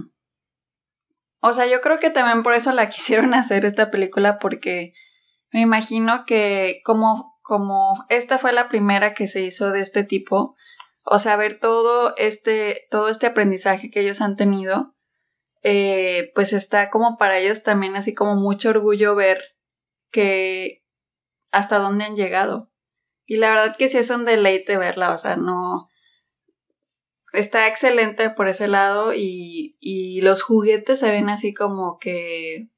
O 1.45 1.53
sea, 1.53 1.67
yo 1.67 1.81
creo 1.81 1.97
que 1.99 2.09
también 2.09 2.41
por 2.41 2.53
eso 2.53 2.71
la 2.71 2.87
quisieron 2.89 3.33
hacer 3.33 3.65
esta 3.65 3.91
película 3.91 4.39
porque 4.39 4.93
me 5.51 5.59
imagino 5.59 6.23
que 6.25 6.79
como, 6.85 7.37
como 7.41 8.05
esta 8.07 8.39
fue 8.39 8.53
la 8.53 8.69
primera 8.69 9.13
que 9.13 9.27
se 9.27 9.41
hizo 9.41 9.71
de 9.71 9.81
este 9.81 10.05
tipo, 10.05 10.55
o 11.05 11.19
sea, 11.19 11.35
ver 11.35 11.59
todo 11.59 12.15
este, 12.15 12.87
todo 12.89 13.09
este 13.09 13.27
aprendizaje 13.27 13.91
que 13.91 13.99
ellos 13.99 14.21
han 14.21 14.37
tenido, 14.37 14.95
eh, 15.63 16.31
pues 16.33 16.53
está 16.53 16.89
como 16.89 17.17
para 17.17 17.39
ellos 17.39 17.61
también 17.61 17.97
así 17.97 18.13
como 18.13 18.35
mucho 18.35 18.69
orgullo 18.69 19.13
ver 19.13 19.43
que 20.11 20.85
hasta 21.51 21.77
dónde 21.77 22.05
han 22.05 22.15
llegado. 22.15 22.71
Y 23.25 23.35
la 23.35 23.49
verdad 23.49 23.75
que 23.77 23.89
sí 23.89 23.97
es 23.97 24.09
un 24.11 24.23
deleite 24.23 24.77
verla, 24.77 25.11
o 25.11 25.17
sea, 25.17 25.35
no... 25.35 25.89
Está 27.33 27.67
excelente 27.67 28.29
por 28.29 28.47
ese 28.47 28.67
lado 28.67 29.13
y, 29.13 29.75
y 29.79 30.21
los 30.21 30.43
juguetes 30.43 30.99
se 30.99 31.09
ven 31.09 31.29
así 31.29 31.53
como 31.53 31.97
que 31.99 32.69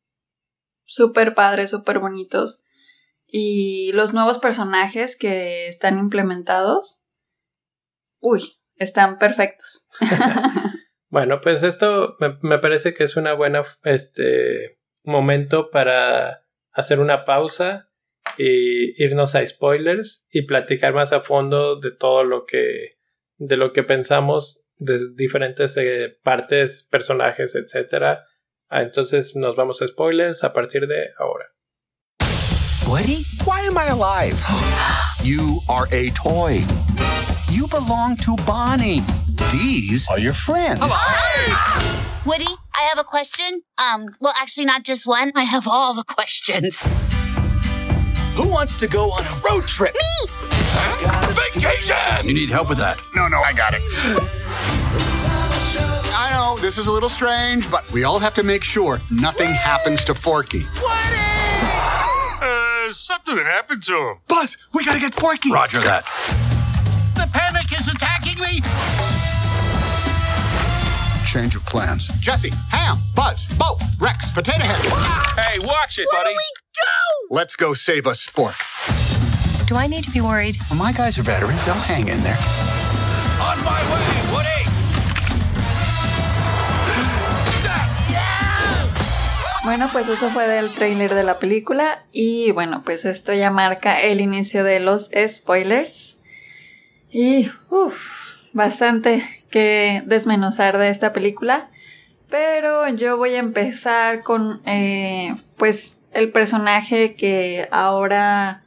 súper 0.86 1.36
padres, 1.36 1.70
súper 1.70 2.00
bonitos. 2.00 2.64
Y 3.26 3.92
los 3.94 4.14
nuevos 4.14 4.38
personajes 4.38 5.18
que 5.18 5.68
están 5.68 6.00
implementados, 6.00 7.06
uy, 8.20 8.54
están 8.78 9.20
perfectos. 9.20 9.88
bueno, 11.10 11.42
pues 11.42 11.64
esto 11.64 12.16
me, 12.20 12.38
me, 12.42 12.60
parece 12.60 12.94
que 12.94 13.04
es 13.04 13.18
una 13.18 13.34
buena 13.34 13.64
este 13.84 14.80
momento 15.04 15.70
para 15.70 16.46
hacer 16.72 17.00
una 17.00 17.26
pausa 17.26 17.90
y 18.38 19.04
irnos 19.04 19.36
a 19.36 19.46
spoilers 19.46 20.28
y 20.30 20.44
platicar 20.44 20.94
más 20.94 21.14
a 21.14 21.22
fondo 21.22 21.80
de 21.80 21.92
todo 21.92 22.24
lo 22.24 22.46
que 22.46 22.95
de 23.38 23.58
lo 23.58 23.74
que 23.74 23.84
pensamos 23.84 24.66
de 24.78 25.14
diferentes 25.16 25.76
eh, 25.78 26.18
partes, 26.24 26.84
personajes, 26.90 27.56
etcétera. 27.56 28.26
Ah, 28.70 28.82
entonces 28.82 29.36
nos 29.36 29.56
vamos 29.56 29.82
a 29.82 29.88
spoilers 29.88 30.44
a 30.44 30.54
partir 30.54 30.88
de 30.88 31.10
ahora. 31.20 31.46
Woody, 32.88 33.26
why 33.46 33.62
am 33.62 33.78
I 33.78 33.88
alive? 33.88 34.40
you 35.24 35.62
are 35.70 35.88
a 35.92 36.10
toy. 36.12 36.64
You 37.50 37.68
belong 37.68 38.18
to 38.18 38.36
Bonnie. 38.46 39.02
These 39.52 40.08
are 40.10 40.20
your 40.20 40.34
friends. 40.34 40.82
Woody, 42.26 42.46
I 42.76 42.82
have 42.90 43.00
a 43.00 43.04
question. 43.04 43.62
Um, 43.78 44.10
well, 44.20 44.34
actually, 44.38 44.66
not 44.66 44.84
just 44.84 45.08
one. 45.08 45.32
I 45.36 45.44
have 45.44 45.68
all 45.68 45.94
the 45.94 46.04
questions. 46.04 46.82
Who 48.36 48.50
wants 48.50 48.80
to 48.80 48.88
go 48.88 49.12
on 49.12 49.24
a 49.24 49.42
road 49.48 49.68
trip? 49.68 49.94
Me! 49.94 50.45
Huh? 50.68 51.32
Vacation! 51.54 52.28
You 52.28 52.34
need 52.34 52.50
help 52.50 52.70
with 52.70 52.78
that? 52.80 52.98
No, 53.16 53.28
no, 53.28 53.40
I 53.42 53.54
got 53.54 53.74
it. 53.74 53.82
I 56.18 56.32
know, 56.34 56.58
this 56.62 56.78
is 56.78 56.88
a 56.88 56.92
little 56.92 57.10
strange, 57.10 57.70
but 57.70 57.90
we 57.92 58.04
all 58.04 58.20
have 58.20 58.34
to 58.36 58.44
make 58.44 58.64
sure 58.64 59.00
nothing 59.12 59.50
happens 59.54 60.04
to 60.06 60.16
Forky. 60.16 60.62
Uh, 62.42 62.92
something 62.92 63.38
happened 63.38 63.84
to 63.84 63.96
him. 63.98 64.16
Buzz, 64.28 64.58
we 64.74 64.84
gotta 64.86 65.00
get 65.00 65.14
Forky. 65.14 65.52
Roger 65.52 65.80
that. 65.82 66.04
The 67.16 67.28
panic 67.34 67.72
is 67.80 67.88
attacking 67.88 68.40
me. 68.42 68.62
Change 71.30 71.56
of 71.56 71.66
plans. 71.66 72.08
Jesse, 72.20 72.52
Ham, 72.72 72.98
Buzz, 73.16 73.48
Bo, 73.58 73.78
Rex, 74.00 74.32
Potato 74.32 74.64
Head. 74.64 75.40
Hey, 75.40 75.60
watch 75.60 75.98
it, 76.00 76.08
Where 76.12 76.24
buddy. 76.24 76.34
do 76.34 76.38
we 76.38 76.52
go? 77.30 77.36
Let's 77.36 77.56
go 77.58 77.74
save 77.74 78.08
us 78.08 78.26
Spork. 78.26 78.56
Do 79.68 79.76
I 79.78 79.88
need 79.88 80.04
to 80.04 80.12
be 80.12 80.22
worried? 80.22 80.58
Well, 80.70 80.78
my 80.78 80.92
guys 80.92 81.18
are 81.18 81.24
veterans. 81.24 81.66
They'll 81.66 81.74
hang 81.74 82.08
in 82.08 82.22
there. 82.22 82.38
On 83.42 83.58
my 83.66 83.82
way, 83.92 84.06
Woody. 84.32 84.66
Bueno, 89.64 89.90
pues 89.92 90.08
eso 90.08 90.30
fue 90.30 90.48
del 90.48 90.72
trailer 90.76 91.16
de 91.16 91.24
la 91.24 91.40
película 91.40 92.04
y 92.12 92.52
bueno, 92.52 92.84
pues 92.86 93.04
esto 93.06 93.34
ya 93.34 93.50
marca 93.50 94.00
el 94.00 94.22
inicio 94.22 94.64
de 94.64 94.80
los 94.80 95.10
spoilers. 95.28 96.20
Y 97.10 97.50
uff, 97.72 98.12
bastante 98.54 99.28
que 99.50 100.04
desmenuzar 100.06 100.78
de 100.78 100.90
esta 100.90 101.12
película. 101.12 101.70
Pero 102.30 102.88
yo 102.90 103.18
voy 103.18 103.34
a 103.34 103.40
empezar 103.40 104.22
con 104.22 104.62
eh, 104.68 105.36
pues 105.58 105.98
el 106.14 106.32
personaje 106.32 107.16
que 107.16 107.68
ahora 107.72 108.62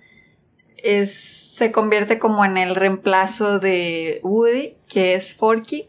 es 0.82 1.48
se 1.58 1.72
convierte 1.72 2.20
como 2.20 2.44
en 2.44 2.56
el 2.56 2.76
reemplazo 2.76 3.58
de 3.58 4.20
Woody, 4.22 4.76
que 4.88 5.14
es 5.14 5.34
Forky. 5.34 5.88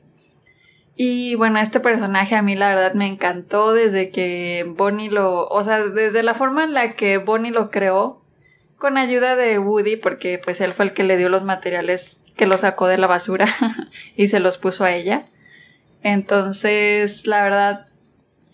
Y 0.95 1.35
bueno, 1.35 1.59
este 1.59 1.79
personaje 1.79 2.35
a 2.35 2.41
mí 2.41 2.55
la 2.55 2.69
verdad 2.69 2.95
me 2.95 3.05
encantó 3.05 3.73
desde 3.73 4.09
que 4.09 4.65
Bonnie 4.67 5.11
lo, 5.11 5.47
o 5.47 5.63
sea, 5.63 5.81
desde 5.81 6.23
la 6.23 6.33
forma 6.33 6.63
en 6.63 6.73
la 6.73 6.93
que 6.93 7.19
Bonnie 7.19 7.51
lo 7.51 7.69
creó, 7.69 8.23
con 8.77 8.97
ayuda 8.97 9.35
de 9.35 9.59
Woody, 9.59 9.95
porque 9.95 10.41
pues 10.43 10.59
él 10.59 10.73
fue 10.73 10.85
el 10.85 10.93
que 10.93 11.03
le 11.03 11.17
dio 11.17 11.29
los 11.29 11.43
materiales 11.43 12.21
que 12.35 12.47
lo 12.47 12.57
sacó 12.57 12.87
de 12.87 12.97
la 12.97 13.05
basura 13.05 13.47
y 14.15 14.27
se 14.27 14.39
los 14.39 14.57
puso 14.57 14.85
a 14.85 14.95
ella. 14.95 15.27
Entonces, 16.01 17.27
la 17.27 17.43
verdad, 17.43 17.85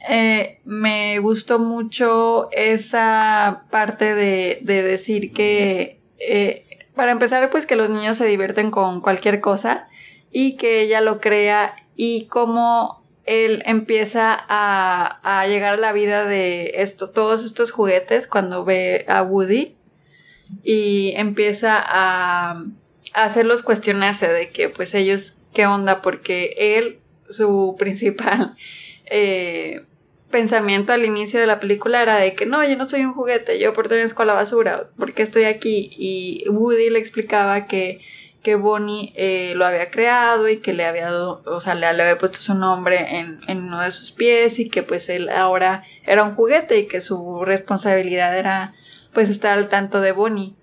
eh, 0.09 0.59
me 0.65 1.17
gustó 1.19 1.59
mucho 1.59 2.49
esa 2.51 3.63
parte 3.71 4.15
de, 4.15 4.59
de 4.63 4.83
decir 4.83 5.31
que, 5.31 6.01
eh, 6.20 6.66
para 6.95 7.11
empezar, 7.11 7.49
pues 7.49 7.66
que 7.66 7.76
los 7.76 7.89
niños 7.89 8.18
se 8.18 8.26
divierten 8.26 8.72
con 8.72 9.01
cualquier 9.01 9.41
cosa 9.41 9.88
y 10.32 10.55
que 10.55 10.82
ella 10.82 11.01
lo 11.01 11.20
crea 11.20 11.76
y 11.95 12.26
cómo 12.26 13.03
él 13.26 13.63
empieza 13.66 14.38
a, 14.47 15.20
a 15.24 15.47
llegar 15.47 15.74
a 15.74 15.78
la 15.78 15.93
vida 15.93 16.26
de 16.26 16.74
esto, 16.76 17.09
todos 17.09 17.43
estos 17.43 17.72
juguetes 17.72 18.28
cuando 18.28 18.63
ve 18.63 19.05
a 19.07 19.24
Woody 19.24 19.76
y 20.63 21.13
empieza 21.16 21.78
a, 21.78 22.63
a 23.13 23.24
hacerlos 23.24 23.61
cuestionarse 23.61 24.32
de 24.32 24.49
que 24.49 24.70
pues 24.70 24.93
ellos 24.93 25.38
qué 25.53 25.66
onda 25.66 26.01
porque 26.01 26.53
él 26.57 26.99
su 27.30 27.76
principal 27.80 28.55
eh, 29.05 29.84
pensamiento 30.32 30.93
al 30.93 31.05
inicio 31.05 31.39
de 31.39 31.47
la 31.47 31.59
película 31.59 32.01
era 32.01 32.17
de 32.17 32.34
que 32.36 32.45
no, 32.45 32.63
yo 32.67 32.76
no 32.78 32.86
soy 32.86 33.05
un 33.05 33.13
juguete, 33.13 33.59
yo 33.59 33.73
pertenezco 33.73 34.23
a 34.23 34.26
la 34.26 34.34
basura, 34.34 34.89
¿por 34.97 35.13
qué 35.13 35.23
estoy 35.23 35.45
aquí? 35.45 35.89
Y 35.97 36.43
Woody 36.49 36.89
le 36.89 36.99
explicaba 36.99 37.67
que, 37.67 38.01
que 38.43 38.55
Bonnie 38.55 39.13
eh, 39.15 39.53
lo 39.55 39.65
había 39.65 39.89
creado 39.91 40.49
y 40.49 40.57
que 40.57 40.73
le 40.73 40.86
había 40.86 41.05
dado, 41.05 41.41
o 41.45 41.59
sea, 41.59 41.76
le, 41.76 41.91
le, 41.93 42.03
había 42.03 42.17
puesto 42.17 42.39
su 42.39 42.53
nombre 42.53 43.17
en, 43.17 43.39
en 43.47 43.63
uno 43.63 43.82
de 43.82 43.91
sus 43.91 44.11
pies 44.11 44.59
y 44.59 44.69
que 44.69 44.84
pues 44.84 45.09
él 45.09 45.30
ahora 45.30 45.84
era 46.03 46.23
un 46.23 46.36
juguete 46.36 46.78
y 46.80 46.88
que 46.88 47.01
su 47.01 47.43
responsabilidad 47.45 48.38
era 48.38 48.73
pues 49.13 49.30
estar 49.30 49.57
al 49.57 49.69
tanto 49.69 50.01
de 50.01 50.11
Bonnie. 50.11 50.55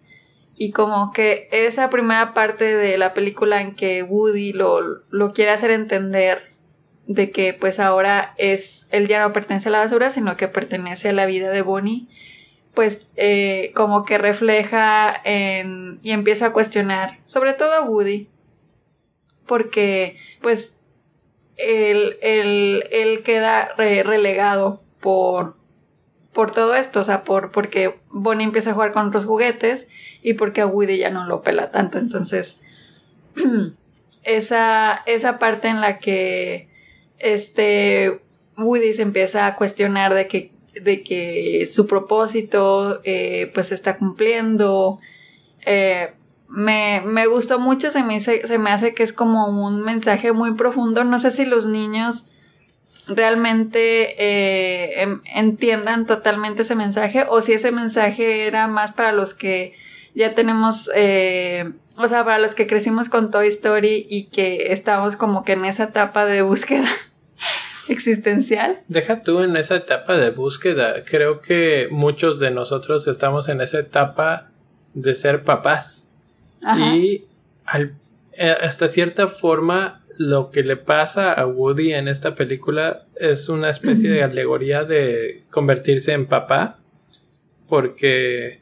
Y 0.54 0.70
como 0.70 1.12
que 1.12 1.48
esa 1.50 1.90
primera 1.90 2.34
parte 2.34 2.76
de 2.76 2.98
la 2.98 3.14
película 3.14 3.62
en 3.62 3.74
que 3.74 4.02
Woody 4.02 4.52
lo, 4.52 4.80
lo 5.10 5.32
quiere 5.32 5.50
hacer 5.50 5.70
entender 5.70 6.51
de 7.06 7.30
que 7.30 7.52
pues 7.52 7.80
ahora 7.80 8.34
es, 8.38 8.86
él 8.90 9.08
ya 9.08 9.20
no 9.20 9.32
pertenece 9.32 9.68
a 9.68 9.72
la 9.72 9.78
basura, 9.78 10.10
sino 10.10 10.36
que 10.36 10.48
pertenece 10.48 11.08
a 11.08 11.12
la 11.12 11.26
vida 11.26 11.50
de 11.50 11.62
Bonnie, 11.62 12.08
pues 12.74 13.06
eh, 13.16 13.72
como 13.74 14.04
que 14.04 14.18
refleja 14.18 15.14
en, 15.24 15.98
y 16.02 16.12
empieza 16.12 16.46
a 16.46 16.52
cuestionar, 16.52 17.18
sobre 17.26 17.52
todo 17.52 17.72
a 17.72 17.82
Woody, 17.82 18.28
porque 19.46 20.16
pues 20.40 20.76
él, 21.56 22.16
él, 22.22 22.84
él 22.90 23.22
queda 23.22 23.74
relegado 23.76 24.82
por, 25.00 25.56
por 26.32 26.50
todo 26.50 26.74
esto, 26.74 27.00
o 27.00 27.04
sea, 27.04 27.24
por, 27.24 27.50
porque 27.50 27.96
Bonnie 28.08 28.44
empieza 28.44 28.70
a 28.70 28.74
jugar 28.74 28.92
con 28.92 29.08
otros 29.08 29.26
juguetes 29.26 29.88
y 30.22 30.34
porque 30.34 30.62
a 30.62 30.66
Woody 30.66 30.98
ya 30.98 31.10
no 31.10 31.26
lo 31.26 31.42
pela 31.42 31.70
tanto, 31.70 31.98
entonces 31.98 32.62
esa, 34.22 35.02
esa 35.04 35.38
parte 35.38 35.68
en 35.68 35.80
la 35.80 35.98
que 35.98 36.71
este 37.22 38.20
Woody 38.56 38.92
se 38.92 39.02
empieza 39.02 39.46
a 39.46 39.56
cuestionar 39.56 40.14
de 40.14 40.28
que, 40.28 40.50
de 40.80 41.02
que 41.02 41.68
su 41.72 41.86
propósito 41.86 43.00
eh, 43.04 43.50
pues 43.54 43.68
se 43.68 43.74
está 43.74 43.96
cumpliendo. 43.96 44.98
Eh, 45.64 46.12
me, 46.48 47.02
me, 47.04 47.26
gustó 47.26 47.58
mucho, 47.58 47.90
se 47.90 48.02
me, 48.02 48.20
se 48.20 48.58
me 48.58 48.70
hace 48.70 48.92
que 48.92 49.02
es 49.02 49.12
como 49.12 49.46
un 49.46 49.82
mensaje 49.84 50.32
muy 50.32 50.54
profundo. 50.54 51.04
No 51.04 51.18
sé 51.18 51.30
si 51.30 51.46
los 51.46 51.66
niños 51.66 52.26
realmente 53.08 54.14
eh, 54.22 55.02
em, 55.02 55.22
entiendan 55.34 56.06
totalmente 56.06 56.62
ese 56.62 56.76
mensaje 56.76 57.24
o 57.28 57.40
si 57.42 57.54
ese 57.54 57.72
mensaje 57.72 58.46
era 58.46 58.68
más 58.68 58.92
para 58.92 59.12
los 59.12 59.34
que 59.34 59.72
ya 60.14 60.34
tenemos, 60.34 60.88
o 60.88 62.08
sea, 62.08 62.24
para 62.24 62.38
los 62.38 62.54
que 62.54 62.66
crecimos 62.66 63.08
con 63.08 63.30
Toy 63.30 63.48
Story 63.48 64.06
y 64.10 64.26
que 64.26 64.72
estamos 64.72 65.16
como 65.16 65.42
que 65.42 65.52
en 65.52 65.64
esa 65.64 65.84
etapa 65.84 66.26
de 66.26 66.42
búsqueda 66.42 66.86
existencial. 67.88 68.80
Deja 68.88 69.22
tú 69.22 69.40
en 69.40 69.56
esa 69.56 69.76
etapa 69.76 70.16
de 70.16 70.30
búsqueda. 70.30 71.04
Creo 71.04 71.40
que 71.40 71.88
muchos 71.90 72.38
de 72.38 72.50
nosotros 72.50 73.08
estamos 73.08 73.48
en 73.48 73.60
esa 73.60 73.80
etapa 73.80 74.50
de 74.94 75.14
ser 75.14 75.44
papás. 75.44 76.06
Y 76.76 77.24
eh, 78.38 78.56
hasta 78.62 78.88
cierta 78.88 79.26
forma 79.26 80.00
lo 80.16 80.50
que 80.50 80.62
le 80.62 80.76
pasa 80.76 81.32
a 81.32 81.46
Woody 81.46 81.94
en 81.94 82.06
esta 82.06 82.34
película 82.34 83.06
es 83.16 83.48
una 83.48 83.70
especie 83.70 84.10
de 84.10 84.22
alegoría 84.22 84.84
de 84.84 85.42
convertirse 85.50 86.12
en 86.12 86.26
papá. 86.26 86.78
Porque 87.66 88.60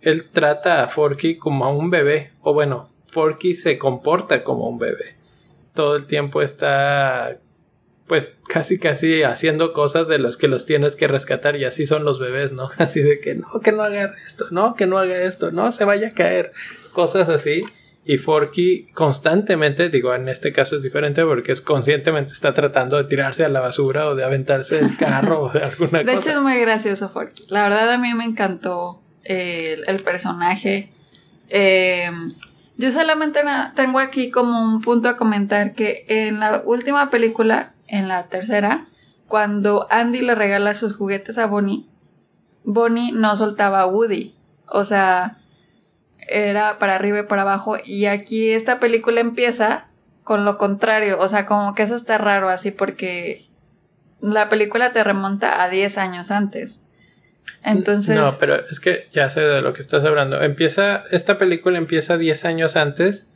él 0.00 0.28
trata 0.28 0.82
a 0.82 0.88
Forky 0.88 1.36
como 1.36 1.64
a 1.64 1.68
un 1.68 1.90
bebé. 1.90 2.32
O 2.40 2.54
bueno, 2.54 2.90
Forky 3.12 3.54
se 3.54 3.78
comporta 3.78 4.42
como 4.42 4.68
un 4.68 4.78
bebé. 4.78 5.16
Todo 5.74 5.94
el 5.94 6.06
tiempo 6.06 6.40
está 6.42 7.38
pues 8.06 8.36
casi 8.48 8.78
casi 8.78 9.22
haciendo 9.22 9.72
cosas 9.72 10.08
de 10.08 10.18
los 10.18 10.36
que 10.36 10.48
los 10.48 10.64
tienes 10.64 10.94
que 10.94 11.08
rescatar 11.08 11.56
y 11.56 11.64
así 11.64 11.86
son 11.86 12.04
los 12.04 12.18
bebés, 12.18 12.52
¿no? 12.52 12.68
Así 12.78 13.00
de 13.00 13.20
que 13.20 13.34
no, 13.34 13.60
que 13.62 13.72
no 13.72 13.82
haga 13.82 14.14
esto, 14.26 14.46
no, 14.50 14.74
que 14.74 14.86
no 14.86 14.98
haga 14.98 15.22
esto, 15.22 15.50
no, 15.50 15.72
se 15.72 15.84
vaya 15.84 16.08
a 16.08 16.12
caer, 16.12 16.52
cosas 16.92 17.28
así. 17.28 17.64
Y 18.08 18.18
Forky 18.18 18.86
constantemente, 18.94 19.88
digo, 19.88 20.14
en 20.14 20.28
este 20.28 20.52
caso 20.52 20.76
es 20.76 20.82
diferente 20.84 21.24
porque 21.24 21.50
es 21.50 21.60
conscientemente 21.60 22.32
está 22.32 22.52
tratando 22.52 22.96
de 22.98 23.04
tirarse 23.04 23.44
a 23.44 23.48
la 23.48 23.60
basura 23.60 24.06
o 24.06 24.14
de 24.14 24.22
aventarse 24.22 24.76
del 24.76 24.96
carro 24.96 25.42
o 25.42 25.52
de 25.52 25.64
alguna 25.64 25.90
cosa. 26.04 26.04
De 26.04 26.14
hecho 26.14 26.30
es 26.30 26.40
muy 26.40 26.56
gracioso 26.60 27.08
Forky. 27.08 27.46
La 27.48 27.64
verdad 27.64 27.92
a 27.92 27.98
mí 27.98 28.14
me 28.14 28.24
encantó 28.24 29.02
el, 29.24 29.82
el 29.88 30.02
personaje. 30.04 30.92
Eh, 31.48 32.08
yo 32.76 32.92
solamente 32.92 33.40
tengo 33.74 33.98
aquí 33.98 34.30
como 34.30 34.62
un 34.62 34.82
punto 34.82 35.08
a 35.08 35.16
comentar 35.16 35.74
que 35.74 36.04
en 36.08 36.40
la 36.40 36.62
última 36.64 37.10
película 37.10 37.72
en 37.86 38.08
la 38.08 38.24
tercera, 38.24 38.86
cuando 39.28 39.86
Andy 39.90 40.20
le 40.20 40.34
regala 40.34 40.74
sus 40.74 40.96
juguetes 40.96 41.38
a 41.38 41.46
Bonnie, 41.46 41.86
Bonnie 42.64 43.12
no 43.12 43.36
soltaba 43.36 43.80
a 43.80 43.86
Woody. 43.86 44.34
O 44.68 44.84
sea, 44.84 45.38
era 46.18 46.78
para 46.78 46.96
arriba 46.96 47.20
y 47.20 47.22
para 47.22 47.42
abajo. 47.42 47.76
Y 47.82 48.06
aquí 48.06 48.50
esta 48.50 48.80
película 48.80 49.20
empieza 49.20 49.86
con 50.24 50.44
lo 50.44 50.58
contrario. 50.58 51.18
O 51.20 51.28
sea, 51.28 51.46
como 51.46 51.74
que 51.74 51.84
eso 51.84 51.94
está 51.94 52.18
raro 52.18 52.48
así 52.48 52.72
porque 52.72 53.46
la 54.20 54.48
película 54.48 54.92
te 54.92 55.04
remonta 55.04 55.62
a 55.62 55.68
10 55.68 55.98
años 55.98 56.30
antes. 56.30 56.82
Entonces. 57.62 58.16
No, 58.16 58.32
pero 58.38 58.56
es 58.68 58.80
que 58.80 59.08
ya 59.12 59.30
sé 59.30 59.40
de 59.40 59.60
lo 59.60 59.72
que 59.72 59.82
estás 59.82 60.04
hablando. 60.04 60.40
Empieza. 60.40 61.02
Esta 61.10 61.38
película 61.38 61.78
empieza 61.78 62.16
10 62.16 62.44
años 62.44 62.76
antes 62.76 63.26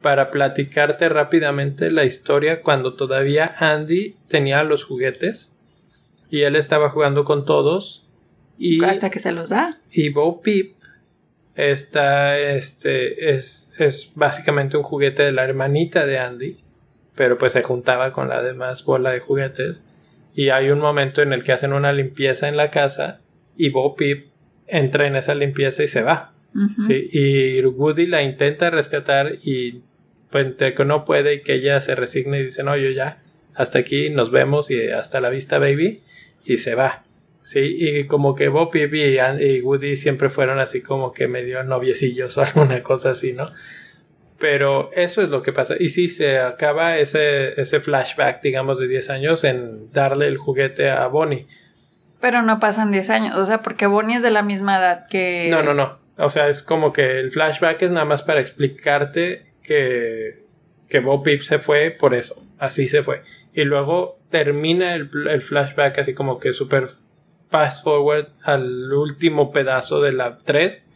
para 0.00 0.30
platicarte 0.30 1.08
rápidamente 1.08 1.90
la 1.90 2.04
historia 2.04 2.60
cuando 2.60 2.94
todavía 2.94 3.54
Andy 3.58 4.16
tenía 4.28 4.62
los 4.64 4.84
juguetes 4.84 5.52
y 6.28 6.42
él 6.42 6.56
estaba 6.56 6.90
jugando 6.90 7.24
con 7.24 7.44
todos 7.44 8.06
y 8.58 8.84
hasta 8.84 9.10
que 9.10 9.20
se 9.20 9.32
los 9.32 9.50
da. 9.50 9.80
Y 9.90 10.10
Bo 10.10 10.40
Peep 10.40 10.74
está 11.54 12.38
este 12.38 13.32
es, 13.34 13.70
es 13.78 14.12
básicamente 14.14 14.76
un 14.76 14.82
juguete 14.82 15.22
de 15.22 15.32
la 15.32 15.44
hermanita 15.44 16.06
de 16.06 16.18
Andy, 16.18 16.58
pero 17.14 17.38
pues 17.38 17.52
se 17.52 17.62
juntaba 17.62 18.12
con 18.12 18.28
la 18.28 18.42
demás 18.42 18.84
bola 18.84 19.10
de 19.10 19.20
juguetes 19.20 19.82
y 20.34 20.50
hay 20.50 20.70
un 20.70 20.78
momento 20.78 21.22
en 21.22 21.32
el 21.32 21.44
que 21.44 21.52
hacen 21.52 21.72
una 21.72 21.92
limpieza 21.92 22.48
en 22.48 22.56
la 22.56 22.70
casa 22.70 23.20
y 23.56 23.70
Bo 23.70 23.94
Peep 23.94 24.28
entra 24.66 25.06
en 25.06 25.16
esa 25.16 25.34
limpieza 25.34 25.82
y 25.82 25.88
se 25.88 26.02
va. 26.02 26.32
¿sí? 26.86 27.08
Y 27.12 27.64
Woody 27.64 28.06
la 28.06 28.22
intenta 28.22 28.70
rescatar 28.70 29.38
y 29.42 29.80
pues 30.30 30.54
que 30.56 30.84
no 30.84 31.04
puede 31.04 31.34
y 31.34 31.42
que 31.42 31.54
ella 31.54 31.80
se 31.80 31.94
resigne 31.94 32.40
y 32.40 32.44
dice, 32.44 32.62
no, 32.62 32.76
yo 32.76 32.90
ya, 32.90 33.22
hasta 33.54 33.78
aquí 33.78 34.10
nos 34.10 34.30
vemos 34.30 34.70
y 34.70 34.88
hasta 34.88 35.20
la 35.20 35.28
vista, 35.28 35.58
baby, 35.58 36.00
y 36.44 36.56
se 36.56 36.74
va. 36.74 37.04
Sí, 37.42 37.76
y 37.78 38.04
como 38.04 38.34
que 38.34 38.48
Bob 38.48 38.70
y, 38.74 38.84
y 38.84 39.60
Woody 39.60 39.96
siempre 39.96 40.30
fueron 40.30 40.60
así 40.60 40.80
como 40.80 41.12
que 41.12 41.28
medio 41.28 41.62
noviecillos 41.64 42.38
o 42.38 42.42
alguna 42.42 42.82
cosa 42.82 43.10
así, 43.10 43.32
¿no? 43.32 43.52
Pero 44.38 44.90
eso 44.94 45.22
es 45.22 45.28
lo 45.28 45.42
que 45.42 45.52
pasa. 45.52 45.76
Y 45.78 45.88
sí, 45.88 46.08
se 46.08 46.38
acaba 46.38 46.98
ese, 46.98 47.60
ese 47.60 47.80
flashback, 47.80 48.42
digamos, 48.42 48.78
de 48.78 48.88
10 48.88 49.10
años 49.10 49.44
en 49.44 49.92
darle 49.92 50.26
el 50.26 50.36
juguete 50.36 50.90
a 50.90 51.06
Bonnie. 51.06 51.46
Pero 52.22 52.40
no 52.40 52.60
pasan 52.60 52.92
10 52.92 53.10
años, 53.10 53.36
o 53.36 53.44
sea, 53.44 53.62
porque 53.62 53.86
Bonnie 53.86 54.16
es 54.16 54.22
de 54.22 54.30
la 54.30 54.42
misma 54.42 54.78
edad 54.78 55.06
que... 55.08 55.48
No, 55.50 55.62
no, 55.62 55.74
no. 55.74 55.98
O 56.16 56.30
sea, 56.30 56.48
es 56.48 56.62
como 56.62 56.92
que 56.92 57.18
el 57.18 57.32
flashback 57.32 57.82
es 57.82 57.90
nada 57.90 58.06
más 58.06 58.22
para 58.22 58.40
explicarte 58.40 59.52
que, 59.64 60.46
que 60.88 61.00
Bo 61.00 61.24
Peep 61.24 61.40
se 61.40 61.58
fue 61.58 61.90
por 61.90 62.14
eso. 62.14 62.40
Así 62.60 62.86
se 62.86 63.02
fue. 63.02 63.22
Y 63.52 63.64
luego 63.64 64.20
termina 64.30 64.94
el, 64.94 65.08
flashback 65.40 65.98
así 65.98 66.14
como 66.14 66.38
que 66.38 66.52
super 66.52 66.88
fast 67.50 67.82
forward 67.82 68.28
al 68.44 68.92
último 68.92 69.50
pedazo 69.50 70.00
de 70.00 70.12
la 70.12 70.38
3, 70.38 70.86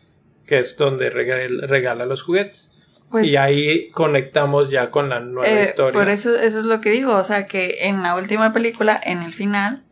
que 0.47 0.59
es 0.59 0.77
donde 0.77 1.11
regala, 1.11 2.07
los 2.07 2.23
juguetes. 2.23 2.71
Pues 3.11 3.27
y 3.27 3.37
ahí 3.37 3.91
conectamos 3.91 4.71
ya 4.71 4.93
con 4.93 5.09
la 5.09 5.19
nueva 5.19 5.49
eh, 5.49 5.63
historia. 5.63 5.99
Por 5.99 6.09
eso, 6.09 6.37
eso 6.37 6.61
es 6.61 6.67
lo 6.67 6.81
que 6.81 6.91
digo. 6.91 7.15
O 7.15 7.25
sea, 7.25 7.47
que 7.47 7.89
en 7.89 8.05
la 8.05 8.15
última 8.15 8.53
película, 8.53 9.01
en 9.03 9.23
el 9.23 9.33
final, 9.33 9.86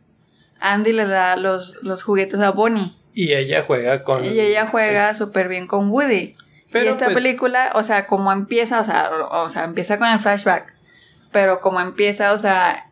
Andy 0.59 0.93
le 0.93 1.05
da 1.05 1.35
los, 1.35 1.81
los 1.83 2.03
juguetes 2.03 2.39
a 2.39 2.51
Bonnie. 2.51 2.91
Y 3.13 3.33
ella 3.33 3.63
juega 3.65 4.03
con. 4.03 4.23
Y 4.23 4.39
ella 4.39 4.67
juega 4.67 5.13
súper 5.15 5.47
bien 5.47 5.67
con 5.67 5.89
Woody 5.89 6.33
y 6.83 6.87
esta 6.87 7.05
pues, 7.05 7.15
película, 7.15 7.71
o 7.75 7.83
sea, 7.83 8.07
como 8.07 8.31
empieza, 8.31 8.81
o 8.81 8.83
sea, 8.83 9.09
o 9.31 9.49
sea, 9.49 9.63
empieza 9.63 9.97
con 9.97 10.09
el 10.09 10.19
flashback, 10.19 10.73
pero 11.31 11.59
como 11.59 11.79
empieza, 11.79 12.33
o 12.33 12.37
sea, 12.37 12.91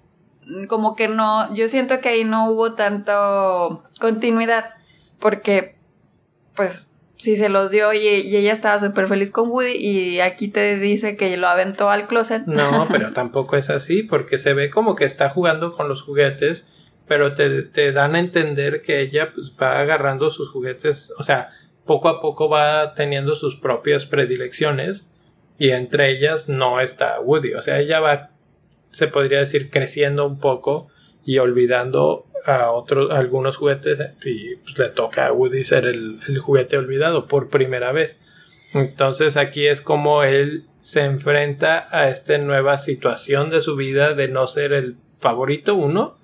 como 0.68 0.96
que 0.96 1.08
no, 1.08 1.54
yo 1.54 1.68
siento 1.68 2.00
que 2.00 2.10
ahí 2.10 2.24
no 2.24 2.50
hubo 2.50 2.74
tanto 2.74 3.84
continuidad, 4.00 4.72
porque, 5.20 5.76
pues, 6.56 6.90
si 7.18 7.38
se 7.38 7.48
los 7.48 7.72
dio 7.72 7.94
y, 7.94 8.00
y 8.00 8.36
ella 8.36 8.52
estaba 8.52 8.80
súper 8.80 9.08
feliz 9.08 9.32
con 9.32 9.50
Woody 9.50 9.78
y 9.78 10.20
aquí 10.20 10.50
te 10.50 10.78
dice 10.78 11.16
que 11.16 11.38
lo 11.38 11.48
aventó 11.48 11.90
al 11.90 12.08
closet. 12.08 12.46
No, 12.46 12.88
pero 12.92 13.12
tampoco 13.14 13.56
es 13.56 13.70
así, 13.70 14.04
porque 14.04 14.38
se 14.38 14.54
ve 14.54 14.70
como 14.70 14.96
que 14.96 15.06
está 15.06 15.30
jugando 15.30 15.72
con 15.72 15.88
los 15.88 16.02
juguetes, 16.02 16.68
pero 17.08 17.34
te, 17.34 17.64
te 17.64 17.92
dan 17.92 18.16
a 18.16 18.20
entender 18.20 18.82
que 18.82 19.02
ella 19.02 19.32
pues, 19.34 19.56
va 19.62 19.80
agarrando 19.80 20.30
sus 20.30 20.50
juguetes, 20.50 21.14
o 21.18 21.24
sea, 21.24 21.50
poco 21.86 22.10
a 22.10 22.22
poco 22.22 22.50
va 22.50 22.94
teniendo 22.94 23.36
sus 23.36 23.56
propias 23.56 24.06
predilecciones 24.06 25.06
y 25.58 25.72
entre 25.72 26.10
ellas 26.10 26.50
no 26.50 26.80
está 26.80 27.20
Woody. 27.20 27.54
O 27.54 27.62
sea, 27.62 27.80
ella 27.80 28.00
va, 28.00 28.32
se 28.92 29.08
podría 29.08 29.40
decir, 29.40 29.70
creciendo 29.70 30.26
un 30.26 30.40
poco 30.40 30.88
y 31.26 31.38
olvidando 31.38 32.28
a 32.46 32.72
otros, 32.72 33.12
algunos 33.12 33.56
juguetes 33.56 34.00
y 34.26 34.56
pues, 34.58 34.78
le 34.78 34.90
toca 34.90 35.28
a 35.28 35.32
Woody 35.32 35.64
ser 35.64 35.86
el, 35.86 36.20
juguete 36.40 36.78
olvidado 36.78 37.28
por 37.28 37.50
primera 37.50 37.92
vez. 37.92 38.20
Entonces 38.74 39.38
aquí 39.38 39.68
es 39.68 39.82
como 39.82 40.24
él 40.24 40.66
se 40.80 41.06
enfrenta 41.06 41.88
a 41.92 42.10
esta 42.10 42.38
nueva 42.40 42.78
situación 42.78 43.50
de 43.50 43.62
su 43.62 43.76
vida 43.76 44.16
de 44.16 44.28
no 44.28 44.48
ser 44.48 44.74
el 44.74 44.98
favorito, 45.20 45.76
uno, 45.76 46.18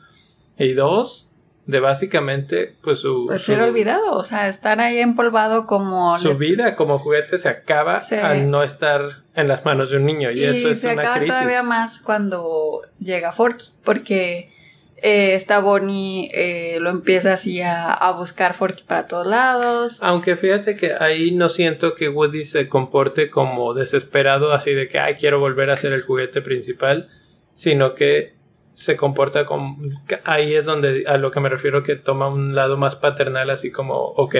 y 0.60 0.74
dos, 0.74 1.32
de 1.66 1.80
básicamente, 1.80 2.76
pues 2.82 3.00
su... 3.00 3.26
Pues 3.28 3.44
ser 3.44 3.62
olvidado, 3.62 4.14
o 4.14 4.24
sea, 4.24 4.50
estar 4.50 4.80
ahí 4.80 4.98
empolvado 4.98 5.66
como... 5.68 6.18
Su 6.18 6.36
vida 6.36 6.76
como 6.76 6.98
juguete 6.98 7.38
se 7.38 7.48
acaba 7.48 8.02
al 8.24 8.50
no 8.50 8.64
estar 8.64 9.24
en 9.36 9.48
las 9.48 9.66
manos 9.66 9.92
de 9.92 9.98
un 9.98 10.06
niño 10.06 10.32
y, 10.32 10.44
eso 10.44 10.70
es 10.70 10.82
se 10.82 10.94
una 10.94 11.02
acaba 11.02 11.18
crisis. 11.18 11.36
todavía 11.36 11.64
más 11.64 12.00
cuando 12.00 12.82
llega 13.00 13.32
Forky, 13.32 13.66
porque 13.86 14.52
eh, 14.98 15.36
esta 15.36 15.60
Bonnie 15.60 16.32
eh, 16.34 16.80
lo 16.82 16.90
empieza 16.90 17.34
así 17.34 17.62
a, 17.62 17.94
a 17.94 18.12
buscar 18.14 18.56
Forky 18.56 18.84
para 18.84 19.08
todos 19.08 19.28
lados. 19.28 20.00
Aunque 20.02 20.36
fíjate 20.38 20.76
que 20.76 20.94
ahí 21.00 21.32
no 21.32 21.50
siento 21.50 21.94
que 21.94 22.10
Woody 22.10 22.46
se 22.46 22.68
comporte 22.68 23.30
como 23.30 23.76
desesperado, 23.76 24.54
así 24.54 24.74
de 24.74 24.88
que, 24.88 24.98
ay, 24.98 25.16
quiero 25.16 25.40
volver 25.40 25.70
a 25.70 25.78
ser 25.78 25.94
el 25.94 26.02
juguete 26.02 26.42
principal, 26.42 27.10
sino 27.54 27.94
que 27.94 28.39
se 28.80 28.96
comporta 28.96 29.46
como... 29.46 29.78
Ahí 30.24 30.56
es 30.56 30.64
donde 30.64 31.04
a 31.06 31.18
lo 31.18 31.32
que 31.32 31.42
me 31.42 31.50
refiero 31.50 31.84
que 31.84 31.98
toma 31.98 32.30
un 32.30 32.56
lado 32.56 32.78
más 32.78 32.96
paternal, 32.96 33.50
así 33.50 33.72
como, 33.72 33.98
ok, 33.98 34.36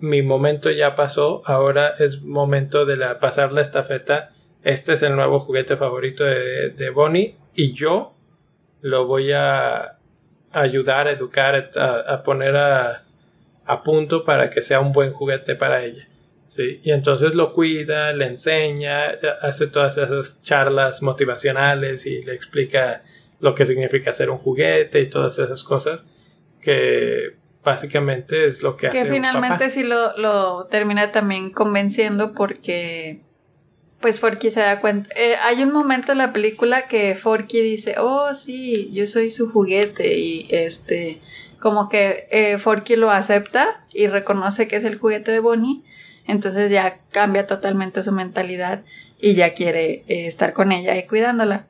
mi 0.00 0.20
momento 0.20 0.70
ya 0.70 0.94
pasó, 0.94 1.40
ahora 1.46 1.94
es 1.98 2.20
momento 2.20 2.84
de 2.84 2.98
la, 2.98 3.18
pasar 3.18 3.54
la 3.54 3.62
estafeta, 3.62 4.32
este 4.64 4.92
es 4.92 5.02
el 5.02 5.16
nuevo 5.16 5.38
juguete 5.38 5.78
favorito 5.78 6.24
de, 6.24 6.68
de 6.68 6.90
Bonnie 6.90 7.36
y 7.54 7.72
yo 7.72 8.12
lo 8.82 9.06
voy 9.06 9.32
a 9.32 9.96
ayudar, 10.52 11.08
a 11.08 11.12
educar, 11.12 11.70
a, 11.74 12.00
a 12.00 12.22
poner 12.22 12.56
a, 12.56 13.04
a 13.64 13.82
punto 13.82 14.24
para 14.26 14.50
que 14.50 14.60
sea 14.60 14.80
un 14.80 14.92
buen 14.92 15.10
juguete 15.10 15.56
para 15.56 15.82
ella. 15.82 16.06
Sí, 16.44 16.82
y 16.82 16.90
entonces 16.90 17.34
lo 17.34 17.54
cuida, 17.54 18.12
le 18.12 18.26
enseña, 18.26 19.14
hace 19.40 19.68
todas 19.68 19.96
esas 19.96 20.42
charlas 20.42 21.00
motivacionales 21.00 22.04
y 22.04 22.20
le 22.20 22.34
explica 22.34 23.04
lo 23.40 23.54
que 23.54 23.66
significa 23.66 24.12
ser 24.12 24.30
un 24.30 24.38
juguete 24.38 25.00
y 25.00 25.08
todas 25.10 25.38
esas 25.38 25.64
cosas 25.64 26.04
que 26.60 27.36
básicamente 27.64 28.44
es 28.46 28.62
lo 28.62 28.76
que, 28.76 28.86
hace 28.88 28.96
Que 28.98 29.04
un 29.04 29.10
finalmente 29.14 29.56
papá. 29.58 29.70
sí 29.70 29.82
lo, 29.82 30.16
lo 30.16 30.66
termina 30.66 31.12
también 31.12 31.50
convenciendo 31.50 32.32
porque 32.32 33.20
pues 34.00 34.18
Forky 34.18 34.50
se 34.50 34.60
da 34.60 34.80
cuenta. 34.80 35.08
eh, 35.14 35.36
hay 35.42 35.62
un 35.62 35.72
momento 35.72 36.12
en 36.12 36.18
la 36.18 36.32
película 36.32 36.86
que 36.88 37.14
Forky 37.14 37.60
dice, 37.60 37.96
oh 37.98 38.34
sí, 38.34 38.90
yo 38.92 39.06
soy 39.06 39.30
su 39.30 39.50
juguete 39.50 40.16
y 40.18 40.46
este, 40.50 41.18
como 41.60 41.90
que 41.90 42.26
eh, 42.30 42.56
Forky 42.56 42.96
lo 42.96 43.10
acepta 43.10 43.84
y 43.92 44.06
reconoce 44.06 44.68
que 44.68 44.76
es 44.76 44.84
el 44.84 44.96
juguete 44.98 45.30
de 45.32 45.40
Bonnie, 45.40 45.82
entonces 46.26 46.70
ya 46.70 46.98
cambia 47.10 47.46
totalmente 47.46 48.02
su 48.02 48.12
mentalidad 48.12 48.84
y 49.20 49.34
ya 49.34 49.52
quiere 49.52 50.02
eh, 50.08 50.26
estar 50.26 50.54
con 50.54 50.72
ella 50.72 50.96
y 50.96 51.06
cuidándola. 51.06 51.66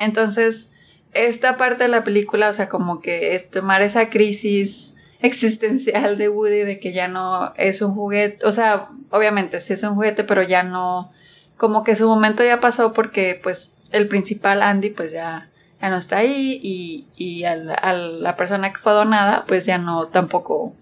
Entonces, 0.00 0.70
esta 1.14 1.56
parte 1.56 1.84
de 1.84 1.88
la 1.88 2.04
película, 2.04 2.48
o 2.48 2.52
sea, 2.52 2.68
como 2.68 3.00
que 3.00 3.34
es 3.34 3.50
tomar 3.50 3.82
esa 3.82 4.10
crisis 4.10 4.94
existencial 5.20 6.16
de 6.18 6.28
Woody 6.28 6.60
de 6.60 6.78
que 6.78 6.92
ya 6.92 7.08
no 7.08 7.52
es 7.56 7.82
un 7.82 7.94
juguete, 7.94 8.44
o 8.46 8.52
sea, 8.52 8.88
obviamente 9.10 9.60
sí 9.60 9.72
es 9.72 9.82
un 9.82 9.94
juguete, 9.94 10.24
pero 10.24 10.42
ya 10.42 10.62
no, 10.62 11.10
como 11.56 11.82
que 11.84 11.96
su 11.96 12.06
momento 12.08 12.44
ya 12.44 12.60
pasó 12.60 12.92
porque 12.92 13.38
pues 13.42 13.74
el 13.90 14.06
principal 14.08 14.62
Andy 14.62 14.90
pues 14.90 15.12
ya, 15.12 15.48
ya 15.80 15.90
no 15.90 15.96
está 15.96 16.18
ahí 16.18 16.60
y, 16.62 17.06
y 17.16 17.44
al- 17.44 17.70
a 17.70 17.92
la 17.94 18.36
persona 18.36 18.72
que 18.72 18.78
fue 18.78 18.92
donada 18.92 19.44
pues 19.46 19.66
ya 19.66 19.78
no 19.78 20.06
tampoco 20.08 20.74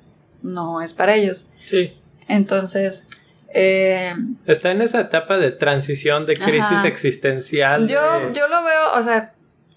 no 0.42 0.80
es 0.82 0.92
para 0.92 1.14
ellos. 1.14 1.46
Sí, 1.64 1.94
Entonces, 2.28 3.06
eh, 3.54 4.14
está 4.46 4.70
en 4.70 4.82
esa 4.82 5.00
etapa 5.00 5.38
de 5.38 5.50
transición, 5.50 6.26
de 6.26 6.34
crisis 6.36 6.78
Ajá. 6.78 6.88
existencial. 6.88 7.86
Yo, 7.88 8.00
de- 8.28 8.34
yo 8.34 8.48
lo 8.48 8.62
veo, 8.62 8.92
o 8.98 9.02
sea, 9.02 9.32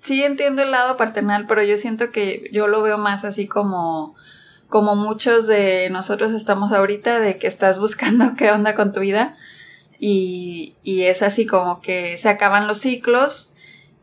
sí 0.10 0.24
entiendo 0.24 0.64
el 0.64 0.72
lado 0.72 0.97
paternal, 0.97 1.45
pero 1.47 1.62
yo 1.62 1.78
siento 1.78 2.10
que 2.10 2.49
yo 2.51 2.68
lo 2.68 2.82
veo 2.82 2.97
más 2.97 3.24
así 3.26 3.45
como, 3.45 4.16
como 4.68 4.95
muchos 4.95 5.45
de 5.45 5.88
nosotros 5.91 6.32
estamos 6.32 6.72
ahorita, 6.72 7.20
de 7.20 7.38
que 7.38 7.45
estás 7.45 7.78
buscando 7.78 8.34
qué 8.38 8.51
onda 8.51 8.74
con 8.74 8.91
tu 8.91 9.01
vida. 9.01 9.38
Y, 9.99 10.78
y 10.82 11.03
es 11.03 11.22
así 11.22 11.45
como 11.45 11.80
que 11.80 12.18
se 12.18 12.28
acaban 12.28 12.68
los 12.68 12.80
ciclos 12.80 13.53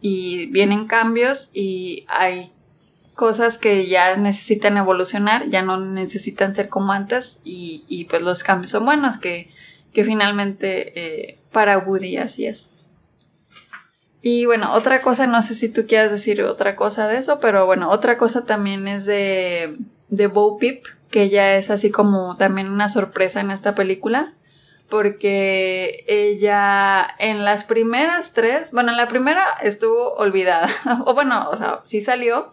y 0.01 0.47
vienen 0.47 0.87
cambios 0.87 1.51
y 1.53 2.05
hay 2.07 2.53
cosas 3.15 3.59
que 3.59 3.89
ya 3.89 4.17
necesitan 4.17 4.77
evolucionar, 4.77 5.49
ya 5.51 5.63
no 5.63 5.81
necesitan 5.81 6.55
ser 6.55 6.69
como 6.69 6.93
antes 6.93 7.41
y, 7.43 7.83
y 7.89 8.05
pues 8.05 8.23
los 8.23 8.45
cambios 8.45 8.71
son 8.71 8.85
buenos, 8.85 9.17
que, 9.17 9.51
que 9.93 10.05
finalmente 10.05 10.93
eh, 10.95 11.39
para 11.51 11.79
Woody 11.79 12.19
así 12.19 12.47
es. 12.47 12.71
Y 14.29 14.45
bueno, 14.45 14.73
otra 14.75 15.01
cosa, 15.01 15.29
no 15.29 15.41
sé 15.41 15.55
si 15.55 15.69
tú 15.69 15.87
quieras 15.87 16.11
decir 16.11 16.43
otra 16.43 16.75
cosa 16.75 17.07
de 17.07 17.17
eso, 17.17 17.39
pero 17.39 17.65
bueno, 17.65 17.91
otra 17.91 18.17
cosa 18.17 18.45
también 18.45 18.89
es 18.89 19.07
de, 19.07 19.77
de 20.09 20.27
Bo 20.27 20.59
Peep, 20.59 20.83
que 21.13 21.29
ya 21.29 21.55
es 21.55 21.71
así 21.71 21.93
como 21.93 22.37
también 22.37 22.69
una 22.69 22.89
sorpresa 22.89 23.39
en 23.39 23.53
esta 23.53 23.77
película, 23.77 24.35
porque 24.89 26.05
ella 26.09 27.07
en 27.21 27.45
las 27.45 27.63
primeras 27.63 28.33
tres, 28.33 28.73
bueno, 28.73 28.91
en 28.91 28.97
la 28.97 29.07
primera 29.07 29.47
estuvo 29.63 30.15
olvidada, 30.15 30.71
o 31.07 31.15
bueno, 31.15 31.49
o 31.49 31.57
sea, 31.57 31.83
sí 31.85 32.01
salió, 32.01 32.53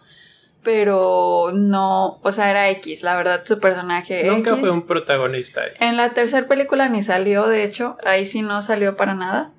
pero 0.62 1.50
no, 1.56 2.20
o 2.22 2.32
sea, 2.32 2.52
era 2.52 2.70
X, 2.70 3.02
la 3.02 3.16
verdad, 3.16 3.46
su 3.46 3.60
personaje 3.60 4.24
Nunca 4.26 4.52
X. 4.52 4.60
fue 4.60 4.70
un 4.70 4.86
protagonista 4.86 5.62
ahí. 5.62 5.72
En 5.80 5.98
la 5.98 6.12
tercera 6.12 6.48
película 6.48 6.88
ni 6.88 7.02
salió, 7.02 7.48
de 7.48 7.64
hecho, 7.64 7.98
ahí 8.06 8.28
sí 8.28 8.44
no 8.44 8.62
salió 8.62 8.96
para 8.96 9.16
nada. 9.16 9.50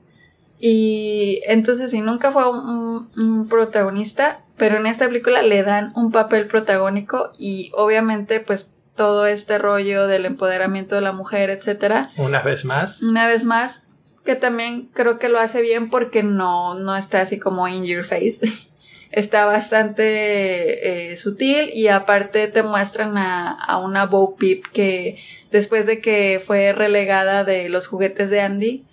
Y 0.67 1.43
entonces 1.47 1.91
sí, 1.91 2.01
nunca 2.01 2.31
fue 2.31 2.49
un, 2.49 3.11
un 3.19 3.49
protagonista, 3.51 4.41
pero 4.57 4.79
en 4.79 4.87
esta 4.87 5.07
película 5.07 5.43
le 5.43 5.63
dan 5.63 5.93
un 5.95 6.11
papel 6.11 6.47
protagónico 6.47 7.33
y 7.39 7.71
obviamente 7.75 8.41
pues 8.41 8.71
todo 8.97 9.27
este 9.27 9.59
rollo 9.59 10.07
del 10.07 10.25
empoderamiento 10.25 10.95
de 10.95 11.03
la 11.03 11.13
mujer, 11.13 11.51
etcétera, 11.51 12.13
Una 12.17 12.41
vez 12.41 12.65
más. 12.65 13.03
una 13.03 13.29
vez 13.29 13.45
más, 13.45 13.83
que 14.25 14.37
también 14.37 14.89
creo 14.95 15.19
que 15.19 15.29
lo 15.29 15.39
hace 15.39 15.61
bien 15.61 15.91
porque 15.91 16.23
no, 16.23 16.73
no 16.77 16.97
está 16.97 17.21
así 17.21 17.39
como 17.39 17.69
in 17.69 17.85
your 17.85 18.03
face. 18.03 18.41
está 19.11 19.45
bastante 19.45 21.11
eh, 21.11 21.17
sutil 21.17 21.73
y 21.75 21.89
aparte 21.89 22.49
te 22.49 22.63
muestran 22.63 23.19
a, 23.19 23.53
a 23.53 23.77
una 23.77 24.07
Bo 24.07 24.35
Peep 24.37 24.65
que 24.73 25.19
después 25.53 25.85
de 25.85 26.01
que 26.01 26.41
fue 26.43 26.73
relegada 26.73 27.45
de 27.45 27.69
los 27.69 27.87
juguetes 27.87 28.31
de 28.31 28.41
Andy, 28.41 28.85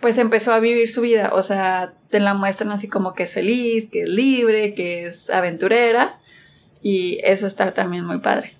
pues 0.00 0.18
empezó 0.18 0.52
a 0.52 0.60
vivir 0.60 0.88
su 0.88 1.00
vida. 1.02 1.30
O 1.34 1.42
sea, 1.42 1.92
te 2.10 2.20
la 2.20 2.34
muestran 2.34 2.70
así 2.72 2.88
como 2.88 3.14
que 3.14 3.24
es 3.24 3.34
feliz, 3.34 3.88
que 3.90 4.02
es 4.02 4.08
libre, 4.08 4.74
que 4.74 5.06
es 5.06 5.30
aventurera 5.30 6.18
y 6.82 7.18
eso 7.22 7.46
está 7.46 7.72
también 7.72 8.04
muy 8.06 8.18
padre. 8.18 8.54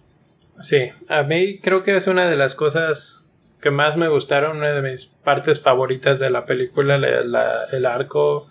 Sí, 0.60 0.90
a 1.08 1.22
mí 1.22 1.58
creo 1.60 1.82
que 1.82 1.96
es 1.96 2.06
una 2.06 2.28
de 2.28 2.36
las 2.36 2.54
cosas 2.54 3.24
que 3.62 3.70
más 3.70 3.96
me 3.96 4.08
gustaron, 4.08 4.58
una 4.58 4.72
de 4.72 4.82
mis 4.90 5.06
partes 5.06 5.60
favoritas 5.60 6.18
de 6.18 6.30
la 6.30 6.44
película, 6.46 6.98
la- 6.98 7.64
el 7.72 7.86
arco 7.86 8.46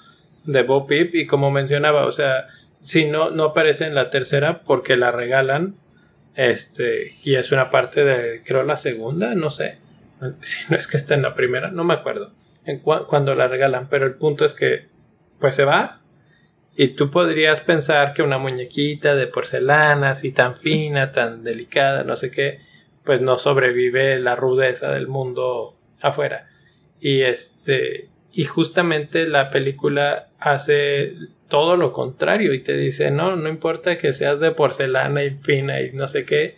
de 0.46 0.64
Bo 0.64 0.88
Peep 0.88 1.14
y 1.16 1.28
como 1.28 1.52
mencionaba, 1.52 2.06
o 2.06 2.12
sea, 2.12 2.48
si 2.82 3.06
no, 3.06 3.30
no 3.30 3.44
aparece 3.46 3.86
en 3.86 3.94
la 3.96 4.10
tercera 4.10 4.62
porque 4.62 4.96
la 4.96 5.12
regalan, 5.12 5.76
este, 6.36 7.16
y 7.24 7.36
es 7.36 7.52
una 7.52 7.70
parte 7.70 8.04
de, 8.04 8.42
creo, 8.44 8.64
la 8.64 8.78
segunda, 8.78 9.36
no 9.36 9.50
sé, 9.50 9.78
si 10.42 10.72
no 10.72 10.78
es 10.78 10.88
que 10.88 10.98
está 10.98 11.14
en 11.16 11.22
la 11.24 11.36
primera, 11.36 11.70
no 11.72 11.84
me 11.84 11.94
acuerdo, 11.94 12.32
cuando 12.82 13.36
la 13.36 13.48
regalan, 13.48 13.90
pero 13.90 14.06
el 14.06 14.16
punto 14.16 14.46
es 14.46 14.54
que, 14.54 14.88
pues 15.40 15.56
se 15.56 15.66
va, 15.66 16.02
y 16.76 16.90
tú 16.90 17.12
podrías 17.12 17.62
pensar 17.62 18.14
que 18.14 18.24
una 18.24 18.38
muñequita 18.38 19.16
de 19.16 19.28
porcelana, 19.28 20.12
así 20.12 20.32
tan 20.32 20.56
fina, 20.56 21.12
tan 21.12 21.44
delicada, 21.44 22.04
no 22.04 22.16
sé 22.16 22.32
qué, 22.32 22.60
pues 23.04 23.22
no 23.22 23.38
sobrevive 23.38 24.20
la 24.20 24.36
rudeza 24.36 24.92
del 24.92 25.08
mundo 25.08 25.78
afuera. 26.02 26.48
Y 27.02 27.22
este, 27.22 28.10
y 28.32 28.46
justamente 28.46 29.28
la 29.28 29.50
película 29.50 30.30
hace 30.40 31.16
todo 31.50 31.76
lo 31.76 31.92
contrario 31.92 32.54
y 32.54 32.60
te 32.60 32.78
dice, 32.78 33.12
no, 33.12 33.36
no 33.36 33.50
importa 33.50 33.98
que 33.98 34.14
seas 34.14 34.40
de 34.40 34.52
porcelana 34.52 35.24
y 35.24 35.32
fina 35.32 35.82
y 35.82 35.92
no 35.92 36.08
sé 36.08 36.24
qué, 36.24 36.56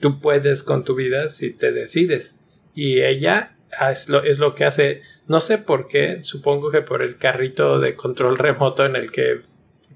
tú 0.00 0.18
puedes 0.18 0.62
con 0.62 0.84
tu 0.84 0.94
vida 0.94 1.28
si 1.28 1.50
te 1.50 1.70
decides. 1.70 2.36
Y 2.74 3.02
ella 3.02 3.54
es 3.90 4.08
lo, 4.08 4.22
es 4.22 4.38
lo 4.38 4.54
que 4.54 4.64
hace, 4.64 5.02
no 5.28 5.40
sé 5.40 5.58
por 5.58 5.88
qué, 5.88 6.22
supongo 6.22 6.70
que 6.70 6.82
por 6.82 7.02
el 7.02 7.16
carrito 7.16 7.78
de 7.80 7.94
control 7.94 8.36
remoto 8.36 8.84
en 8.84 8.96
el 8.96 9.10
que, 9.10 9.42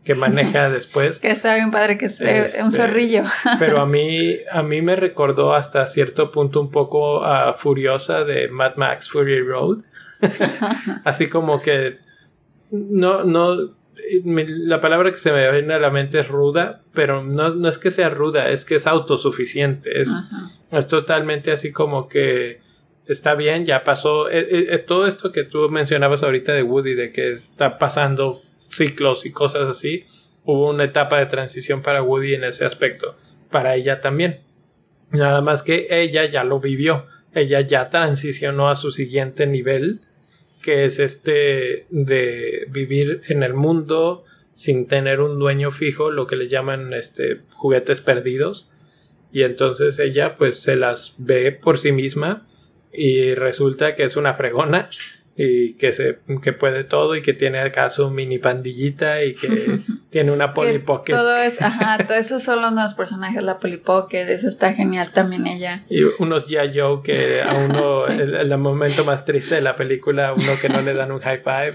que 0.05 0.14
maneja 0.14 0.70
después. 0.70 1.18
Que 1.20 1.31
está 1.31 1.55
bien 1.57 1.70
padre 1.70 1.99
que 1.99 2.07
es 2.07 2.20
un 2.20 2.27
Este, 2.27 2.62
zorrillo. 2.70 3.24
Pero 3.59 3.81
a 3.81 3.87
mí, 3.95 4.37
a 4.51 4.62
mí 4.62 4.81
me 4.83 4.97
recordó 4.97 5.55
hasta 5.55 5.87
cierto 5.87 6.31
punto 6.31 6.61
un 6.61 6.70
poco 6.70 7.24
a 7.24 7.53
Furiosa 7.53 8.24
de 8.24 8.49
Mad 8.49 8.77
Max 8.77 9.11
Fury 9.11 9.43
Road. 9.43 9.83
Así 11.05 11.29
como 11.29 11.61
que 11.61 11.99
no, 12.70 13.24
no, 13.24 13.74
me- 14.24 14.47
la 14.49 14.81
palabra 14.81 15.12
que 15.12 15.18
se 15.18 15.33
me 15.33 15.51
viene 15.53 15.74
a 15.74 15.79
la 15.79 15.91
mente 15.91 16.20
es 16.20 16.29
ruda, 16.29 16.83
pero 16.95 17.22
no, 17.22 17.51
no 17.51 17.68
es 17.68 17.79
que 17.79 17.91
sea 17.91 18.09
ruda, 18.11 18.49
es 18.49 18.64
que 18.64 18.77
es 18.77 18.87
autosuficiente, 18.87 20.01
es, 20.01 20.11
Ajá. 20.11 20.51
es 20.72 20.87
totalmente 20.87 21.53
así 21.53 21.72
como 21.72 22.09
que 22.09 22.61
está 23.07 23.34
bien, 23.34 23.66
ya 23.66 23.84
pasó. 23.84 24.28
Eh, 24.30 24.40
eh, 24.40 24.66
eh, 24.70 24.78
todo 24.78 25.07
esto 25.07 25.32
que 25.32 25.44
tú 25.44 25.68
mencionabas 25.68 26.22
ahorita 26.22 26.52
de 26.52 26.62
Woody, 26.62 26.94
de 26.94 27.12
que 27.12 27.32
está 27.32 27.78
pasando 27.78 28.42
ciclos 28.70 29.26
y 29.26 29.32
cosas 29.32 29.68
así, 29.68 30.04
hubo 30.44 30.70
una 30.70 30.84
etapa 30.84 31.18
de 31.18 31.26
transición 31.26 31.82
para 31.82 32.02
Woody 32.02 32.34
en 32.34 32.44
ese 32.44 32.64
aspecto. 32.64 33.16
Para 33.50 33.76
ella 33.76 34.00
también. 34.00 34.40
Nada 35.11 35.40
más 35.40 35.62
que 35.62 35.86
ella 35.90 36.24
ya 36.24 36.44
lo 36.44 36.61
vivió. 36.61 37.07
Ella 37.32 37.61
ya 37.61 37.90
transicionó 37.90 38.68
a 38.68 38.76
su 38.76 38.90
siguiente 38.90 39.46
nivel, 39.46 40.00
que 40.62 40.84
es 40.84 40.98
este 40.98 41.86
de 41.90 42.66
vivir 42.70 43.20
en 43.28 43.42
el 43.42 43.54
mundo 43.54 44.24
sin 44.54 44.86
tener 44.86 45.20
un 45.20 45.38
dueño 45.38 45.70
fijo, 45.70 46.11
lo 46.11 46.26
que 46.26 46.34
le 46.34 46.48
llaman 46.48 46.92
este 46.94 47.42
juguetes 47.52 48.00
perdidos. 48.00 48.70
Y 49.30 49.42
entonces 49.42 49.98
ella 49.98 50.34
pues 50.34 50.59
se 50.59 50.76
las 50.76 51.14
ve 51.18 51.52
por 51.52 51.78
sí 51.78 51.92
misma 51.92 52.46
y 52.97 53.34
resulta 53.34 53.94
que 53.94 54.05
es 54.05 54.16
una 54.16 54.34
fregona 54.34 54.88
y 55.38 55.74
que 55.74 55.92
se 55.92 56.18
que 56.42 56.55
puede 56.55 56.82
todo 56.84 57.14
y 57.14 57.20
que 57.20 57.34
tiene 57.34 57.59
acá 57.59 57.90
su 57.90 58.11
mini 58.11 58.38
pandillita 58.38 59.22
y 59.22 59.34
que 59.34 59.80
tiene 60.11 60.32
una 60.32 60.55
Polly 60.55 60.78
Pocket. 60.78 61.12
Todo 61.12 61.36
es, 61.36 61.61
ajá, 61.61 61.99
todo 62.07 62.16
eso 62.16 62.40
son 62.40 62.74
los 62.74 62.94
personajes, 62.94 63.42
la 63.42 63.61
Polly 63.61 63.76
Pocket, 63.76 64.30
eso 64.30 64.49
está 64.49 64.72
genial 64.72 65.11
también 65.12 65.47
ella. 65.47 65.84
Y 65.90 66.05
unos 66.18 66.49
ya 66.49 66.62
Joe 66.72 67.03
que 67.03 67.42
a 67.42 67.55
uno, 67.55 68.07
el, 68.09 68.57
momento 68.57 69.05
más 69.05 69.26
triste 69.26 69.57
de 69.57 69.61
la 69.61 69.76
película, 69.76 70.32
uno 70.32 70.59
que 70.59 70.70
no 70.70 70.80
le 70.80 70.94
dan 70.94 71.12
un 71.12 71.20
high 71.20 71.38
five. 71.38 71.74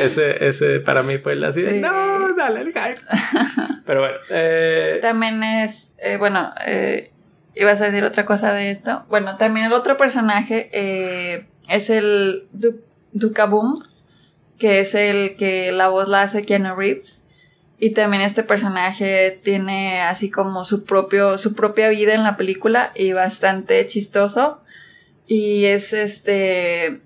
ese, 0.00 0.46
ese 0.48 0.80
para 0.80 1.02
mí 1.02 1.20
el 1.22 1.44
así 1.44 1.60
de, 1.60 1.80
no, 1.80 2.34
dale 2.34 2.62
el 2.62 2.68
hype. 2.68 3.00
Pero 3.84 4.00
bueno. 4.00 4.16
Eh, 4.30 5.00
también 5.02 5.42
es, 5.42 5.94
eh, 5.98 6.16
bueno, 6.16 6.50
eh, 6.66 7.13
ibas 7.56 7.80
a 7.80 7.86
decir 7.86 8.04
otra 8.04 8.24
cosa 8.24 8.52
de 8.52 8.70
esto. 8.70 9.04
Bueno, 9.08 9.36
también 9.36 9.66
el 9.66 9.72
otro 9.72 9.96
personaje 9.96 10.70
eh, 10.72 11.46
es 11.68 11.90
el 11.90 12.48
Dukaboom, 13.12 13.82
que 14.58 14.80
es 14.80 14.94
el 14.94 15.36
que 15.36 15.72
la 15.72 15.88
voz 15.88 16.08
la 16.08 16.22
hace 16.22 16.42
Keanu 16.42 16.74
Reeves. 16.74 17.22
Y 17.78 17.90
también 17.90 18.22
este 18.22 18.42
personaje 18.42 19.40
tiene 19.42 20.00
así 20.00 20.30
como 20.30 20.64
su 20.64 20.84
propio, 20.84 21.38
su 21.38 21.54
propia 21.54 21.88
vida 21.88 22.14
en 22.14 22.22
la 22.22 22.36
película 22.36 22.92
y 22.94 23.12
bastante 23.12 23.86
chistoso. 23.86 24.60
Y 25.26 25.64
es 25.64 25.92
este, 25.92 27.00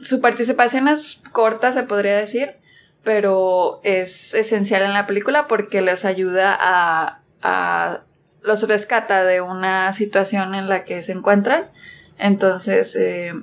su 0.00 0.20
participación 0.20 0.88
es 0.88 1.20
corta, 1.32 1.72
se 1.72 1.82
podría 1.82 2.16
decir, 2.16 2.52
pero 3.02 3.80
es 3.82 4.34
esencial 4.34 4.82
en 4.82 4.92
la 4.92 5.06
película 5.06 5.46
porque 5.46 5.82
les 5.82 6.04
ayuda 6.04 6.56
a 6.58 8.02
los 8.48 8.66
rescata 8.66 9.24
de 9.24 9.40
una 9.40 9.92
situación 9.92 10.56
en 10.56 10.68
la 10.68 10.84
que 10.84 11.02
se 11.04 11.12
encuentran. 11.12 11.66
Entonces, 12.18 12.96
eh, 12.96 13.34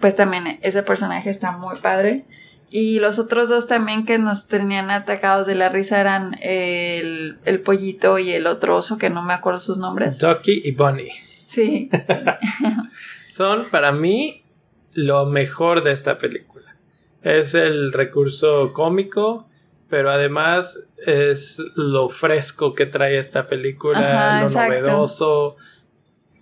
pues 0.00 0.16
también 0.16 0.58
ese 0.62 0.82
personaje 0.82 1.30
está 1.30 1.52
muy 1.52 1.76
padre. 1.80 2.26
Y 2.70 2.98
los 2.98 3.18
otros 3.18 3.48
dos 3.48 3.66
también 3.66 4.04
que 4.04 4.18
nos 4.18 4.46
tenían 4.46 4.90
atacados 4.90 5.46
de 5.46 5.54
la 5.54 5.70
risa 5.70 6.00
eran 6.00 6.36
el, 6.42 7.38
el 7.46 7.60
pollito 7.60 8.18
y 8.18 8.32
el 8.32 8.46
otro 8.46 8.76
oso, 8.76 8.98
que 8.98 9.08
no 9.08 9.22
me 9.22 9.32
acuerdo 9.32 9.60
sus 9.60 9.78
nombres. 9.78 10.18
Ducky 10.18 10.60
y 10.62 10.72
Bunny. 10.72 11.08
Sí. 11.46 11.88
Son 13.30 13.70
para 13.70 13.92
mí 13.92 14.44
lo 14.92 15.24
mejor 15.24 15.82
de 15.82 15.92
esta 15.92 16.18
película. 16.18 16.76
Es 17.22 17.54
el 17.54 17.92
recurso 17.92 18.72
cómico, 18.74 19.48
pero 19.88 20.10
además 20.10 20.78
es 21.06 21.62
lo 21.74 22.08
fresco 22.08 22.74
que 22.74 22.86
trae 22.86 23.18
esta 23.18 23.46
película, 23.46 24.42
lo 24.42 24.50
novedoso 24.50 25.56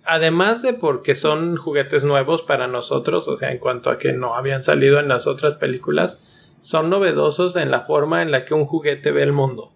además 0.07 0.61
de 0.61 0.73
porque 0.73 1.13
son 1.15 1.57
juguetes 1.57 2.03
nuevos 2.03 2.41
para 2.41 2.67
nosotros, 2.67 3.27
o 3.27 3.35
sea, 3.35 3.51
en 3.51 3.59
cuanto 3.59 3.89
a 3.89 3.97
que 3.97 4.13
no 4.13 4.35
habían 4.35 4.63
salido 4.63 4.99
en 4.99 5.09
las 5.09 5.27
otras 5.27 5.55
películas, 5.55 6.23
son 6.59 6.89
novedosos 6.89 7.55
en 7.55 7.69
la 7.69 7.81
forma 7.81 8.21
en 8.21 8.31
la 8.31 8.45
que 8.45 8.53
un 8.53 8.65
juguete 8.65 9.11
ve 9.11 9.21
el 9.21 9.33
mundo. 9.33 9.73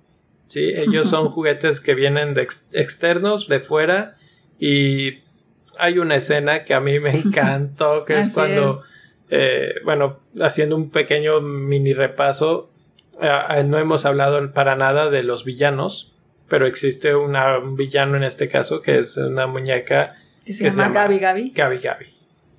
¿sí? 0.48 0.72
Ellos 0.74 1.10
son 1.10 1.28
juguetes 1.30 1.82
que 1.82 1.96
vienen 1.96 2.34
de 2.34 2.48
externos, 2.72 3.50
de 3.50 3.60
fuera, 3.60 4.16
y 4.58 5.20
hay 5.78 6.00
una 6.00 6.16
escena 6.16 6.64
que 6.64 6.74
a 6.74 6.80
mí 6.80 7.00
me 7.00 7.12
encantó, 7.18 8.06
que 8.06 8.20
es 8.20 8.34
cuando, 8.34 8.82
eh, 9.30 9.76
bueno, 9.84 10.22
haciendo 10.42 10.78
un 10.78 10.90
pequeño 10.92 11.42
mini 11.42 11.94
repaso, 11.94 12.71
no 13.66 13.78
hemos 13.78 14.06
hablado 14.06 14.52
para 14.54 14.76
nada 14.76 15.10
de 15.10 15.24
los 15.24 15.46
villanos, 15.46 16.14
pero 16.48 16.66
existe 16.66 17.16
un 17.16 17.76
villano 17.76 18.18
en 18.18 18.24
este 18.24 18.48
caso 18.48 18.82
que 18.82 19.00
es 19.00 19.18
una 19.18 19.48
muñeca 19.48 20.16
que 20.46 20.54
se, 20.54 20.70
llama, 20.70 20.90
Gabi 20.90 21.20
Gabi. 21.20 21.52
Gabi 21.52 21.78
Gabi. 21.78 22.06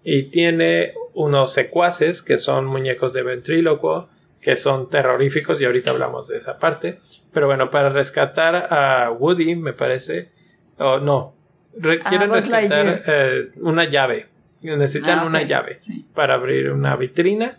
Y 0.04 0.24
tiene 0.24 0.94
unos 1.14 1.52
secuaces 1.52 2.22
que 2.22 2.38
son 2.38 2.66
muñecos 2.66 3.12
de 3.12 3.22
ventrílocuo, 3.22 4.08
que 4.40 4.56
son 4.56 4.88
terroríficos 4.88 5.60
y 5.60 5.64
ahorita 5.64 5.90
hablamos 5.90 6.28
de 6.28 6.38
esa 6.38 6.58
parte. 6.58 7.00
Pero 7.32 7.46
bueno, 7.46 7.70
para 7.70 7.88
rescatar 7.88 8.68
a 8.70 9.10
Woody, 9.10 9.56
me 9.56 9.72
parece, 9.72 10.30
o 10.78 10.98
no, 10.98 11.34
quieren 12.08 12.30
rescatar 12.30 13.02
eh, 13.06 13.50
una 13.60 13.84
llave. 13.84 14.28
Necesitan 14.62 15.20
ah, 15.20 15.24
una 15.24 15.42
llave 15.42 15.78
para 16.14 16.34
abrir 16.34 16.70
una 16.70 16.94
vitrina 16.94 17.58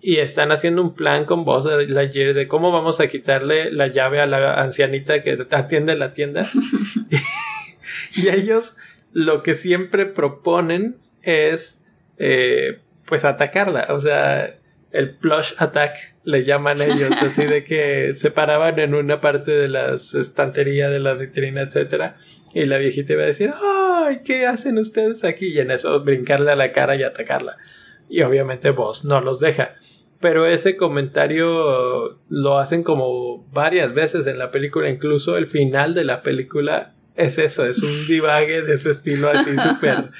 y 0.00 0.18
están 0.18 0.52
haciendo 0.52 0.82
un 0.82 0.94
plan 0.94 1.24
con 1.24 1.44
vos 1.44 1.64
Lightyear 1.64 2.34
de 2.34 2.46
cómo 2.46 2.70
vamos 2.70 3.00
a 3.00 3.08
quitarle 3.08 3.72
la 3.72 3.88
llave 3.88 4.20
a 4.20 4.26
la 4.26 4.54
ancianita 4.54 5.22
que 5.22 5.36
atiende 5.50 5.96
la 5.96 6.12
tienda. 6.12 6.48
y 8.14 8.28
ellos 8.28 8.76
lo 9.12 9.42
que 9.42 9.54
siempre 9.54 10.06
proponen 10.06 10.98
es 11.22 11.82
eh, 12.18 12.80
pues 13.04 13.24
atacarla. 13.24 13.86
O 13.90 14.00
sea, 14.00 14.54
el 14.92 15.16
plush 15.16 15.54
attack 15.58 15.96
le 16.24 16.44
llaman 16.44 16.80
ellos, 16.80 17.10
así 17.22 17.44
de 17.44 17.64
que 17.64 18.14
se 18.14 18.30
paraban 18.30 18.78
en 18.78 18.94
una 18.94 19.20
parte 19.20 19.50
de 19.50 19.68
la 19.68 19.94
estantería 19.94 20.88
de 20.88 21.00
la 21.00 21.14
vitrina, 21.14 21.62
etcétera, 21.62 22.16
y 22.54 22.64
la 22.64 22.78
viejita 22.78 23.14
iba 23.14 23.22
a 23.22 23.26
decir, 23.26 23.52
¡ay! 23.62 24.20
¿Qué 24.24 24.46
hacen 24.46 24.78
ustedes 24.78 25.24
aquí? 25.24 25.48
Y 25.48 25.58
en 25.58 25.70
eso 25.70 26.02
brincarle 26.02 26.52
a 26.52 26.56
la 26.56 26.72
cara 26.72 26.96
y 26.96 27.02
atacarla. 27.02 27.56
Y 28.08 28.22
obviamente 28.22 28.70
vos 28.70 29.04
no 29.04 29.20
los 29.20 29.40
deja. 29.40 29.74
Pero 30.20 30.46
ese 30.46 30.76
comentario 30.76 32.18
lo 32.28 32.58
hacen 32.58 32.82
como 32.82 33.46
varias 33.52 33.94
veces 33.94 34.26
en 34.26 34.38
la 34.38 34.50
película, 34.50 34.88
incluso 34.88 35.36
el 35.36 35.46
final 35.46 35.94
de 35.94 36.04
la 36.04 36.22
película 36.22 36.94
es 37.14 37.38
eso, 37.38 37.64
es 37.64 37.78
un 37.82 38.06
divague 38.08 38.62
de 38.62 38.74
ese 38.74 38.90
estilo 38.90 39.28
así 39.28 39.56
súper 39.58 40.10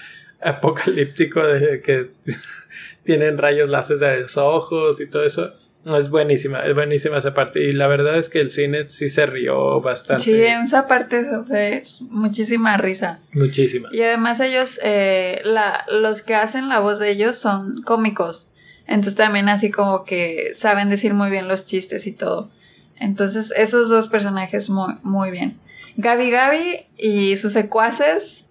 apocalíptico 0.40 1.44
de 1.44 1.80
que 1.80 2.10
tienen 3.04 3.38
rayos 3.38 3.68
láser 3.68 3.98
de 3.98 4.20
los 4.20 4.36
ojos 4.36 5.00
y 5.00 5.08
todo 5.08 5.24
eso. 5.24 5.54
Es 5.84 6.10
buenísima, 6.10 6.60
es 6.66 6.74
buenísima 6.74 7.18
esa 7.18 7.34
parte. 7.34 7.64
Y 7.64 7.72
la 7.72 7.86
verdad 7.86 8.18
es 8.18 8.28
que 8.28 8.40
el 8.40 8.50
cine 8.50 8.88
sí 8.88 9.08
se 9.08 9.26
rió 9.26 9.80
bastante. 9.80 10.24
Sí, 10.24 10.34
esa 10.34 10.86
parte 10.86 11.24
fue 11.46 11.82
muchísima 12.10 12.76
risa. 12.76 13.20
Muchísima. 13.32 13.88
Y 13.92 14.02
además 14.02 14.40
ellos, 14.40 14.80
eh, 14.82 15.40
la, 15.44 15.84
los 15.90 16.22
que 16.22 16.34
hacen 16.34 16.68
la 16.68 16.80
voz 16.80 16.98
de 16.98 17.10
ellos 17.10 17.36
son 17.36 17.82
cómicos. 17.82 18.48
Entonces 18.86 19.16
también 19.16 19.48
así 19.48 19.70
como 19.70 20.04
que 20.04 20.52
saben 20.54 20.88
decir 20.90 21.14
muy 21.14 21.30
bien 21.30 21.48
los 21.48 21.66
chistes 21.66 22.06
y 22.06 22.12
todo. 22.12 22.50
Entonces 22.96 23.52
esos 23.56 23.88
dos 23.88 24.08
personajes 24.08 24.70
muy, 24.70 24.94
muy 25.02 25.30
bien. 25.30 25.58
Gabi 25.96 26.30
Gabi 26.30 26.80
y 26.96 27.36
sus 27.36 27.52
secuaces. 27.52 28.46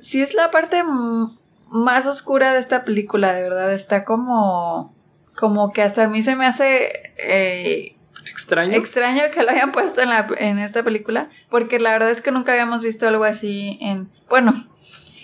Sí 0.00 0.22
es 0.22 0.34
la 0.34 0.50
parte 0.50 0.82
más 1.70 2.06
oscura 2.06 2.52
de 2.52 2.60
esta 2.60 2.84
película, 2.84 3.32
de 3.32 3.42
verdad. 3.42 3.72
Está 3.72 4.04
como. 4.04 4.94
Como 5.38 5.72
que 5.72 5.82
hasta 5.82 6.04
a 6.04 6.08
mí 6.08 6.22
se 6.22 6.34
me 6.36 6.46
hace. 6.46 7.12
Eh, 7.16 7.94
extraño. 8.28 8.74
Extraño 8.74 9.22
que 9.32 9.42
lo 9.42 9.50
hayan 9.50 9.70
puesto 9.72 10.00
en, 10.00 10.08
la, 10.08 10.28
en 10.38 10.58
esta 10.58 10.82
película. 10.82 11.28
Porque 11.48 11.78
la 11.78 11.92
verdad 11.92 12.10
es 12.10 12.20
que 12.20 12.32
nunca 12.32 12.52
habíamos 12.52 12.82
visto 12.82 13.06
algo 13.06 13.24
así 13.24 13.78
en. 13.80 14.08
Bueno, 14.28 14.67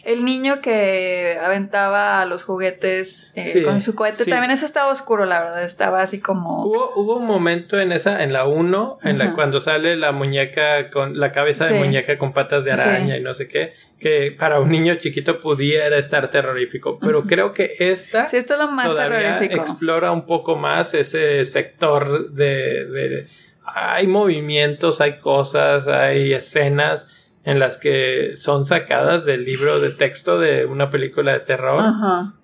el 0.04 0.24
niño 0.24 0.60
que 0.60 1.38
aventaba 1.42 2.20
a 2.20 2.26
los 2.26 2.44
juguetes 2.44 3.32
eh, 3.34 3.62
con 3.62 3.80
su 3.80 3.94
cohete, 3.94 4.24
también 4.26 4.50
eso 4.50 4.66
estaba 4.66 4.92
oscuro, 4.92 5.24
la 5.24 5.42
verdad, 5.42 5.64
estaba 5.64 6.02
así 6.02 6.20
como... 6.20 6.64
Hubo, 6.64 6.92
hubo 6.96 7.16
un 7.16 7.26
momento 7.26 7.80
en 7.80 7.90
esa, 7.90 8.22
en 8.22 8.32
la 8.32 8.44
1, 8.44 8.98
en 9.02 9.18
la 9.18 9.32
cuando 9.32 9.60
sale 9.60 9.96
la 9.96 10.12
muñeca 10.12 10.90
con 10.90 11.18
la 11.18 11.32
cabeza 11.32 11.66
de 11.66 11.78
muñeca 11.78 12.18
con 12.18 12.32
patas 12.32 12.64
de 12.64 12.72
araña 12.72 13.16
y 13.16 13.22
no 13.22 13.32
sé 13.32 13.48
qué, 13.48 13.72
que 13.98 14.30
para 14.38 14.60
un 14.60 14.70
niño 14.70 14.94
chiquito 14.96 15.40
pudiera 15.40 15.96
estar 15.96 16.28
terrorífico, 16.30 16.98
pero 17.00 17.24
creo 17.24 17.54
que 17.54 17.74
esta 17.78 18.26
sí, 18.26 18.36
esto 18.36 18.54
es 18.54 18.60
lo 18.60 18.68
más 18.68 18.88
todavía 18.88 19.42
explora 19.42 20.12
un 20.12 20.26
poco 20.26 20.56
más 20.56 20.94
ese 20.94 21.44
sector 21.44 22.30
de, 22.30 22.84
de... 22.86 23.26
Hay 23.66 24.06
movimientos, 24.06 25.00
hay 25.00 25.16
cosas, 25.16 25.88
hay 25.88 26.34
escenas 26.34 27.23
en 27.44 27.58
las 27.58 27.76
que 27.76 28.36
son 28.36 28.64
sacadas 28.64 29.24
del 29.24 29.44
libro 29.44 29.78
de 29.78 29.90
texto 29.90 30.38
de 30.38 30.64
una 30.64 30.88
película 30.88 31.32
de 31.32 31.40
terror 31.40 31.82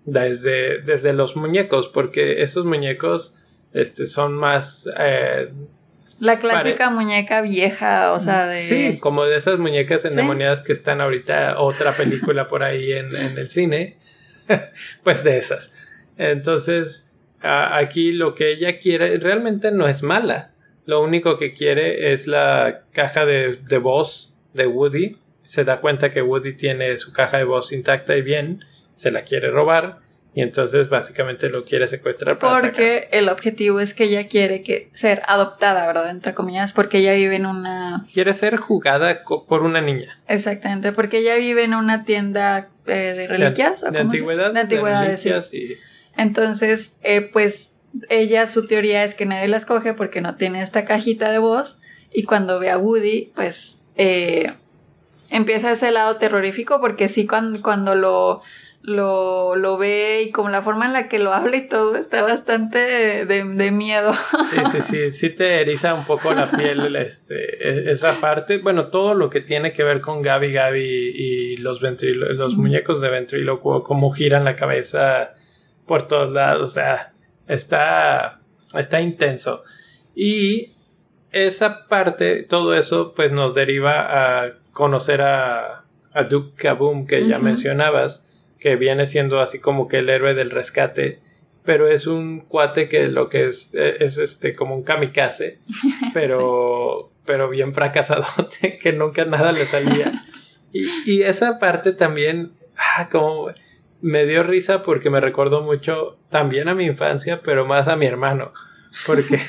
desde, 0.04 0.82
desde 0.82 1.12
los 1.14 1.36
muñecos 1.36 1.88
porque 1.88 2.42
esos 2.42 2.66
muñecos 2.66 3.34
este, 3.72 4.04
son 4.06 4.34
más 4.34 4.88
eh, 4.98 5.50
La 6.18 6.38
clásica 6.38 6.90
muñeca 6.90 7.40
vieja, 7.40 8.12
o 8.12 8.20
sea, 8.20 8.46
de... 8.46 8.62
Sí, 8.62 8.98
como 8.98 9.24
de 9.24 9.36
esas 9.36 9.58
muñecas 9.58 10.04
endemoniadas 10.04 10.60
que 10.60 10.72
están 10.72 11.00
ahorita, 11.00 11.58
otra 11.58 11.92
película 11.92 12.46
por 12.46 12.62
ahí 12.62 12.92
en, 12.92 13.16
en 13.16 13.38
el 13.38 13.48
cine, 13.48 13.96
pues 15.02 15.24
de 15.24 15.38
esas. 15.38 15.72
Entonces, 16.18 17.10
aquí 17.40 18.12
lo 18.12 18.34
que 18.34 18.52
ella 18.52 18.78
quiere 18.78 19.16
realmente 19.18 19.72
no 19.72 19.88
es 19.88 20.02
mala. 20.02 20.50
Lo 20.84 21.00
único 21.00 21.38
que 21.38 21.54
quiere 21.54 22.12
es 22.12 22.26
la 22.26 22.82
caja 22.92 23.24
de, 23.24 23.54
de 23.54 23.78
voz 23.78 24.30
de 24.54 24.66
Woody. 24.66 25.16
Se 25.42 25.64
da 25.64 25.80
cuenta 25.80 26.10
que 26.10 26.22
Woody 26.22 26.54
tiene 26.54 26.96
su 26.98 27.12
caja 27.12 27.38
de 27.38 27.44
voz 27.44 27.72
intacta 27.72 28.16
y 28.16 28.22
bien. 28.22 28.64
Se 28.94 29.10
la 29.10 29.22
quiere 29.22 29.50
robar 29.50 29.98
y 30.32 30.42
entonces 30.42 30.88
básicamente 30.88 31.48
lo 31.48 31.64
quiere 31.64 31.88
secuestrar 31.88 32.38
para 32.38 32.60
Porque 32.60 33.08
el 33.10 33.28
objetivo 33.28 33.80
es 33.80 33.94
que 33.94 34.04
ella 34.04 34.28
quiere 34.28 34.62
que 34.62 34.88
ser 34.92 35.22
adoptada, 35.26 35.86
¿verdad? 35.86 36.10
Entre 36.10 36.34
comillas, 36.34 36.72
porque 36.72 36.98
ella 36.98 37.14
vive 37.14 37.36
en 37.36 37.46
una... 37.46 38.06
Quiere 38.12 38.32
ser 38.32 38.56
jugada 38.56 39.22
por 39.24 39.62
una 39.62 39.80
niña. 39.80 40.16
Exactamente, 40.28 40.92
porque 40.92 41.18
ella 41.18 41.34
vive 41.36 41.64
en 41.64 41.74
una 41.74 42.04
tienda 42.04 42.68
eh, 42.86 43.14
de 43.16 43.26
reliquias. 43.26 43.80
De, 43.80 43.98
antigüedad. 43.98 44.52
De 44.52 44.60
antigüedades, 44.60 45.20
sí. 45.50 45.76
Entonces, 46.16 46.96
eh, 47.02 47.28
pues 47.32 47.74
ella, 48.08 48.46
su 48.46 48.68
teoría 48.68 49.02
es 49.02 49.14
que 49.14 49.26
nadie 49.26 49.48
la 49.48 49.56
escoge 49.56 49.94
porque 49.94 50.20
no 50.20 50.36
tiene 50.36 50.62
esta 50.62 50.84
cajita 50.84 51.32
de 51.32 51.38
voz 51.38 51.80
y 52.12 52.22
cuando 52.22 52.60
ve 52.60 52.70
a 52.70 52.78
Woody, 52.78 53.32
pues 53.34 53.79
eh, 54.02 54.52
empieza 55.30 55.72
ese 55.72 55.90
lado 55.90 56.16
terrorífico 56.16 56.80
porque 56.80 57.08
sí 57.08 57.26
cuando, 57.26 57.60
cuando 57.60 57.94
lo 57.94 58.40
lo, 58.82 59.56
lo 59.56 59.76
ve 59.76 60.22
y 60.22 60.30
como 60.30 60.48
la 60.48 60.62
forma 60.62 60.86
en 60.86 60.94
la 60.94 61.08
que 61.08 61.18
lo 61.18 61.34
habla 61.34 61.56
y 61.56 61.68
todo 61.68 61.96
está 61.96 62.22
bastante 62.22 63.26
de, 63.26 63.70
miedo. 63.72 64.14
Sí, 64.50 64.56
sí, 64.72 64.80
sí, 64.80 65.10
sí 65.10 65.30
te 65.30 65.60
eriza 65.60 65.92
un 65.92 66.06
poco 66.06 66.32
la 66.32 66.50
piel 66.50 66.96
este, 66.96 67.34
e, 67.36 67.92
esa 67.92 68.20
parte. 68.20 68.56
Bueno, 68.56 68.88
todo 68.88 69.12
lo 69.12 69.28
que 69.28 69.42
tiene 69.42 69.74
que 69.74 69.84
ver 69.84 70.00
con 70.00 70.22
Gaby 70.22 70.52
Gaby 70.52 70.80
y 70.82 71.56
los, 71.58 71.82
los 71.82 72.56
muñecos 72.56 73.02
de 73.02 73.10
ventrílocuo, 73.10 73.82
cómo 73.82 74.10
giran 74.10 74.44
la 74.44 74.56
cabeza 74.56 75.34
por 75.86 76.08
todos 76.08 76.32
lados, 76.32 76.62
o 76.62 76.72
sea, 76.72 77.12
está, 77.48 78.40
está 78.74 79.00
intenso. 79.02 79.62
Y 80.14 80.72
esa 81.32 81.86
parte, 81.86 82.42
todo 82.42 82.74
eso, 82.74 83.14
pues 83.14 83.32
nos 83.32 83.54
deriva 83.54 84.42
a 84.42 84.54
conocer 84.72 85.22
a, 85.22 85.84
a 86.12 86.22
Duke 86.24 86.54
Kaboom 86.56 87.06
que 87.06 87.26
ya 87.26 87.38
mencionabas 87.38 88.26
que 88.58 88.76
viene 88.76 89.06
siendo 89.06 89.40
así 89.40 89.58
como 89.58 89.88
que 89.88 89.98
el 89.98 90.10
héroe 90.10 90.34
del 90.34 90.50
rescate, 90.50 91.20
pero 91.64 91.88
es 91.88 92.06
un 92.06 92.40
cuate 92.40 92.88
que 92.88 93.08
lo 93.08 93.28
que 93.28 93.46
es 93.46 93.74
e, 93.74 94.04
es 94.04 94.18
este 94.18 94.54
como 94.54 94.74
un 94.74 94.82
kamikaze, 94.82 95.58
pero 96.14 97.10
pero 97.24 97.48
bien 97.48 97.74
fracasado, 97.74 98.24
que 98.80 98.92
nunca 98.92 99.24
nada 99.24 99.52
le 99.52 99.66
salía. 99.66 100.24
Y, 100.72 100.88
y 101.04 101.22
esa 101.22 101.58
parte 101.58 101.90
también 101.90 102.52
ah, 102.76 103.08
como 103.10 103.48
me 104.00 104.24
dio 104.24 104.44
risa 104.44 104.82
porque 104.82 105.10
me 105.10 105.20
recordó 105.20 105.62
mucho 105.62 106.16
también 106.30 106.68
a 106.68 106.76
mi 106.76 106.84
infancia, 106.84 107.40
pero 107.42 107.66
más 107.66 107.88
a 107.88 107.96
mi 107.96 108.06
hermano, 108.06 108.52
porque 109.04 109.40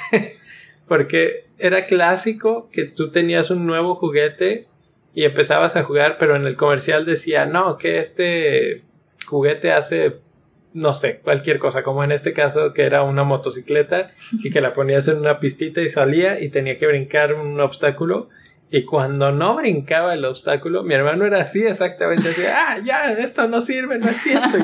porque 0.87 1.47
era 1.57 1.85
clásico 1.85 2.69
que 2.71 2.85
tú 2.85 3.11
tenías 3.11 3.49
un 3.51 3.65
nuevo 3.65 3.95
juguete 3.95 4.67
y 5.13 5.23
empezabas 5.23 5.75
a 5.75 5.83
jugar, 5.83 6.17
pero 6.17 6.35
en 6.35 6.45
el 6.45 6.55
comercial 6.55 7.05
decía, 7.05 7.45
"No, 7.45 7.77
que 7.77 7.97
este 7.97 8.83
juguete 9.25 9.71
hace, 9.71 10.19
no 10.73 10.93
sé, 10.93 11.19
cualquier 11.19 11.59
cosa, 11.59 11.83
como 11.83 12.03
en 12.03 12.11
este 12.11 12.33
caso 12.33 12.73
que 12.73 12.83
era 12.83 13.03
una 13.03 13.23
motocicleta 13.23 14.09
y 14.43 14.49
que 14.49 14.61
la 14.61 14.73
ponías 14.73 15.07
en 15.07 15.19
una 15.19 15.39
pistita 15.39 15.81
y 15.81 15.89
salía 15.89 16.41
y 16.41 16.49
tenía 16.49 16.77
que 16.77 16.87
brincar 16.87 17.33
un 17.33 17.59
obstáculo. 17.59 18.29
Y 18.73 18.85
cuando 18.85 19.33
no 19.33 19.55
brincaba 19.55 20.13
el 20.13 20.23
obstáculo, 20.23 20.83
mi 20.83 20.93
hermano 20.93 21.25
era 21.25 21.41
así 21.41 21.61
exactamente, 21.61 22.29
así, 22.29 22.41
ah, 22.45 22.77
ya, 22.83 23.11
esto 23.11 23.47
no 23.49 23.59
sirve, 23.59 23.99
no 23.99 24.09
es 24.09 24.17
cierto. 24.17 24.57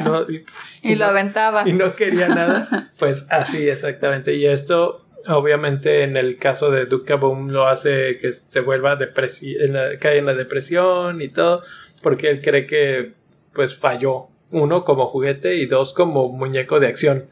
Y, 0.82 0.96
lo 0.96 1.06
aventaba. 1.06 1.68
Y 1.68 1.74
no 1.74 1.90
quería 1.92 2.30
nada. 2.30 2.92
Pues 2.98 3.28
así 3.30 3.68
exactamente. 3.68 4.34
Y 4.36 4.46
esto, 4.46 5.06
obviamente, 5.28 6.04
en 6.04 6.18
el 6.18 6.38
caso 6.38 6.72
de 6.72 6.86
Duke 6.86 7.16
Boom 7.16 7.50
lo 7.50 7.68
hace 7.68 8.18
que 8.20 8.34
se 8.34 8.62
vuelva 8.62 8.96
depresión, 8.96 9.74
cae 10.00 10.18
en 10.18 10.26
la 10.26 10.34
depresión 10.34 11.22
y 11.22 11.30
todo, 11.30 11.62
porque 12.02 12.30
él 12.30 12.42
cree 12.42 12.66
que 12.66 13.14
pues 13.54 13.76
falló 13.76 14.28
uno 14.52 14.84
como 14.84 15.08
juguete 15.08 15.56
y 15.56 15.66
dos 15.66 15.94
como 15.94 16.30
muñeco 16.30 16.80
de 16.80 16.88
acción. 16.88 17.28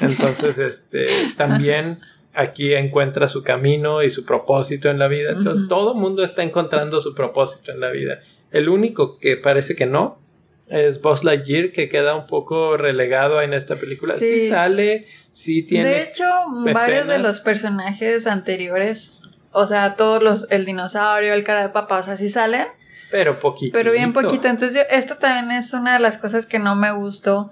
Entonces, 0.00 0.58
este, 0.58 1.06
también 1.36 1.98
aquí 2.34 2.74
encuentra 2.74 3.28
su 3.28 3.42
camino 3.42 4.02
y 4.02 4.10
su 4.10 4.24
propósito 4.24 4.90
en 4.90 4.98
la 4.98 5.08
vida. 5.08 5.32
Entonces, 5.32 5.68
todo 5.68 5.92
el 5.92 5.98
mundo 5.98 6.22
está 6.24 6.42
encontrando 6.42 7.00
su 7.00 7.14
propósito 7.14 7.72
en 7.72 7.80
la 7.80 7.90
vida. 7.90 8.20
El 8.50 8.68
único 8.68 9.18
que 9.18 9.36
parece 9.36 9.74
que 9.74 9.86
no 9.86 10.20
es 10.68 11.00
Buzz 11.00 11.24
Lightyear, 11.24 11.72
que 11.72 11.88
queda 11.88 12.14
un 12.14 12.26
poco 12.26 12.76
relegado 12.76 13.40
en 13.40 13.52
esta 13.52 13.76
película. 13.76 14.14
Sí, 14.14 14.48
sale, 14.48 15.06
sí 15.32 15.62
tiene. 15.62 15.88
De 15.88 16.02
hecho, 16.02 16.24
varios 16.72 17.06
de 17.06 17.18
los 17.18 17.40
personajes 17.40 18.26
anteriores, 18.26 19.22
o 19.52 19.66
sea, 19.66 19.96
todos 19.96 20.22
los, 20.22 20.46
el 20.50 20.64
dinosaurio, 20.64 21.34
el 21.34 21.44
cara 21.44 21.62
de 21.62 21.68
papá, 21.68 21.98
o 21.98 22.02
sea, 22.02 22.16
sí 22.16 22.28
salen 22.28 22.66
pero 23.10 23.38
poquito. 23.38 23.72
Pero 23.72 23.92
bien 23.92 24.12
poquito. 24.12 24.48
Entonces, 24.48 24.74
yo, 24.74 24.82
esta 24.90 25.18
también 25.18 25.56
es 25.56 25.72
una 25.72 25.94
de 25.94 26.00
las 26.00 26.18
cosas 26.18 26.46
que 26.46 26.58
no 26.58 26.74
me 26.74 26.92
gustó. 26.92 27.50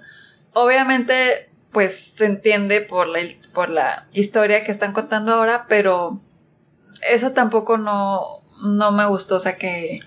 Obviamente, 0.53 1.49
pues 1.71 2.13
se 2.15 2.25
entiende 2.25 2.81
por 2.81 3.07
la, 3.07 3.19
por 3.53 3.69
la 3.69 4.05
historia 4.13 4.63
que 4.63 4.71
están 4.71 4.93
contando 4.93 5.33
ahora, 5.33 5.65
pero 5.67 6.21
eso 7.09 7.31
tampoco 7.31 7.77
no, 7.77 8.41
no 8.63 8.91
me 8.91 9.05
gustó. 9.05 9.35
O 9.35 9.39
sea, 9.39 9.57
que, 9.57 10.01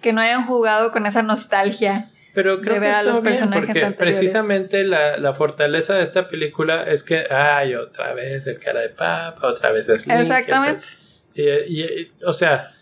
que 0.00 0.12
no 0.12 0.20
hayan 0.20 0.46
jugado 0.46 0.92
con 0.92 1.06
esa 1.06 1.22
nostalgia. 1.22 2.10
Pero 2.42 2.60
creo 2.62 2.80
que 2.80 2.88
está 2.88 3.02
los 3.02 3.20
personajes 3.20 3.74
bien 3.74 3.86
porque 3.88 3.98
precisamente 3.98 4.84
la, 4.84 5.18
la, 5.18 5.34
fortaleza 5.34 5.94
de 5.94 6.02
esta 6.02 6.26
película 6.26 6.84
es 6.84 7.02
que, 7.02 7.26
ay, 7.28 7.74
otra 7.74 8.14
vez 8.14 8.46
el 8.46 8.58
cara 8.58 8.80
de 8.80 8.88
papa, 8.88 9.46
otra 9.46 9.70
vez 9.72 9.90
es 9.90 10.08
Exactamente. 10.08 10.86
Y, 11.34 11.42
y, 11.42 12.12
o 12.24 12.32
sea, 12.32 12.72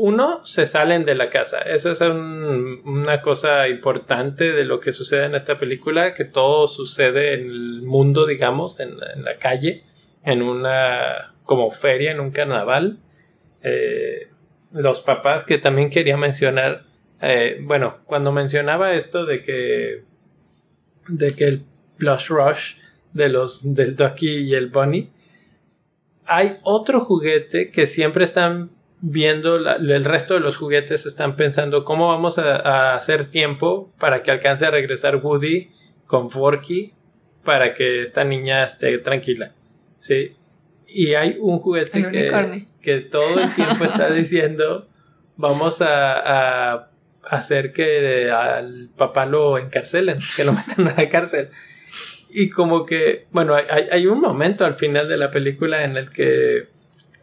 uno, 0.00 0.46
se 0.46 0.64
salen 0.64 1.04
de 1.04 1.16
la 1.16 1.28
casa. 1.28 1.58
Esa 1.58 1.90
es 1.90 2.00
una 2.00 3.20
cosa 3.20 3.66
importante 3.66 4.52
de 4.52 4.64
lo 4.64 4.78
que 4.78 4.92
sucede 4.92 5.24
en 5.24 5.34
esta 5.34 5.58
película, 5.58 6.14
que 6.14 6.24
todo 6.24 6.68
sucede 6.68 7.34
en 7.34 7.50
el 7.50 7.82
mundo, 7.82 8.24
digamos, 8.24 8.78
en, 8.78 8.96
la 8.96 9.38
calle, 9.40 9.82
en 10.22 10.42
una 10.42 11.34
como 11.42 11.72
feria, 11.72 12.12
en 12.12 12.20
un 12.20 12.30
carnaval. 12.30 13.00
Eh, 13.64 14.28
los 14.70 15.00
papás 15.00 15.42
que 15.42 15.58
también 15.58 15.90
quería 15.90 16.16
mencionar, 16.16 16.84
eh, 17.20 17.58
bueno, 17.62 17.98
cuando 18.04 18.32
mencionaba 18.32 18.94
esto 18.94 19.26
de 19.26 19.42
que, 19.42 20.04
de 21.08 21.34
que 21.34 21.44
el 21.44 21.62
blush 21.98 22.28
rush 22.28 22.74
de 23.12 23.28
los, 23.28 23.74
del 23.74 23.96
Ducky 23.96 24.28
y 24.28 24.54
el 24.54 24.68
Bunny, 24.68 25.10
hay 26.26 26.56
otro 26.62 27.00
juguete 27.00 27.70
que 27.70 27.86
siempre 27.86 28.24
están 28.24 28.70
viendo 29.00 29.56
el 29.56 30.04
resto 30.04 30.34
de 30.34 30.40
los 30.40 30.56
juguetes 30.56 31.06
están 31.06 31.36
pensando 31.36 31.84
cómo 31.84 32.08
vamos 32.08 32.38
a, 32.38 32.94
hacer 32.94 33.24
tiempo 33.26 33.92
para 33.98 34.22
que 34.22 34.30
alcance 34.30 34.66
a 34.66 34.70
regresar 34.70 35.16
Woody 35.16 35.70
con 36.06 36.30
Forky 36.30 36.92
para 37.44 37.74
que 37.74 38.02
esta 38.02 38.24
niña 38.24 38.64
esté 38.64 38.98
tranquila. 38.98 39.52
Sí. 39.96 40.34
Y 40.86 41.14
hay 41.14 41.36
un 41.38 41.58
juguete 41.58 42.02
que, 42.10 42.66
que, 42.80 43.00
todo 43.00 43.38
el 43.40 43.54
tiempo 43.54 43.84
está 43.84 44.10
diciendo 44.12 44.88
vamos 45.36 45.80
a, 45.80 46.72
a, 46.72 46.87
hacer 47.28 47.72
que 47.72 48.30
al 48.30 48.90
papá 48.96 49.26
lo 49.26 49.58
encarcelen, 49.58 50.18
que 50.36 50.44
lo 50.44 50.52
metan 50.52 50.88
a 50.88 50.94
la 50.94 51.08
cárcel. 51.08 51.50
Y 52.30 52.50
como 52.50 52.84
que, 52.84 53.26
bueno, 53.30 53.54
hay, 53.54 53.86
hay 53.90 54.06
un 54.06 54.20
momento 54.20 54.64
al 54.64 54.76
final 54.76 55.08
de 55.08 55.16
la 55.16 55.30
película 55.30 55.84
en 55.84 55.96
el 55.96 56.10
que 56.10 56.68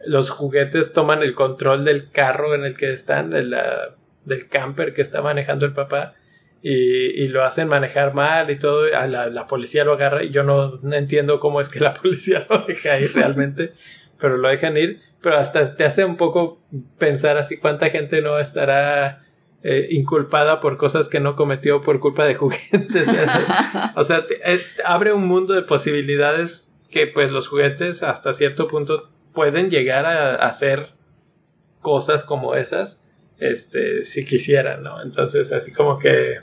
los 0.06 0.30
juguetes 0.30 0.92
toman 0.92 1.22
el 1.22 1.34
control 1.34 1.84
del 1.84 2.10
carro 2.10 2.54
en 2.54 2.64
el 2.64 2.76
que 2.76 2.92
están, 2.92 3.30
del 3.30 4.48
camper 4.48 4.94
que 4.94 5.02
está 5.02 5.20
manejando 5.20 5.66
el 5.66 5.72
papá, 5.72 6.14
y, 6.62 7.28
lo 7.28 7.44
hacen 7.44 7.68
manejar 7.68 8.14
mal 8.14 8.50
y 8.50 8.58
todo. 8.58 8.86
A 8.96 9.06
la, 9.06 9.46
policía 9.46 9.84
lo 9.84 9.92
agarra 9.92 10.24
y 10.24 10.30
yo 10.30 10.42
no, 10.42 10.80
entiendo 10.92 11.38
cómo 11.38 11.60
es 11.60 11.68
que 11.68 11.80
la 11.80 11.94
policía 12.02 12.44
lo 12.48 12.58
deja 12.66 12.98
ir 12.98 13.12
realmente, 13.14 13.72
pero 14.18 14.36
lo 14.36 14.48
dejan 14.48 14.76
ir. 14.76 15.00
Pero 15.20 15.36
hasta 15.36 15.76
te 15.76 15.84
hace 15.84 16.04
un 16.04 16.16
poco 16.16 16.60
pensar 16.98 17.36
así 17.36 17.58
cuánta 17.58 17.90
gente 17.90 18.20
no 18.20 18.38
estará 18.38 19.25
eh, 19.68 19.88
inculpada 19.90 20.60
por 20.60 20.76
cosas 20.76 21.08
que 21.08 21.18
no 21.18 21.34
cometió 21.34 21.80
por 21.80 21.98
culpa 21.98 22.24
de 22.24 22.36
juguetes. 22.36 23.08
o 23.96 24.04
sea, 24.04 24.24
eh, 24.44 24.60
abre 24.84 25.12
un 25.12 25.26
mundo 25.26 25.54
de 25.54 25.62
posibilidades 25.62 26.70
que 26.88 27.08
pues 27.08 27.32
los 27.32 27.48
juguetes 27.48 28.04
hasta 28.04 28.32
cierto 28.32 28.68
punto 28.68 29.10
pueden 29.32 29.68
llegar 29.68 30.06
a, 30.06 30.36
hacer 30.36 30.90
cosas 31.80 32.22
como 32.22 32.54
esas, 32.54 33.02
este, 33.38 34.04
si 34.04 34.24
quisieran, 34.24 34.84
¿no? 34.84 35.02
Entonces, 35.02 35.50
así 35.50 35.72
como 35.72 35.98
que... 35.98 36.38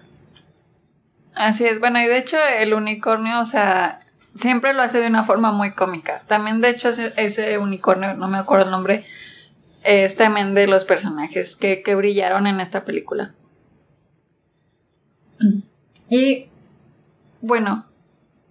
Así 1.33 1.63
es, 1.63 1.79
bueno, 1.79 2.01
y 2.01 2.07
de 2.07 2.17
hecho 2.17 2.35
el 2.59 2.73
unicornio, 2.73 3.39
o 3.39 3.45
sea, 3.45 3.99
siempre 4.35 4.73
lo 4.73 4.81
hace 4.81 4.99
de 4.99 5.07
una 5.07 5.23
forma 5.23 5.53
muy 5.53 5.71
cómica. 5.71 6.23
También, 6.27 6.59
de 6.59 6.71
hecho, 6.71 6.89
ese, 6.89 7.13
ese 7.15 7.57
unicornio, 7.57 8.15
no 8.15 8.27
me 8.27 8.37
acuerdo 8.37 8.65
el 8.65 8.71
nombre, 8.71 9.05
es 9.83 10.15
también 10.15 10.53
de 10.53 10.67
los 10.67 10.85
personajes 10.85 11.55
que, 11.55 11.81
que 11.81 11.95
brillaron 11.95 12.47
en 12.47 12.59
esta 12.59 12.85
película. 12.85 13.33
Y 16.09 16.47
bueno, 17.41 17.85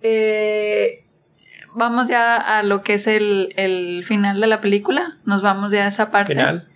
eh, 0.03 1.05
vamos 1.75 2.09
ya 2.09 2.37
a 2.37 2.63
lo 2.63 2.83
que 2.83 2.95
es 2.95 3.07
el, 3.07 3.53
el, 3.57 4.05
final 4.05 4.41
de 4.41 4.47
la 4.47 4.61
película. 4.61 5.19
Nos 5.25 5.43
vamos 5.43 5.73
ya 5.73 5.85
a 5.85 5.89
esa 5.89 6.11
parte. 6.11 6.35
Final. 6.35 6.69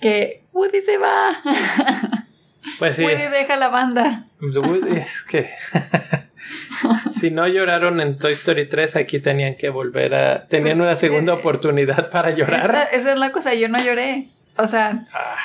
Que 0.00 0.44
Woody 0.52 0.80
se 0.80 0.98
va. 0.98 1.42
Pues 2.78 2.96
sí. 2.96 3.04
Woody 3.04 3.28
deja 3.28 3.56
la 3.56 3.68
banda. 3.68 4.24
Woody 4.40 4.96
es 4.96 5.22
que. 5.22 5.48
si 7.12 7.30
no 7.30 7.46
lloraron 7.46 8.00
en 8.00 8.18
Toy 8.18 8.32
Story 8.32 8.68
3, 8.68 8.96
aquí 8.96 9.18
tenían 9.18 9.56
que 9.56 9.70
volver 9.70 10.14
a. 10.14 10.46
Tenían 10.46 10.80
una 10.80 10.96
segunda 10.96 11.34
oportunidad 11.34 12.10
para 12.10 12.30
llorar. 12.30 12.88
Esa, 12.92 13.12
es 13.12 13.18
la 13.18 13.30
cosa, 13.30 13.54
yo 13.54 13.68
no 13.68 13.78
lloré. 13.78 14.28
O 14.56 14.66
sea. 14.66 15.00
Ah. 15.12 15.36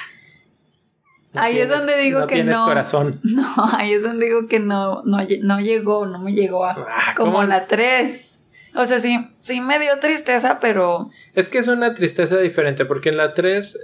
ahí 1.36 1.59
es 1.59 1.69
donde 1.69 1.97
digo 1.97 2.28
que 2.28 2.43
no. 2.43 2.65
corazón. 2.65 3.19
No, 3.24 3.53
ahí 3.78 3.93
es 3.93 4.03
donde 4.03 4.26
digo 4.26 4.47
que 4.47 4.59
no, 4.59 5.03
no, 5.05 5.19
no 5.41 5.59
llegó, 5.59 6.05
no 6.05 6.19
me 6.19 6.34
llegó 6.34 6.65
a. 6.65 6.72
Ah, 6.72 7.13
como 7.15 7.43
la 7.43 7.67
3. 7.67 8.30
O 8.74 8.86
sea, 8.86 8.99
sí, 8.99 9.17
sí 9.38 9.59
me 9.59 9.80
dio 9.80 9.99
tristeza, 9.99 10.59
pero... 10.61 11.09
Es 11.34 11.49
que 11.49 11.57
es 11.57 11.67
una 11.67 11.93
tristeza 11.93 12.38
diferente, 12.38 12.86
porque 12.86 13.09
en 13.09 13.17
la 13.17 13.34
3 13.34 13.76
eh, 13.76 13.80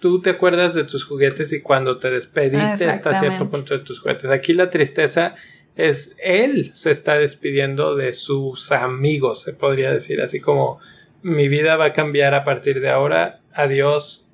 tú 0.00 0.20
te 0.20 0.30
acuerdas 0.30 0.74
de 0.74 0.84
tus 0.84 1.04
juguetes 1.04 1.52
y 1.52 1.60
cuando 1.60 1.98
te 1.98 2.10
despediste 2.10 2.88
hasta 2.88 3.18
cierto 3.18 3.48
punto 3.48 3.76
de 3.76 3.84
tus 3.84 4.00
juguetes. 4.00 4.30
Aquí 4.30 4.52
la 4.52 4.70
tristeza 4.70 5.34
es 5.76 6.14
él 6.22 6.72
se 6.74 6.90
está 6.90 7.14
despidiendo 7.14 7.94
de 7.94 8.12
sus 8.12 8.72
amigos, 8.72 9.42
se 9.42 9.54
podría 9.54 9.92
decir, 9.92 10.20
así 10.20 10.40
como 10.40 10.80
mi 11.22 11.48
vida 11.48 11.76
va 11.76 11.86
a 11.86 11.92
cambiar 11.92 12.34
a 12.34 12.44
partir 12.44 12.80
de 12.80 12.90
ahora, 12.90 13.40
adiós. 13.52 14.30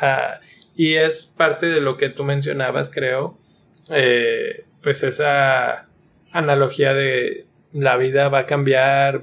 Ah, 0.00 0.40
y 0.74 0.94
es 0.94 1.24
parte 1.24 1.66
de 1.66 1.80
lo 1.80 1.96
que 1.96 2.08
tú 2.08 2.24
mencionabas, 2.24 2.88
creo, 2.88 3.38
eh, 3.92 4.64
pues 4.82 5.02
esa 5.02 5.86
analogía 6.32 6.94
de 6.94 7.46
la 7.72 7.96
vida 7.96 8.28
va 8.28 8.40
a 8.40 8.46
cambiar, 8.46 9.22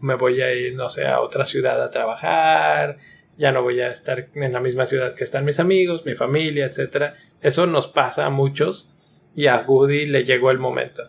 me 0.00 0.14
voy 0.14 0.40
a 0.40 0.54
ir, 0.54 0.74
no 0.74 0.88
sé, 0.88 1.06
a 1.06 1.20
otra 1.20 1.46
ciudad 1.46 1.82
a 1.82 1.90
trabajar, 1.90 2.98
ya 3.38 3.52
no 3.52 3.62
voy 3.62 3.80
a 3.80 3.88
estar 3.88 4.28
en 4.34 4.52
la 4.52 4.60
misma 4.60 4.86
ciudad 4.86 5.14
que 5.14 5.24
están 5.24 5.44
mis 5.44 5.60
amigos, 5.60 6.04
mi 6.04 6.14
familia, 6.14 6.66
etc. 6.66 7.14
Eso 7.40 7.66
nos 7.66 7.86
pasa 7.86 8.26
a 8.26 8.30
muchos 8.30 8.90
y 9.34 9.46
a 9.46 9.64
Woody 9.66 10.06
le 10.06 10.24
llegó 10.24 10.50
el 10.50 10.58
momento. 10.58 11.02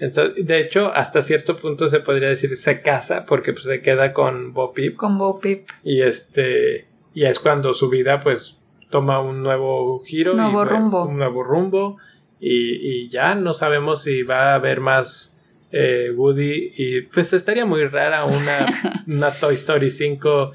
Entonces, 0.00 0.46
de 0.46 0.60
hecho, 0.60 0.92
hasta 0.94 1.22
cierto 1.22 1.56
punto 1.56 1.88
se 1.88 2.00
podría 2.00 2.28
decir 2.28 2.56
se 2.56 2.82
casa 2.82 3.24
porque 3.26 3.52
pues, 3.52 3.64
se 3.64 3.80
queda 3.80 4.12
con 4.12 4.52
Bo 4.52 4.72
Peep. 4.72 4.96
Con 4.96 5.18
Bo 5.18 5.40
Peep. 5.40 5.66
Y 5.82 6.02
este, 6.02 6.88
y 7.14 7.24
es 7.24 7.38
cuando 7.38 7.74
su 7.74 7.88
vida 7.88 8.20
pues 8.20 8.58
toma 8.90 9.20
un 9.20 9.42
nuevo 9.42 10.00
giro. 10.04 10.34
Nuevo 10.34 10.64
rumbo. 10.64 11.04
Un 11.04 11.16
nuevo 11.16 11.42
rumbo. 11.42 11.96
Y, 12.40 13.04
y 13.04 13.08
ya 13.08 13.34
no 13.34 13.54
sabemos 13.54 14.02
si 14.02 14.22
va 14.22 14.52
a 14.52 14.54
haber 14.54 14.80
más 14.80 15.37
eh, 15.72 16.12
Woody 16.14 16.72
y 16.76 17.00
pues 17.02 17.32
estaría 17.32 17.64
muy 17.64 17.84
rara 17.86 18.24
una, 18.24 18.66
una 19.06 19.32
Toy 19.32 19.54
Story 19.54 19.90
5 19.90 20.52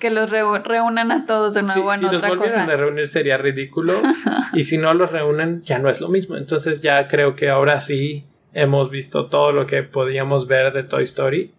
que 0.00 0.10
los 0.10 0.30
reúnan 0.30 1.12
a 1.12 1.26
todos 1.26 1.54
de 1.54 1.62
nuevo 1.62 1.92
si 1.92 2.06
los 2.06 2.22
volvieran 2.22 2.70
a 2.70 2.76
reunir 2.76 3.06
sería 3.06 3.36
ridículo 3.36 3.92
y 4.54 4.64
si 4.64 4.78
no 4.78 4.94
los 4.94 5.12
reúnen 5.12 5.62
ya 5.62 5.78
no 5.78 5.90
es 5.90 6.00
lo 6.00 6.08
mismo. 6.08 6.36
Entonces 6.36 6.80
ya 6.80 7.06
creo 7.06 7.36
que 7.36 7.50
ahora 7.50 7.78
sí 7.80 8.24
hemos 8.54 8.90
visto 8.90 9.26
todo 9.26 9.52
lo 9.52 9.66
que 9.66 9.82
podíamos 9.82 10.48
ver 10.48 10.72
de 10.72 10.82
Toy 10.82 11.04
Story. 11.04 11.52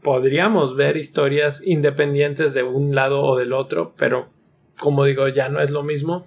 Podríamos 0.00 0.76
ver 0.76 0.96
historias 0.96 1.60
independientes 1.64 2.54
de 2.54 2.62
un 2.62 2.94
lado 2.94 3.22
o 3.22 3.36
del 3.36 3.52
otro 3.52 3.92
pero 3.96 4.30
como 4.78 5.04
digo 5.04 5.28
ya 5.28 5.48
no 5.48 5.60
es 5.60 5.70
lo 5.70 5.82
mismo. 5.82 6.24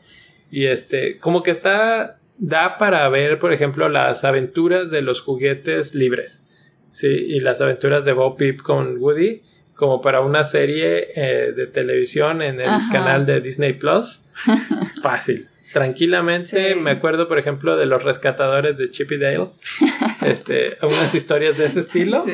Y 0.52 0.66
este 0.66 1.18
como 1.18 1.42
que 1.42 1.52
está 1.52 2.20
da 2.38 2.78
para 2.78 3.08
ver, 3.10 3.40
por 3.40 3.54
ejemplo, 3.54 3.90
las 3.90 4.24
aventuras 4.24 4.92
de 4.92 5.02
los 5.02 5.22
juguetes 5.22 5.96
libres. 5.96 6.46
Sí, 6.90 7.08
y 7.08 7.40
las 7.40 7.62
aventuras 7.62 8.06
de 8.06 8.14
Bob 8.14 8.38
Peep 8.38 8.62
con 8.62 8.98
Woody, 8.98 9.42
como 9.74 10.02
para 10.02 10.22
una 10.22 10.44
serie 10.44 11.10
eh, 11.16 11.52
de 11.52 11.68
televisión 11.68 12.42
en 12.42 12.62
el 12.62 12.70
canal 12.92 13.26
de 13.26 13.42
Disney 13.42 13.74
Plus. 13.74 14.24
Fácil. 15.02 15.48
Tranquilamente, 15.74 16.76
me 16.76 16.92
acuerdo, 16.92 17.28
por 17.28 17.38
ejemplo, 17.38 17.76
de 17.76 17.86
los 17.86 18.02
rescatadores 18.02 18.78
de 18.78 18.90
Chippy 18.90 19.18
Dale. 19.18 19.50
Este, 20.26 20.78
unas 20.82 21.14
historias 21.14 21.58
de 21.58 21.66
ese 21.66 21.82
estilo. 21.82 22.26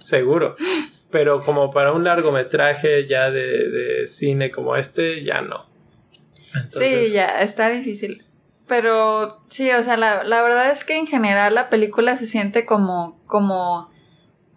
seguro. 0.00 0.54
Pero 1.10 1.40
como 1.40 1.72
para 1.72 1.92
un 1.92 2.04
largometraje 2.04 3.06
ya 3.06 3.30
de, 3.32 3.68
de 3.68 4.06
cine 4.06 4.50
como 4.52 4.76
este, 4.76 5.24
ya 5.24 5.40
no. 5.40 5.66
sí, 6.70 7.06
ya 7.10 7.40
está 7.40 7.70
difícil. 7.70 8.25
Pero 8.66 9.40
sí, 9.48 9.70
o 9.70 9.82
sea, 9.82 9.96
la, 9.96 10.24
la, 10.24 10.42
verdad 10.42 10.70
es 10.70 10.84
que 10.84 10.96
en 10.96 11.06
general 11.06 11.54
la 11.54 11.70
película 11.70 12.16
se 12.16 12.26
siente 12.26 12.64
como, 12.64 13.20
como 13.26 13.90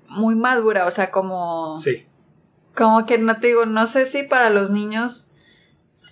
muy 0.08 0.36
madura, 0.36 0.86
o 0.86 0.92
sea, 0.92 1.12
como... 1.12 1.78
Sí. 1.78 2.06
Como 2.76 3.06
que 3.06 3.18
no 3.18 3.40
te 3.40 3.48
digo, 3.48 3.66
no 3.66 3.86
sé 3.86 4.06
si 4.06 4.24
para 4.24 4.50
los 4.50 4.72
niños 4.72 5.28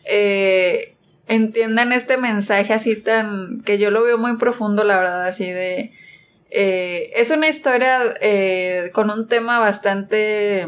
eh, 0.05 0.95
entiendan 1.27 1.91
este 1.91 2.17
mensaje 2.17 2.73
así 2.73 3.01
tan... 3.01 3.61
que 3.61 3.77
yo 3.79 3.89
lo 3.89 4.03
veo 4.03 4.17
muy 4.17 4.37
profundo, 4.37 4.83
la 4.83 4.97
verdad, 4.97 5.25
así 5.25 5.49
de... 5.49 5.91
Eh, 6.49 7.11
es 7.15 7.31
una 7.31 7.47
historia 7.47 8.13
eh, 8.21 8.91
con 8.93 9.09
un 9.09 9.27
tema 9.27 9.59
bastante 9.59 10.67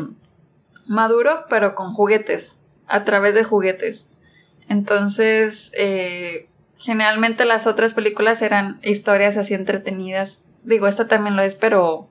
maduro, 0.88 1.46
pero 1.50 1.76
con 1.76 1.94
juguetes, 1.94 2.60
a 2.88 3.06
través 3.06 3.36
de 3.36 3.44
juguetes. 3.44 4.10
Entonces, 4.68 5.72
eh, 5.78 6.49
Generalmente 6.80 7.44
las 7.46 7.68
otras 7.68 7.94
películas 7.94 8.42
eran 8.42 8.80
historias 8.84 9.36
así 9.36 9.54
entretenidas. 9.54 10.44
Digo, 10.64 10.88
esta 10.88 11.08
también 11.08 11.36
lo 11.36 11.44
es, 11.44 11.56
pero. 11.56 12.10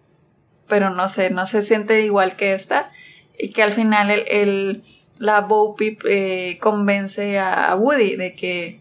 Pero 0.68 0.90
no 0.90 1.08
sé, 1.08 1.30
no 1.30 1.46
se 1.46 1.62
siente 1.62 2.04
igual 2.04 2.36
que 2.36 2.52
esta. 2.52 2.90
Y 3.38 3.50
que 3.50 3.62
al 3.62 3.72
final 3.72 4.10
el, 4.10 4.24
el 4.28 4.82
la 5.16 5.40
Bo 5.40 5.74
Peep 5.74 6.02
eh, 6.06 6.58
convence 6.60 7.38
a, 7.38 7.74
Woody 7.76 8.16
de 8.16 8.34
que, 8.34 8.80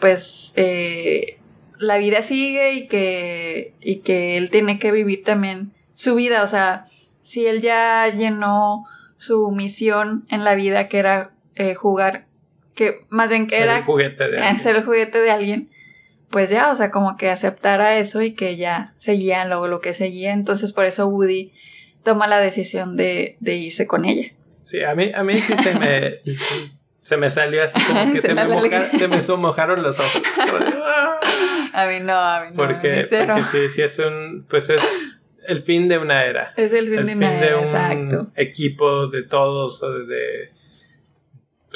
pues, 0.00 0.52
eh, 0.56 1.38
la 1.78 1.98
vida 1.98 2.22
sigue 2.22 2.72
y 2.72 2.86
que, 2.88 3.74
y 3.82 3.96
que 3.96 4.38
él 4.38 4.50
tiene 4.50 4.78
que 4.78 4.90
vivir 4.90 5.22
también 5.22 5.72
su 5.94 6.14
vida. 6.14 6.42
O 6.42 6.46
sea, 6.46 6.86
si 7.20 7.46
él 7.46 7.60
ya 7.60 8.08
llenó 8.08 8.86
su 9.18 9.50
misión 9.50 10.26
en 10.30 10.44
la 10.44 10.54
vida, 10.54 10.88
que 10.88 10.98
era 10.98 11.32
eh, 11.54 11.74
jugar 11.74 12.25
que 12.76 13.00
más 13.08 13.30
bien 13.30 13.48
que 13.48 13.56
era 13.56 13.78
el 13.78 13.82
juguete 13.82 14.28
de 14.28 14.38
alguien. 14.38 14.58
ser 14.60 14.76
el 14.76 14.84
juguete 14.84 15.20
de 15.20 15.30
alguien, 15.30 15.70
pues 16.30 16.50
ya, 16.50 16.70
o 16.70 16.76
sea, 16.76 16.92
como 16.92 17.16
que 17.16 17.30
aceptara 17.30 17.98
eso 17.98 18.22
y 18.22 18.34
que 18.34 18.56
ya 18.56 18.92
seguían 18.98 19.48
luego 19.48 19.66
lo 19.66 19.80
que 19.80 19.94
seguía, 19.94 20.32
entonces 20.32 20.72
por 20.72 20.84
eso 20.84 21.08
Woody 21.08 21.52
toma 22.04 22.26
la 22.28 22.38
decisión 22.38 22.96
de, 22.96 23.36
de 23.40 23.56
irse 23.56 23.86
con 23.88 24.04
ella. 24.04 24.30
Sí, 24.60 24.82
a 24.82 24.94
mí, 24.94 25.10
a 25.14 25.24
mí 25.24 25.40
sí 25.40 25.56
se 25.56 25.74
me, 25.74 26.20
se 26.98 27.16
me 27.16 27.30
salió 27.30 27.64
así 27.64 27.80
como 27.80 28.12
que 28.12 28.20
se, 28.20 28.34
me, 28.34 29.22
se 29.22 29.32
me 29.32 29.38
mojaron 29.38 29.82
los 29.82 29.98
ojos. 29.98 30.22
a 31.72 31.86
mí 31.86 32.00
no, 32.00 32.14
a 32.14 32.44
mí 32.44 32.50
no. 32.50 32.56
Porque, 32.56 33.06
porque 33.08 33.42
sí, 33.44 33.68
sí 33.68 33.82
es 33.82 33.98
un, 33.98 34.44
pues 34.48 34.68
es 34.70 34.82
el 35.48 35.62
fin 35.62 35.88
de 35.88 35.98
una 35.98 36.24
era. 36.24 36.52
Es 36.56 36.72
el 36.72 36.88
fin 36.88 37.06
de 37.06 37.14
una 37.14 37.38
era, 37.38 37.60
exacto. 37.60 38.26
equipo 38.36 39.06
de 39.06 39.22
todos, 39.22 39.80
de 39.80 40.50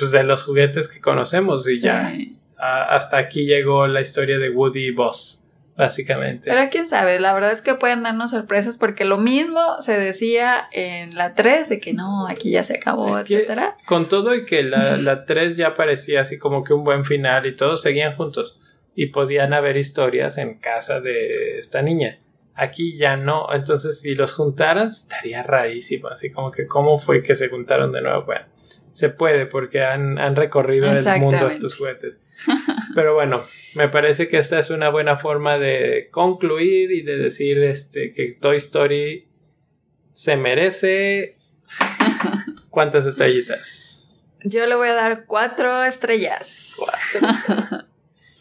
pues, 0.00 0.12
de 0.12 0.24
los 0.24 0.42
juguetes 0.42 0.88
que 0.88 1.00
conocemos 1.00 1.68
y 1.68 1.80
ya 1.80 2.12
hasta 2.60 3.18
aquí 3.18 3.46
llegó 3.46 3.86
la 3.86 4.00
historia 4.00 4.38
de 4.38 4.50
Woody 4.50 4.88
y 4.88 4.90
Buzz, 4.90 5.44
básicamente. 5.76 6.50
Pero 6.50 6.68
quién 6.70 6.86
sabe, 6.86 7.18
la 7.18 7.32
verdad 7.32 7.52
es 7.52 7.62
que 7.62 7.74
pueden 7.74 8.02
darnos 8.02 8.32
sorpresas 8.32 8.76
porque 8.76 9.04
lo 9.04 9.16
mismo 9.16 9.80
se 9.80 9.98
decía 9.98 10.68
en 10.72 11.14
la 11.16 11.34
3 11.34 11.68
de 11.70 11.80
que 11.80 11.94
no, 11.94 12.26
aquí 12.26 12.50
ya 12.50 12.62
se 12.62 12.74
acabó, 12.74 13.18
etcétera. 13.18 13.76
Con 13.86 14.08
todo 14.08 14.34
y 14.34 14.44
que 14.44 14.62
la, 14.62 14.96
la 14.98 15.24
3 15.24 15.56
ya 15.56 15.74
parecía 15.74 16.20
así 16.20 16.38
como 16.38 16.64
que 16.64 16.74
un 16.74 16.84
buen 16.84 17.04
final 17.04 17.46
y 17.46 17.56
todos 17.56 17.80
seguían 17.80 18.14
juntos 18.14 18.58
y 18.94 19.06
podían 19.06 19.54
haber 19.54 19.76
historias 19.76 20.36
en 20.36 20.58
casa 20.58 21.00
de 21.00 21.58
esta 21.58 21.80
niña. 21.80 22.18
Aquí 22.54 22.96
ya 22.98 23.16
no, 23.16 23.46
entonces 23.54 24.00
si 24.00 24.14
los 24.14 24.32
juntaran 24.32 24.88
estaría 24.88 25.42
rarísimo, 25.42 26.08
así 26.08 26.30
como 26.30 26.50
que 26.50 26.66
cómo 26.66 26.98
fue 26.98 27.22
que 27.22 27.34
se 27.34 27.48
juntaron 27.48 27.90
de 27.92 28.02
nuevo. 28.02 28.24
Bueno, 28.24 28.44
se 28.90 29.08
puede 29.08 29.46
porque 29.46 29.84
han, 29.84 30.36
recorrido 30.36 30.90
el 30.90 31.04
mundo 31.20 31.48
estos 31.48 31.76
juguetes. 31.76 32.20
Pero 32.94 33.14
bueno, 33.14 33.44
me 33.74 33.88
parece 33.88 34.28
que 34.28 34.38
esta 34.38 34.58
es 34.58 34.70
una 34.70 34.88
buena 34.88 35.16
forma 35.16 35.58
de 35.58 36.08
concluir 36.10 36.90
y 36.90 37.02
de 37.02 37.16
decir 37.16 37.62
este, 37.62 38.12
que 38.12 38.36
Toy 38.40 38.56
Story 38.56 39.28
se 40.12 40.36
merece. 40.36 41.36
¿Cuántas 42.70 43.06
estrellitas? 43.06 44.22
Yo 44.42 44.66
le 44.66 44.74
voy 44.74 44.88
a 44.88 44.94
dar 44.94 45.26
cuatro 45.26 45.84
estrellas. 45.84 46.76
Cuatro. 46.78 47.86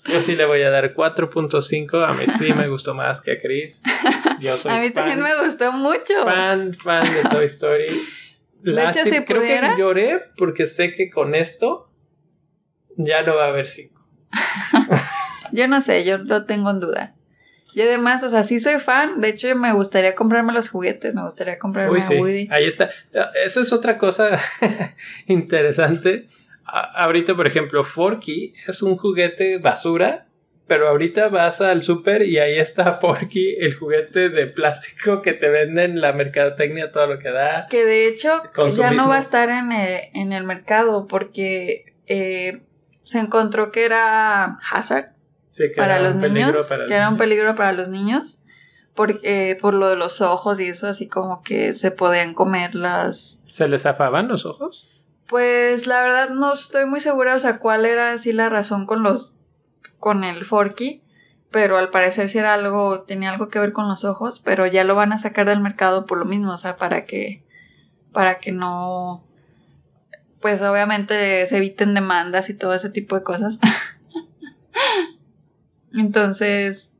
Yo 0.09 0.21
sí 0.21 0.35
le 0.35 0.45
voy 0.45 0.61
a 0.61 0.69
dar 0.69 0.93
4.5. 0.93 2.07
A 2.07 2.13
mí 2.13 2.25
sí 2.37 2.53
me 2.53 2.67
gustó 2.67 2.93
más 2.93 3.21
que 3.21 3.33
a 3.33 3.39
Chris. 3.39 3.81
Yo 4.39 4.57
soy 4.57 4.71
a 4.75 4.79
mí 4.79 4.89
fan, 4.89 4.93
también 4.93 5.21
me 5.21 5.43
gustó 5.43 5.71
mucho. 5.71 6.23
fan, 6.23 6.73
fan 6.73 7.07
de 7.13 7.29
Toy 7.29 7.45
Story. 7.45 8.01
De 8.61 8.83
hecho, 8.85 9.03
si 9.05 9.23
creo 9.25 9.41
pudiera- 9.41 9.75
que 9.75 9.81
lloré 9.81 10.21
porque 10.37 10.65
sé 10.65 10.91
que 10.93 11.09
con 11.09 11.35
esto 11.35 11.85
ya 12.97 13.21
no 13.23 13.35
va 13.35 13.45
a 13.45 13.47
haber 13.49 13.67
5. 13.67 13.99
Yo 15.51 15.67
no 15.67 15.81
sé, 15.81 16.03
yo 16.05 16.19
lo 16.19 16.45
tengo 16.45 16.69
en 16.69 16.79
duda. 16.79 17.15
Y 17.73 17.81
además, 17.81 18.21
o 18.23 18.29
sea, 18.29 18.43
sí 18.43 18.59
soy 18.59 18.77
fan. 18.79 19.19
De 19.21 19.29
hecho, 19.29 19.53
me 19.55 19.73
gustaría 19.73 20.13
comprarme 20.13 20.53
los 20.53 20.69
juguetes. 20.69 21.13
Me 21.15 21.23
gustaría 21.23 21.57
comprarme 21.57 21.91
Uy, 21.93 21.99
a 21.99 22.01
sí, 22.03 22.15
Woody. 22.17 22.47
ahí 22.51 22.65
está. 22.65 22.89
Esa 23.43 23.61
es 23.61 23.73
otra 23.73 23.97
cosa 23.97 24.39
interesante. 25.27 26.27
A- 26.65 27.03
ahorita, 27.03 27.35
por 27.35 27.47
ejemplo, 27.47 27.83
Forky 27.83 28.53
es 28.67 28.81
un 28.83 28.95
juguete 28.95 29.57
basura, 29.57 30.27
pero 30.69 30.87
ahorita 30.87 31.27
vas 31.27 31.59
al 31.59 31.81
súper 31.81 32.21
y 32.21 32.37
ahí 32.37 32.57
está 32.57 32.95
Forky, 33.01 33.57
el 33.59 33.73
juguete 33.73 34.29
de 34.29 34.47
plástico 34.47 35.21
que 35.21 35.33
te 35.33 35.49
venden 35.49 35.99
la 35.99 36.13
mercadotecnia, 36.13 36.91
todo 36.91 37.07
lo 37.07 37.19
que 37.19 37.31
da. 37.31 37.67
Que 37.69 37.83
de 37.83 38.07
hecho 38.07 38.41
ya 38.77 38.91
no 38.91 39.09
va 39.09 39.17
a 39.17 39.19
estar 39.19 39.49
en 39.49 39.73
el, 39.73 39.99
en 40.13 40.31
el 40.31 40.45
mercado 40.45 41.07
porque 41.07 41.95
eh, 42.07 42.61
se 43.03 43.19
encontró 43.19 43.73
que 43.73 43.83
era 43.83 44.57
hazard 44.71 45.19
Sí, 45.49 45.63
que 45.71 45.75
para 45.75 45.99
era 45.99 46.07
los 46.07 46.15
niños, 46.15 46.67
para 46.67 46.85
que 46.85 46.93
era 46.93 47.09
un 47.09 47.17
peligro 47.17 47.55
para 47.55 47.73
los 47.73 47.89
niños, 47.89 48.39
por, 48.93 49.19
eh, 49.23 49.57
por 49.59 49.73
lo 49.73 49.89
de 49.89 49.95
los 49.95 50.21
ojos 50.21 50.59
y 50.59 50.67
eso, 50.67 50.87
así 50.87 51.07
como 51.07 51.41
que 51.41 51.73
se 51.73 51.91
podían 51.91 52.33
comer 52.33 52.75
las... 52.75 53.43
¿Se 53.47 53.67
les 53.67 53.81
zafaban 53.81 54.27
los 54.27 54.45
ojos? 54.45 54.87
Pues 55.25 55.87
la 55.87 56.01
verdad 56.01 56.29
no 56.29 56.53
estoy 56.53 56.85
muy 56.85 57.01
segura, 57.01 57.35
o 57.35 57.39
sea, 57.39 57.59
cuál 57.59 57.85
era 57.85 58.13
así 58.13 58.31
la 58.31 58.49
razón 58.49 58.85
con 58.85 59.03
los... 59.03 59.38
con 59.99 60.23
el 60.23 60.45
Forky, 60.45 61.03
pero 61.51 61.77
al 61.77 61.89
parecer 61.89 62.29
sí 62.29 62.37
era 62.37 62.53
algo, 62.53 63.01
tenía 63.01 63.31
algo 63.31 63.49
que 63.49 63.59
ver 63.59 63.73
con 63.73 63.87
los 63.87 64.05
ojos, 64.05 64.39
pero 64.39 64.67
ya 64.67 64.83
lo 64.83 64.95
van 64.95 65.13
a 65.13 65.17
sacar 65.17 65.47
del 65.47 65.59
mercado 65.59 66.05
por 66.05 66.17
lo 66.17 66.25
mismo, 66.25 66.53
o 66.53 66.57
sea, 66.57 66.77
para 66.77 67.05
que... 67.05 67.43
para 68.11 68.39
que 68.39 68.51
no... 68.51 69.23
Pues 70.41 70.61
obviamente 70.61 71.45
se 71.47 71.57
eviten 71.57 71.93
demandas 71.93 72.49
y 72.49 72.53
todo 72.53 72.73
ese 72.73 72.89
tipo 72.89 73.15
de 73.15 73.23
cosas. 73.23 73.59
Entonces, 75.93 76.93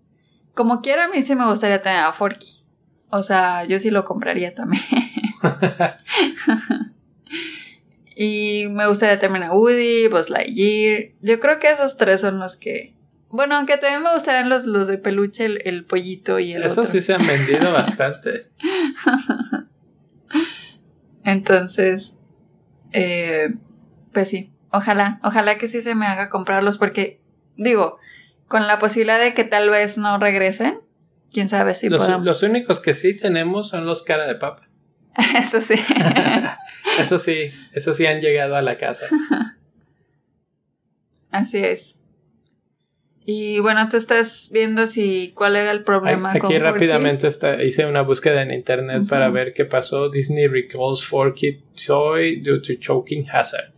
como 0.54 0.82
quiera, 0.82 1.06
a 1.06 1.08
mí 1.08 1.22
sí 1.22 1.36
me 1.36 1.46
gustaría 1.46 1.82
tener 1.82 2.00
a 2.00 2.12
Forky. 2.12 2.66
O 3.12 3.24
sea, 3.24 3.64
yo 3.64 3.80
sí 3.80 3.92
lo 3.92 4.04
compraría 4.04 4.54
también. 4.54 4.84
y 8.22 8.68
me 8.68 8.86
gustaría 8.86 9.18
también 9.18 9.46
a 9.46 9.54
Woody, 9.54 10.10
Buzz 10.10 10.30
Lightyear. 10.30 11.12
Yo 11.22 11.40
creo 11.40 11.58
que 11.58 11.72
esos 11.72 11.96
tres 11.96 12.20
son 12.20 12.38
los 12.38 12.58
que. 12.58 12.94
Bueno, 13.30 13.56
aunque 13.56 13.78
también 13.78 14.04
me 14.04 14.14
gustarían 14.14 14.50
los, 14.50 14.66
los 14.66 14.88
de 14.88 14.98
peluche, 14.98 15.46
el, 15.46 15.62
el 15.64 15.86
pollito 15.86 16.38
y 16.38 16.52
el 16.52 16.64
Eso 16.64 16.82
otro. 16.82 16.92
sí 16.92 17.02
se 17.02 17.14
han 17.14 17.26
vendido 17.26 17.72
bastante. 17.72 18.48
Entonces, 21.24 22.18
eh, 22.92 23.54
pues 24.12 24.28
sí, 24.28 24.52
ojalá, 24.70 25.22
ojalá 25.24 25.58
que 25.58 25.70
sí 25.70 25.82
se 25.82 25.96
me 25.96 26.06
haga 26.06 26.30
comprarlos 26.30 26.78
porque, 26.78 27.22
digo, 27.56 28.00
con 28.50 28.68
la 28.68 28.80
posibilidad 28.80 29.22
de 29.22 29.34
que 29.34 29.46
tal 29.46 29.70
vez 29.70 29.98
no 29.98 30.18
regresen, 30.20 30.82
quién 31.32 31.48
sabe 31.48 31.74
si 31.74 31.88
los, 31.88 32.04
podamos. 32.04 32.26
los 32.26 32.44
únicos 32.44 32.82
que 32.82 32.94
sí 32.96 33.16
tenemos 33.16 33.70
son 33.70 33.86
los 33.86 34.04
cara 34.04 34.28
de 34.28 34.36
papa. 34.36 34.69
Eso 35.38 35.60
sí. 35.60 35.76
Eso 37.00 37.20
sí, 37.20 37.52
eso 37.74 37.94
sí 37.94 38.06
han 38.06 38.20
llegado 38.20 38.56
a 38.56 38.62
la 38.62 38.78
casa. 38.78 39.06
Así 41.32 41.60
es. 41.60 42.00
Y 43.26 43.60
bueno, 43.60 43.88
tú 43.90 43.98
estás 43.98 44.50
viendo 44.52 44.88
si 44.88 45.32
cuál 45.36 45.56
era 45.56 45.70
el 45.72 45.84
problema 45.84 46.32
Aquí 46.32 46.40
con 46.40 46.60
rápidamente 46.62 47.28
está, 47.28 47.62
hice 47.64 47.86
una 47.86 48.02
búsqueda 48.02 48.42
en 48.42 48.52
internet 48.52 49.04
para 49.08 49.30
ver 49.30 49.54
qué 49.54 49.66
pasó. 49.66 50.10
Disney 50.10 50.48
recalls 50.48 51.04
Forky 51.04 51.62
toy 51.86 52.42
due 52.42 52.60
to 52.60 52.74
choking 52.80 53.30
hazard. 53.30 53.72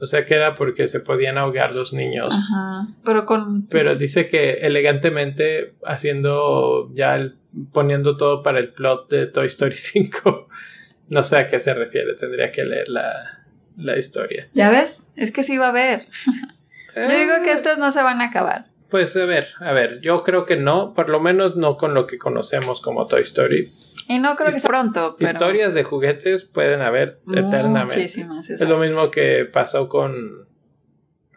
O 0.00 0.06
sea 0.06 0.24
que 0.24 0.34
era 0.34 0.54
porque 0.54 0.88
se 0.88 1.00
podían 1.00 1.36
ahogar 1.36 1.74
los 1.74 1.92
niños. 1.92 2.34
Ajá. 2.34 2.88
Pero 3.04 3.26
con 3.26 3.66
Pero 3.66 3.94
dice 3.94 4.26
que 4.26 4.54
elegantemente 4.54 5.74
haciendo 5.84 6.90
ya 6.94 7.16
el- 7.16 7.36
poniendo 7.72 8.16
todo 8.16 8.42
para 8.42 8.58
el 8.58 8.72
plot 8.72 9.10
de 9.10 9.26
Toy 9.26 9.46
Story 9.46 9.76
5. 9.76 10.48
No 11.08 11.22
sé 11.22 11.36
a 11.38 11.46
qué 11.46 11.60
se 11.60 11.74
refiere, 11.74 12.14
tendría 12.14 12.50
que 12.50 12.64
leer 12.64 12.88
la, 12.88 13.44
la 13.76 13.98
historia. 13.98 14.48
¿Ya 14.54 14.70
ves? 14.70 15.08
Es 15.16 15.32
que 15.32 15.42
sí 15.42 15.58
va 15.58 15.66
a 15.66 15.70
haber. 15.70 16.06
Yo 16.96 17.08
digo 17.08 17.34
que 17.42 17.50
Eh, 17.50 17.54
estos 17.54 17.78
no 17.78 17.90
se 17.90 18.02
van 18.02 18.20
a 18.20 18.26
acabar. 18.26 18.66
Pues 18.90 19.16
a 19.16 19.24
ver, 19.24 19.48
a 19.58 19.72
ver, 19.72 20.00
yo 20.02 20.22
creo 20.22 20.46
que 20.46 20.54
no, 20.56 20.94
por 20.94 21.10
lo 21.10 21.18
menos 21.18 21.56
no 21.56 21.76
con 21.76 21.94
lo 21.94 22.06
que 22.06 22.16
conocemos 22.18 22.80
como 22.80 23.08
Toy 23.08 23.22
Story. 23.22 23.68
Y 24.06 24.20
no 24.20 24.36
creo 24.36 24.52
que 24.52 24.60
sea 24.60 24.68
pronto, 24.68 25.16
pero 25.18 25.32
Historias 25.32 25.74
de 25.74 25.82
juguetes 25.82 26.44
pueden 26.44 26.80
haber 26.82 27.18
eternamente. 27.26 27.96
Muchísimas. 27.96 28.48
Es 28.50 28.60
lo 28.60 28.78
mismo 28.78 29.10
que 29.10 29.46
pasó 29.46 29.88
con, 29.88 30.46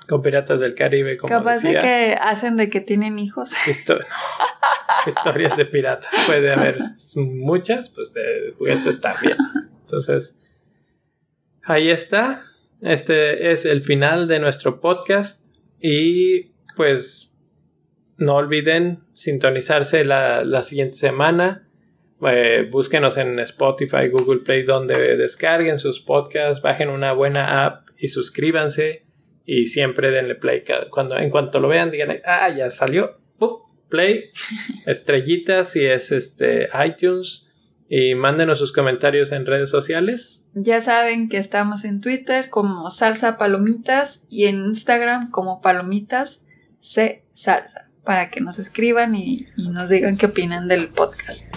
con 0.07 0.21
Piratas 0.21 0.59
del 0.59 0.75
Caribe, 0.75 1.17
como 1.17 1.29
Capaz 1.33 1.55
decía. 1.63 1.71
de 1.71 1.79
que 1.79 2.17
hacen 2.21 2.57
de 2.57 2.69
que 2.69 2.79
tienen 2.81 3.17
hijos. 3.17 3.53
Histo- 3.65 4.05
historias 5.07 5.57
de 5.57 5.65
piratas. 5.65 6.11
Puede 6.25 6.51
haber 6.51 6.77
muchas, 7.15 7.89
pues 7.89 8.13
de 8.13 8.53
juguetes 8.57 8.99
también. 9.01 9.37
Entonces, 9.81 10.37
ahí 11.63 11.89
está. 11.89 12.41
Este 12.81 13.51
es 13.51 13.65
el 13.65 13.81
final 13.81 14.27
de 14.27 14.39
nuestro 14.39 14.79
podcast. 14.79 15.43
Y 15.79 16.51
pues 16.75 17.35
no 18.17 18.35
olviden 18.35 19.03
sintonizarse 19.13 20.03
la, 20.05 20.43
la 20.43 20.63
siguiente 20.63 20.95
semana. 20.95 21.67
Eh, 22.21 22.67
búsquenos 22.69 23.17
en 23.17 23.37
Spotify, 23.39 24.07
Google 24.11 24.39
Play, 24.39 24.63
donde 24.63 25.17
descarguen 25.17 25.77
sus 25.77 25.99
podcasts, 25.99 26.63
bajen 26.63 26.89
una 26.89 27.13
buena 27.13 27.65
app 27.65 27.89
y 27.97 28.07
suscríbanse. 28.07 29.03
Y 29.45 29.67
siempre 29.67 30.11
denle 30.11 30.35
play. 30.35 30.63
Cuando, 30.89 31.17
en 31.17 31.29
cuanto 31.29 31.61
lo 31.61 31.69
vean, 31.69 31.89
digan, 31.89 32.19
ah, 32.25 32.49
ya 32.49 32.69
salió. 32.69 33.17
¡Pup! 33.37 33.66
Play. 33.89 34.31
Estrellitas 34.85 35.69
si 35.69 35.85
es 35.85 36.11
este 36.11 36.69
iTunes. 36.85 37.43
Y 37.89 38.15
mándenos 38.15 38.59
sus 38.59 38.73
comentarios 38.73 39.31
en 39.31 39.45
redes 39.45 39.69
sociales. 39.69 40.43
Ya 40.53 40.81
saben 40.81 41.29
que 41.29 41.37
estamos 41.37 41.85
en 41.85 42.01
Twitter 42.01 42.49
como 42.49 42.89
Salsa 42.89 43.37
Palomitas 43.37 44.25
y 44.29 44.45
en 44.45 44.57
Instagram 44.65 45.31
como 45.31 45.61
Palomitas 45.61 46.43
C 46.81 47.23
Salsa 47.31 47.89
para 48.03 48.29
que 48.29 48.41
nos 48.41 48.59
escriban 48.59 49.15
y, 49.15 49.47
y 49.55 49.69
nos 49.69 49.89
digan 49.89 50.17
qué 50.17 50.27
opinan 50.27 50.67
del 50.67 50.87
podcast. 50.89 51.53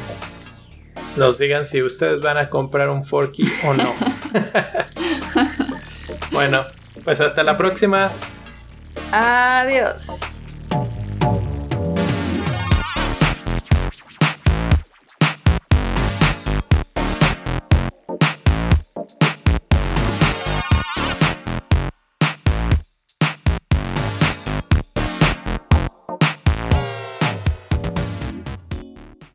Nos 1.16 1.38
digan 1.38 1.66
si 1.66 1.82
ustedes 1.82 2.20
van 2.20 2.38
a 2.38 2.50
comprar 2.50 2.88
un 2.90 3.04
Forky 3.04 3.44
o 3.64 3.74
no. 3.74 3.94
bueno, 6.32 6.64
pues 7.04 7.20
hasta 7.20 7.42
la 7.42 7.56
próxima. 7.56 8.10
Adiós. 9.12 10.39